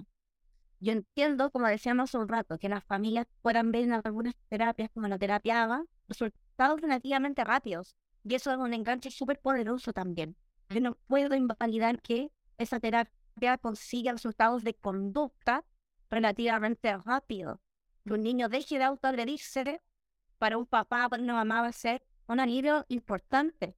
Yo 0.80 0.92
entiendo, 0.92 1.50
como 1.50 1.66
decíamos 1.66 2.14
un 2.14 2.28
rato, 2.28 2.58
que 2.58 2.68
las 2.68 2.84
familias 2.84 3.26
puedan 3.40 3.70
ver 3.70 3.84
en 3.84 3.92
algunas 3.92 4.34
terapias 4.48 4.90
como 4.92 5.08
la 5.08 5.18
terapia 5.18 5.62
ABA 5.62 5.84
resultados 6.08 6.80
relativamente 6.80 7.44
rápidos. 7.44 7.96
Y 8.24 8.34
eso 8.34 8.52
es 8.52 8.58
un 8.58 8.74
enganche 8.74 9.10
súper 9.10 9.40
poderoso 9.40 9.92
también. 9.92 10.36
Yo 10.70 10.80
no 10.80 10.96
puedo 11.06 11.34
invalidar 11.34 12.00
que 12.02 12.30
esa 12.58 12.80
terapia 12.80 13.58
consiga 13.60 14.12
resultados 14.12 14.64
de 14.64 14.74
conducta 14.74 15.64
relativamente 16.12 16.96
rápido. 16.98 17.60
Que 18.04 18.12
un 18.12 18.20
niño 18.20 18.48
deje 18.48 18.78
de 18.78 18.84
autoagredirse 18.84 19.80
para 20.38 20.58
un 20.58 20.66
papá, 20.66 21.08
para 21.08 21.22
una 21.22 21.34
mamá 21.34 21.62
va 21.62 21.68
a 21.68 21.72
ser 21.72 22.04
un 22.26 22.38
alivio 22.38 22.84
importante. 22.88 23.76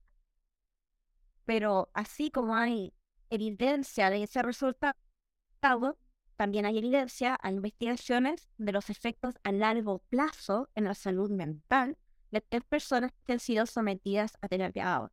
Pero 1.44 1.90
así 1.94 2.30
como 2.30 2.56
hay 2.56 2.92
evidencia 3.30 4.10
de 4.10 4.24
ese 4.24 4.42
resultado, 4.42 5.98
también 6.36 6.66
hay 6.66 6.78
evidencia 6.78 7.38
a 7.40 7.52
investigaciones 7.52 8.48
de 8.58 8.72
los 8.72 8.90
efectos 8.90 9.36
a 9.44 9.52
largo 9.52 10.00
plazo 10.08 10.68
en 10.74 10.84
la 10.84 10.94
salud 10.94 11.30
mental 11.30 11.96
de 12.32 12.40
tres 12.40 12.64
personas 12.64 13.12
que 13.24 13.34
han 13.34 13.40
sido 13.40 13.66
sometidas 13.66 14.36
a 14.40 14.48
terapia 14.48 15.12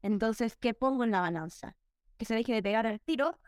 Entonces, 0.00 0.56
¿qué 0.56 0.72
pongo 0.72 1.04
en 1.04 1.10
la 1.10 1.20
balanza? 1.20 1.76
Que 2.16 2.24
se 2.24 2.34
deje 2.34 2.54
de 2.54 2.62
pegar 2.62 2.86
al 2.86 3.00
tiro 3.00 3.38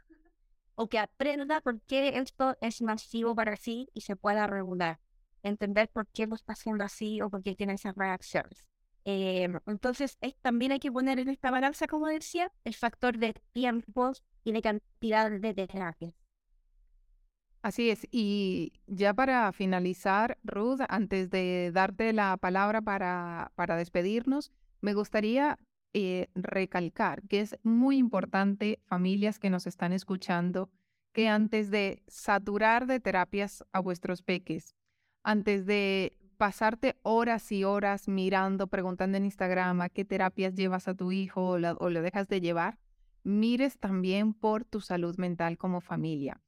o 0.81 0.89
que 0.89 0.99
aprenda 0.99 1.61
por 1.61 1.79
qué 1.83 2.17
esto 2.17 2.57
es 2.63 2.81
masivo 2.81 3.35
para 3.35 3.55
sí 3.57 3.91
y 3.93 4.01
se 4.01 4.17
pueda 4.17 4.47
regular. 4.47 4.99
Entender 5.43 5.91
por 5.91 6.07
qué 6.07 6.27
lo 6.27 6.35
está 6.35 6.55
haciendo 6.55 6.85
así 6.85 7.21
o 7.21 7.29
por 7.29 7.43
qué 7.43 7.55
tiene 7.55 7.75
esas 7.75 7.95
reacciones. 7.95 8.67
Em, 9.05 9.61
entonces, 9.67 10.17
también 10.41 10.73
hay 10.73 10.79
que 10.81 10.91
poner 10.91 11.19
en 11.19 11.29
esta 11.29 11.51
balanza, 11.51 11.87
como 11.87 12.07
decía, 12.07 12.51
el 12.65 12.75
factor 12.75 13.19
de 13.19 13.35
tiempos 13.53 14.25
y 14.43 14.53
de 14.53 14.63
cantidad 14.63 15.31
de 15.31 15.53
terapias. 15.53 16.15
Así 17.61 17.91
es. 17.91 18.09
Y 18.11 18.73
ya 18.87 19.13
para 19.13 19.53
finalizar, 19.53 20.39
Ruth, 20.43 20.81
antes 20.89 21.29
de 21.29 21.73
darte 21.75 22.15
la 22.15 22.39
palabra 22.39 22.81
para, 22.81 23.53
para 23.55 23.77
despedirnos, 23.77 24.51
me 24.81 24.95
gustaría 24.95 25.59
eh, 25.93 26.29
recalcar 26.35 27.23
que 27.29 27.41
es 27.41 27.59
muy 27.63 27.97
importante, 27.99 28.81
familias 28.87 29.39
que 29.39 29.51
nos 29.51 29.67
están 29.67 29.93
escuchando, 29.93 30.71
que 31.13 31.29
antes 31.29 31.71
de 31.71 32.03
saturar 32.07 32.87
de 32.87 33.01
terapias 33.01 33.65
a 33.73 33.81
vuestros 33.81 34.23
peques, 34.23 34.77
antes 35.23 35.67
de 35.67 36.17
pasarte 36.37 36.97
horas 37.03 37.53
y 37.53 37.65
horas 37.65 38.09
mirando, 38.09 38.69
preguntando 38.69 39.19
en 39.19 39.25
Instagram 39.25 39.89
qué 39.93 40.05
terapias 40.05 40.55
llevas 40.55 40.89
a 40.89 40.95
tu 40.95 41.13
hijo 41.13 41.43
o, 41.43 41.55
o 41.55 41.91
lo 41.91 42.03
dejas 42.03 42.29
de 42.29 42.41
llevar, 42.41 42.79
mires 43.23 43.79
también 43.79 44.33
por 44.33 44.65
tu 44.65 44.81
salud 44.81 45.17
mental 45.19 45.59
como 45.59 45.81
familia. 45.81 46.41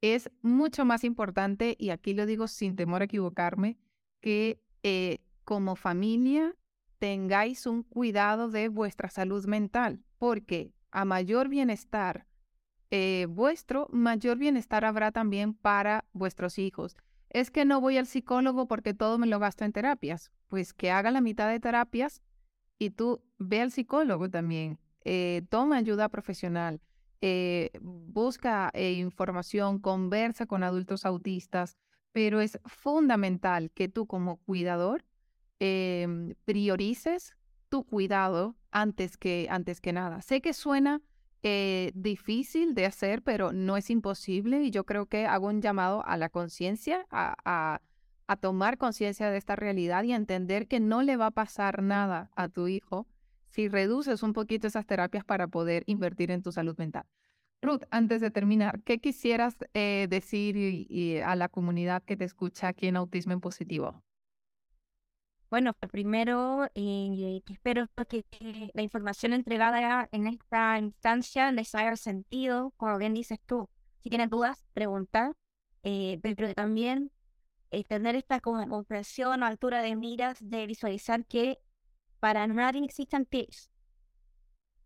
Es 0.00 0.30
mucho 0.42 0.84
más 0.84 1.04
importante, 1.04 1.76
y 1.78 1.90
aquí 1.90 2.14
lo 2.14 2.26
digo 2.26 2.48
sin 2.48 2.76
temor 2.76 3.02
a 3.02 3.04
equivocarme, 3.04 3.78
que 4.20 4.60
eh, 4.82 5.18
como 5.44 5.76
familia 5.76 6.54
tengáis 6.98 7.66
un 7.66 7.82
cuidado 7.82 8.48
de 8.48 8.68
vuestra 8.68 9.10
salud 9.10 9.46
mental, 9.46 10.02
porque 10.18 10.72
a 10.90 11.04
mayor 11.04 11.48
bienestar 11.48 12.26
eh, 12.90 13.26
vuestro, 13.28 13.88
mayor 13.90 14.38
bienestar 14.38 14.84
habrá 14.84 15.12
también 15.12 15.54
para 15.54 16.04
vuestros 16.12 16.58
hijos. 16.58 16.96
Es 17.30 17.50
que 17.50 17.64
no 17.64 17.80
voy 17.80 17.98
al 17.98 18.06
psicólogo 18.06 18.68
porque 18.68 18.94
todo 18.94 19.18
me 19.18 19.26
lo 19.26 19.38
gasto 19.38 19.64
en 19.64 19.72
terapias. 19.72 20.30
Pues 20.48 20.72
que 20.72 20.90
haga 20.90 21.10
la 21.10 21.20
mitad 21.20 21.48
de 21.50 21.60
terapias 21.60 22.22
y 22.78 22.90
tú 22.90 23.22
ve 23.38 23.60
al 23.60 23.72
psicólogo 23.72 24.30
también. 24.30 24.78
Eh, 25.04 25.42
toma 25.50 25.76
ayuda 25.76 26.08
profesional. 26.08 26.80
Eh, 27.20 27.70
busca 27.80 28.70
información, 28.74 29.80
conversa 29.80 30.46
con 30.46 30.62
adultos 30.62 31.04
autistas, 31.04 31.76
pero 32.12 32.40
es 32.40 32.60
fundamental 32.64 33.70
que 33.72 33.88
tú 33.88 34.06
como 34.06 34.36
cuidador 34.38 35.04
Em, 35.58 36.34
priorices 36.44 37.34
tu 37.68 37.84
cuidado 37.84 38.56
antes 38.70 39.16
que, 39.16 39.46
antes 39.50 39.80
que 39.80 39.92
nada. 39.92 40.20
Sé 40.20 40.40
que 40.40 40.52
suena 40.52 41.00
eh, 41.42 41.92
difícil 41.94 42.74
de 42.74 42.86
hacer, 42.86 43.22
pero 43.22 43.52
no 43.52 43.76
es 43.76 43.88
imposible 43.88 44.62
y 44.62 44.70
yo 44.70 44.84
creo 44.84 45.06
que 45.06 45.26
hago 45.26 45.46
un 45.48 45.62
llamado 45.62 46.04
a 46.06 46.16
la 46.16 46.28
conciencia, 46.28 47.06
a, 47.10 47.80
a 48.26 48.36
tomar 48.36 48.78
conciencia 48.78 49.30
de 49.30 49.38
esta 49.38 49.56
realidad 49.56 50.04
y 50.04 50.12
a 50.12 50.16
entender 50.16 50.68
que 50.68 50.80
no 50.80 51.02
le 51.02 51.16
va 51.16 51.26
a 51.26 51.30
pasar 51.30 51.82
nada 51.82 52.30
a 52.36 52.48
tu 52.48 52.68
hijo 52.68 53.06
si 53.48 53.68
reduces 53.68 54.22
un 54.22 54.32
poquito 54.32 54.66
esas 54.66 54.86
terapias 54.86 55.24
para 55.24 55.48
poder 55.48 55.84
invertir 55.86 56.30
en 56.30 56.42
tu 56.42 56.52
salud 56.52 56.76
mental. 56.76 57.04
Ruth, 57.62 57.84
antes 57.90 58.20
de 58.20 58.30
terminar, 58.30 58.82
¿qué 58.82 58.98
quisieras 58.98 59.56
eh, 59.72 60.06
decir 60.10 61.22
a 61.24 61.34
la 61.36 61.48
comunidad 61.48 62.02
que 62.02 62.16
te 62.16 62.24
escucha 62.24 62.68
aquí 62.68 62.88
en 62.88 62.96
Autismo 62.96 63.32
en 63.32 63.40
Positivo? 63.40 64.02
Bueno, 65.50 65.72
pues 65.74 65.90
primero 65.92 66.66
eh, 66.74 67.40
espero 67.48 67.86
que 68.08 68.24
la 68.74 68.82
información 68.82 69.32
entregada 69.32 70.08
en 70.10 70.26
esta 70.26 70.78
instancia 70.78 71.52
les 71.52 71.74
haya 71.74 71.96
sentido, 71.96 72.72
como 72.76 72.98
bien 72.98 73.14
dices 73.14 73.38
tú. 73.46 73.68
Si 74.02 74.10
tienen 74.10 74.28
dudas, 74.28 74.64
preguntar, 74.74 75.32
eh, 75.84 76.18
pero 76.22 76.52
también 76.54 77.12
eh, 77.70 77.84
tener 77.84 78.16
esta 78.16 78.40
comprensión 78.40 79.42
o 79.42 79.46
altura 79.46 79.82
de 79.82 79.94
miras 79.96 80.38
de 80.40 80.66
visualizar 80.66 81.24
que 81.26 81.58
para 82.18 82.46
nadie 82.48 82.84
existen 82.84 83.24
tips. 83.26 83.70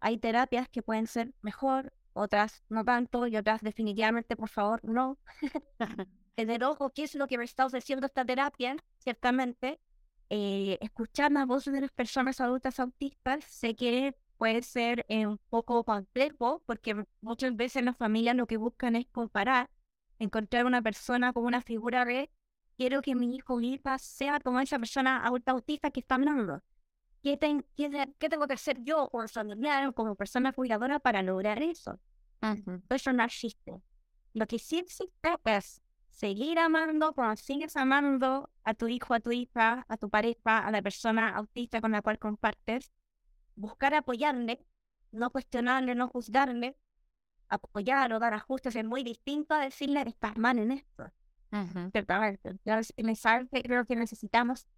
Hay 0.01 0.19
terapias 0.19 0.69
que 0.69 0.83
pueden 0.83 1.07
ser 1.07 1.33
mejor, 1.43 1.93
otras 2.13 2.63
no 2.69 2.85
tanto, 2.85 3.27
y 3.27 3.37
otras 3.37 3.63
definitivamente, 3.63 4.37
por 4.37 4.49
favor, 4.49 4.81
no. 4.85 5.19
Tener 6.35 6.65
ojo, 6.65 6.91
¿qué 6.91 7.05
es 7.05 7.15
lo 7.15 7.27
que 7.27 7.39
me 7.39 7.45
está 7.45 7.67
ofreciendo 7.67 8.07
esta 8.07 8.25
terapia? 8.25 8.77
Ciertamente, 8.99 9.81
eh, 10.31 10.78
escuchar 10.81 11.33
las 11.33 11.47
voces 11.47 11.72
de 11.72 11.81
las 11.81 11.91
personas 11.91 12.41
adultas 12.41 12.78
autistas, 12.81 13.45
sé 13.45 13.74
que 13.74 14.14
puede 14.39 14.62
ser 14.62 15.05
eh, 15.09 15.26
un 15.26 15.39
poco 15.51 15.85
complejo 15.85 16.62
porque 16.66 17.05
muchas 17.20 17.55
veces 17.57 17.85
las 17.85 17.97
familias 17.97 18.37
lo 18.37 18.47
que 18.47 18.57
buscan 18.57 18.97
es 18.97 19.07
comparar, 19.12 19.68
encontrar 20.18 20.66
una 20.66 20.83
persona 20.83 21.33
como 21.33 21.49
una 21.49 21.61
figura 21.61 22.05
de 22.05 22.31
quiero 22.76 23.03
que 23.03 23.14
mi 23.14 23.35
hijo 23.35 23.55
o 23.55 23.61
hija 23.61 23.99
sea 23.99 24.41
como 24.41 24.61
esa 24.61 24.78
persona 24.78 25.22
autista 25.47 25.91
que 25.91 26.01
está 26.01 26.14
hablando. 26.14 26.62
¿Qué, 27.22 27.39
¿Qué, 27.76 28.28
tengo 28.31 28.47
que 28.47 28.55
hacer 28.55 28.78
yo 28.83 29.11
como 29.11 29.28
familiar, 29.28 29.93
como 29.93 30.14
persona 30.14 30.53
cuidadora 30.53 31.01
para 31.01 31.22
lograr 31.22 31.62
eso? 31.62 32.01
Eso 32.89 33.12
no 33.12 33.24
existe. 33.24 33.83
Lo 34.33 34.47
que 34.47 34.59
sí 34.59 34.78
existe 34.78 35.11
es 35.45 35.83
seguir 36.11 36.59
amando, 36.59 37.13
cuando 37.15 37.37
sigues 37.37 37.77
amando 37.77 38.51
a 38.65 38.75
tu 38.75 38.89
hijo, 38.89 39.15
a 39.15 39.21
tu 39.21 39.33
hija, 39.33 39.87
a 39.89 39.97
tu 39.97 40.11
pareja, 40.11 40.59
a 40.59 40.71
la 40.71 40.83
persona 40.83 41.31
autista 41.37 41.81
con 41.81 41.93
la 41.93 42.03
cual 42.03 42.19
compartes, 42.19 42.93
buscar 43.55 43.95
apoyarle, 43.95 44.67
no 45.13 45.31
cuestionarle, 45.31 45.95
no 45.95 46.09
juzgarle, 46.09 46.77
apoyar 47.49 48.13
o 48.13 48.19
dar 48.19 48.35
ajustes 48.35 48.77
es 48.77 48.85
muy 48.85 49.03
distinto 49.03 49.55
a 49.55 49.61
decirle 49.61 50.03
estás 50.03 50.37
mal 50.37 50.59
en 50.59 50.73
esto. 50.73 51.11
Ciertamente. 51.93 52.59
El 52.65 53.05
mensaje 53.05 53.49
que 53.53 53.63
creo 53.63 53.85
que 53.85 53.97
necesitamos, 53.97 54.69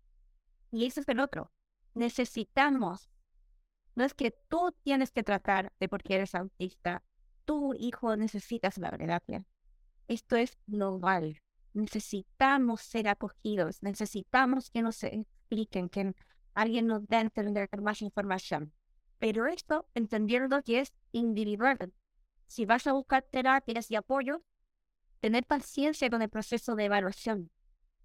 y 0.70 0.87
eso 0.87 1.01
es 1.01 1.09
el 1.09 1.20
otro, 1.20 1.53
necesitamos, 1.95 3.11
no 3.95 4.05
es 4.05 4.14
que 4.14 4.30
tú 4.49 4.74
tienes 4.83 5.11
que 5.11 5.22
tratar 5.22 5.72
de 5.78 5.89
porque 5.89 6.14
eres 6.14 6.35
autista, 6.35 7.03
tu 7.45 7.74
hijo 7.74 8.16
necesitas 8.16 8.78
la 8.78 8.91
terapia. 8.97 9.45
Esto 10.12 10.36
es 10.36 10.58
global. 10.66 11.40
Necesitamos 11.72 12.82
ser 12.82 13.08
acogidos, 13.08 13.82
necesitamos 13.82 14.70
que 14.70 14.82
nos 14.82 15.02
expliquen, 15.04 15.88
que 15.88 16.14
alguien 16.52 16.86
nos 16.86 17.08
dé 17.08 17.16
entender 17.16 17.70
más 17.80 18.02
información. 18.02 18.74
Pero 19.18 19.46
esto 19.46 19.88
entendiendo 19.94 20.62
que 20.62 20.80
es 20.80 20.92
individual. 21.12 21.94
Si 22.46 22.66
vas 22.66 22.86
a 22.86 22.92
buscar 22.92 23.22
terapias 23.22 23.90
y 23.90 23.96
apoyo, 23.96 24.42
tener 25.20 25.46
paciencia 25.46 26.10
con 26.10 26.20
el 26.20 26.28
proceso 26.28 26.76
de 26.76 26.84
evaluación. 26.84 27.50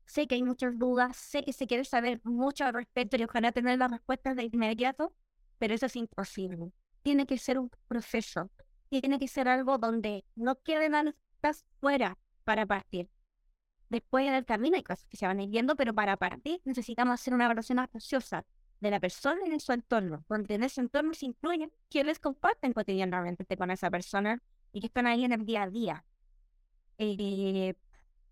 Sé 0.05 0.27
que 0.27 0.35
hay 0.35 0.43
muchas 0.43 0.79
dudas, 0.79 1.17
sé 1.17 1.43
que 1.43 1.51
se 1.51 1.67
quiere 1.67 1.83
saber 1.83 2.21
mucho 2.23 2.63
al 2.63 2.73
respecto 2.73 3.17
y 3.17 3.23
ojalá 3.23 3.51
tener 3.51 3.79
las 3.79 3.91
respuestas 3.91 4.37
de 4.37 4.45
inmediato, 4.45 5.13
pero 5.57 5.73
eso 5.73 5.87
es 5.87 5.95
imposible. 5.97 6.71
Tiene 7.01 7.25
que 7.25 7.37
ser 7.37 7.59
un 7.59 7.69
proceso, 7.89 8.49
tiene 8.87 9.19
que 9.19 9.27
ser 9.27 9.49
algo 9.49 9.77
donde 9.77 10.23
no 10.35 10.55
queden 10.61 10.95
estás 11.37 11.65
fuera 11.79 12.17
para 12.43 12.65
partir. 12.65 13.09
Después 13.89 14.29
del 14.29 14.45
camino 14.45 14.75
hay 14.75 14.83
cosas 14.83 15.07
que 15.07 15.17
se 15.17 15.25
van 15.25 15.37
viendo, 15.49 15.75
pero 15.75 15.93
para 15.93 16.17
partir 16.17 16.61
necesitamos 16.65 17.13
hacer 17.13 17.33
una 17.33 17.45
evaluación 17.45 17.79
acuciosa 17.79 18.45
de 18.79 18.91
la 18.91 18.99
persona 18.99 19.41
de 19.45 19.59
su 19.59 19.71
entorno, 19.71 20.25
donde 20.27 20.55
en 20.55 20.63
ese 20.63 20.81
entorno 20.81 21.13
se 21.13 21.25
incluyen 21.25 21.71
quienes 21.89 22.19
comparten 22.19 22.73
cotidianamente 22.73 23.55
con 23.55 23.71
esa 23.71 23.89
persona 23.89 24.41
y 24.71 24.81
que 24.81 24.87
están 24.87 25.07
ahí 25.07 25.23
en 25.23 25.31
el 25.31 25.45
día 25.45 25.63
a 25.63 25.69
día. 25.69 26.05
Eh, 26.97 27.75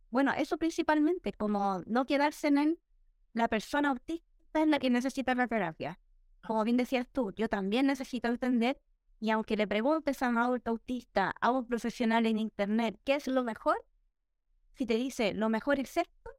bueno, 0.10 0.34
eso 0.34 0.58
principalmente, 0.58 1.32
como 1.34 1.82
no 1.86 2.06
quedarse 2.06 2.48
en 2.48 2.80
la 3.34 3.48
persona 3.48 3.90
autista 3.90 4.62
es 4.62 4.68
la 4.68 4.80
que 4.80 4.90
necesita 4.90 5.36
la 5.36 5.48
terapia. 5.48 6.00
Como 6.46 6.64
bien 6.64 6.78
decías 6.78 7.08
tú, 7.08 7.32
yo 7.36 7.50
también 7.50 7.88
necesito 7.88 8.28
entender 8.28 8.80
y 9.20 9.30
aunque 9.30 9.58
le 9.58 9.68
preguntes 9.68 10.22
a 10.22 10.30
un 10.30 10.38
adulto 10.38 10.72
autista, 10.72 11.34
a 11.40 11.52
un 11.52 11.66
profesional 11.66 12.26
en 12.26 12.38
internet, 12.38 13.00
¿qué 13.04 13.16
es 13.16 13.28
lo 13.28 13.44
mejor? 13.44 13.78
Si 14.74 14.86
te 14.86 14.96
dice 14.96 15.34
lo 15.34 15.50
mejor 15.50 15.80
es 15.80 15.98
esto, 15.98 16.32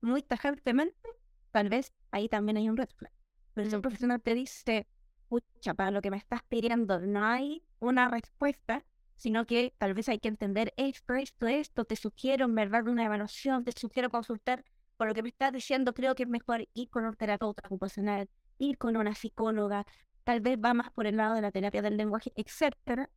muy 0.00 0.22
tajantemente, 0.22 1.08
tal 1.50 1.68
vez 1.68 1.92
ahí 2.10 2.28
también 2.28 2.56
hay 2.56 2.68
un 2.68 2.76
red 2.76 2.88
flag. 2.96 3.12
Pero 3.54 3.68
si 3.68 3.76
un 3.76 3.82
profesional 3.82 4.20
te 4.20 4.34
dice, 4.34 4.86
pucha, 5.28 5.74
para 5.74 5.90
lo 5.90 6.02
que 6.02 6.10
me 6.10 6.16
estás 6.16 6.42
pidiendo 6.44 7.00
no 7.00 7.24
hay 7.24 7.64
una 7.80 8.08
respuesta, 8.08 8.84
sino 9.16 9.46
que 9.46 9.74
tal 9.78 9.94
vez 9.94 10.08
hay 10.08 10.18
que 10.18 10.28
entender 10.28 10.72
esto, 10.76 11.14
esto, 11.14 11.46
esto, 11.46 11.84
te 11.84 11.96
sugiero 11.96 12.44
en 12.46 12.54
verdad 12.54 12.86
una 12.88 13.04
evaluación, 13.04 13.64
te 13.64 13.72
sugiero 13.72 14.10
consultar, 14.10 14.64
por 14.96 15.08
lo 15.08 15.14
que 15.14 15.22
me 15.22 15.28
estás 15.28 15.52
diciendo, 15.52 15.94
creo 15.94 16.14
que 16.14 16.24
es 16.24 16.28
mejor 16.28 16.68
ir 16.74 16.90
con 16.90 17.04
un 17.04 17.14
terapeuta 17.14 17.62
ocupacional, 17.66 18.28
ir 18.58 18.78
con 18.78 18.96
una 18.96 19.14
psicóloga, 19.14 19.86
tal 20.24 20.40
vez 20.40 20.58
va 20.58 20.74
más 20.74 20.90
por 20.90 21.06
el 21.06 21.16
lado 21.16 21.34
de 21.34 21.42
la 21.42 21.52
terapia 21.52 21.82
del 21.82 21.96
lenguaje, 21.96 22.32
etcétera. 22.34 23.10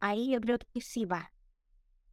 Ahí 0.00 0.32
yo 0.32 0.40
creo 0.40 0.58
que 0.58 0.80
sí 0.80 1.04
va, 1.04 1.32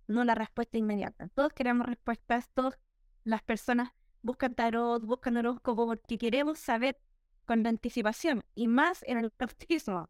no 0.07 0.23
la 0.23 0.35
respuesta 0.35 0.77
inmediata. 0.77 1.29
Todos 1.29 1.53
queremos 1.53 1.87
respuestas, 1.87 2.49
todas 2.53 2.79
las 3.23 3.41
personas 3.41 3.91
buscan 4.21 4.55
tarot, 4.55 5.03
buscan 5.03 5.37
horóscopo 5.37 5.87
porque 5.87 6.17
queremos 6.17 6.59
saber 6.59 6.99
con 7.45 7.65
anticipación 7.65 8.43
y 8.55 8.67
más 8.67 9.03
en 9.03 9.17
el 9.17 9.33
autismo. 9.39 10.09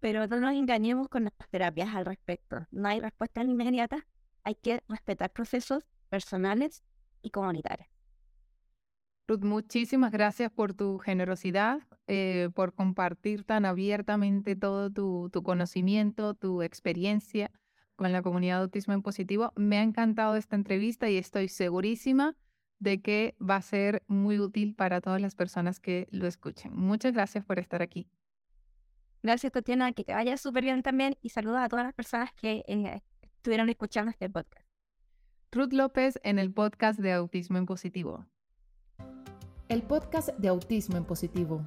Pero 0.00 0.26
no 0.26 0.38
nos 0.40 0.52
engañemos 0.52 1.08
con 1.08 1.24
las 1.24 1.32
terapias 1.50 1.94
al 1.94 2.04
respecto. 2.04 2.66
No 2.70 2.88
hay 2.88 3.00
respuesta 3.00 3.42
inmediata. 3.42 4.06
Hay 4.44 4.54
que 4.54 4.82
respetar 4.88 5.32
procesos 5.32 5.84
personales 6.08 6.84
y 7.22 7.30
comunitarios. 7.30 7.95
Ruth, 9.28 9.42
muchísimas 9.42 10.12
gracias 10.12 10.52
por 10.52 10.72
tu 10.72 10.98
generosidad, 10.98 11.80
eh, 12.06 12.48
por 12.54 12.74
compartir 12.74 13.42
tan 13.42 13.64
abiertamente 13.64 14.54
todo 14.54 14.90
tu, 14.90 15.30
tu, 15.32 15.42
conocimiento, 15.42 16.34
tu 16.34 16.62
experiencia 16.62 17.50
con 17.96 18.12
la 18.12 18.22
comunidad 18.22 18.58
de 18.58 18.62
autismo 18.62 18.94
en 18.94 19.02
positivo. 19.02 19.52
Me 19.56 19.78
ha 19.78 19.82
encantado 19.82 20.36
esta 20.36 20.54
entrevista 20.54 21.10
y 21.10 21.16
estoy 21.16 21.48
segurísima 21.48 22.36
de 22.78 23.00
que 23.00 23.34
va 23.40 23.56
a 23.56 23.62
ser 23.62 24.04
muy 24.06 24.38
útil 24.38 24.74
para 24.74 25.00
todas 25.00 25.20
las 25.20 25.34
personas 25.34 25.80
que 25.80 26.06
lo 26.10 26.28
escuchen. 26.28 26.72
Muchas 26.74 27.12
gracias 27.12 27.44
por 27.44 27.58
estar 27.58 27.82
aquí. 27.82 28.08
Gracias, 29.22 29.50
Tatiana, 29.50 29.92
que 29.92 30.04
te 30.04 30.12
vaya 30.12 30.36
súper 30.36 30.62
bien 30.62 30.82
también 30.82 31.16
y 31.20 31.30
saludos 31.30 31.58
a 31.58 31.68
todas 31.68 31.84
las 31.84 31.94
personas 31.94 32.32
que 32.34 32.64
eh, 32.68 33.02
estuvieron 33.22 33.68
escuchando 33.70 34.10
este 34.10 34.30
podcast. 34.30 34.64
Ruth 35.50 35.72
López 35.72 36.20
en 36.22 36.38
el 36.38 36.52
podcast 36.52 37.00
de 37.00 37.12
Autismo 37.12 37.58
en 37.58 37.66
Positivo. 37.66 38.26
El 39.68 39.82
podcast 39.82 40.28
de 40.38 40.46
Autismo 40.46 40.96
en 40.96 41.04
Positivo 41.04 41.60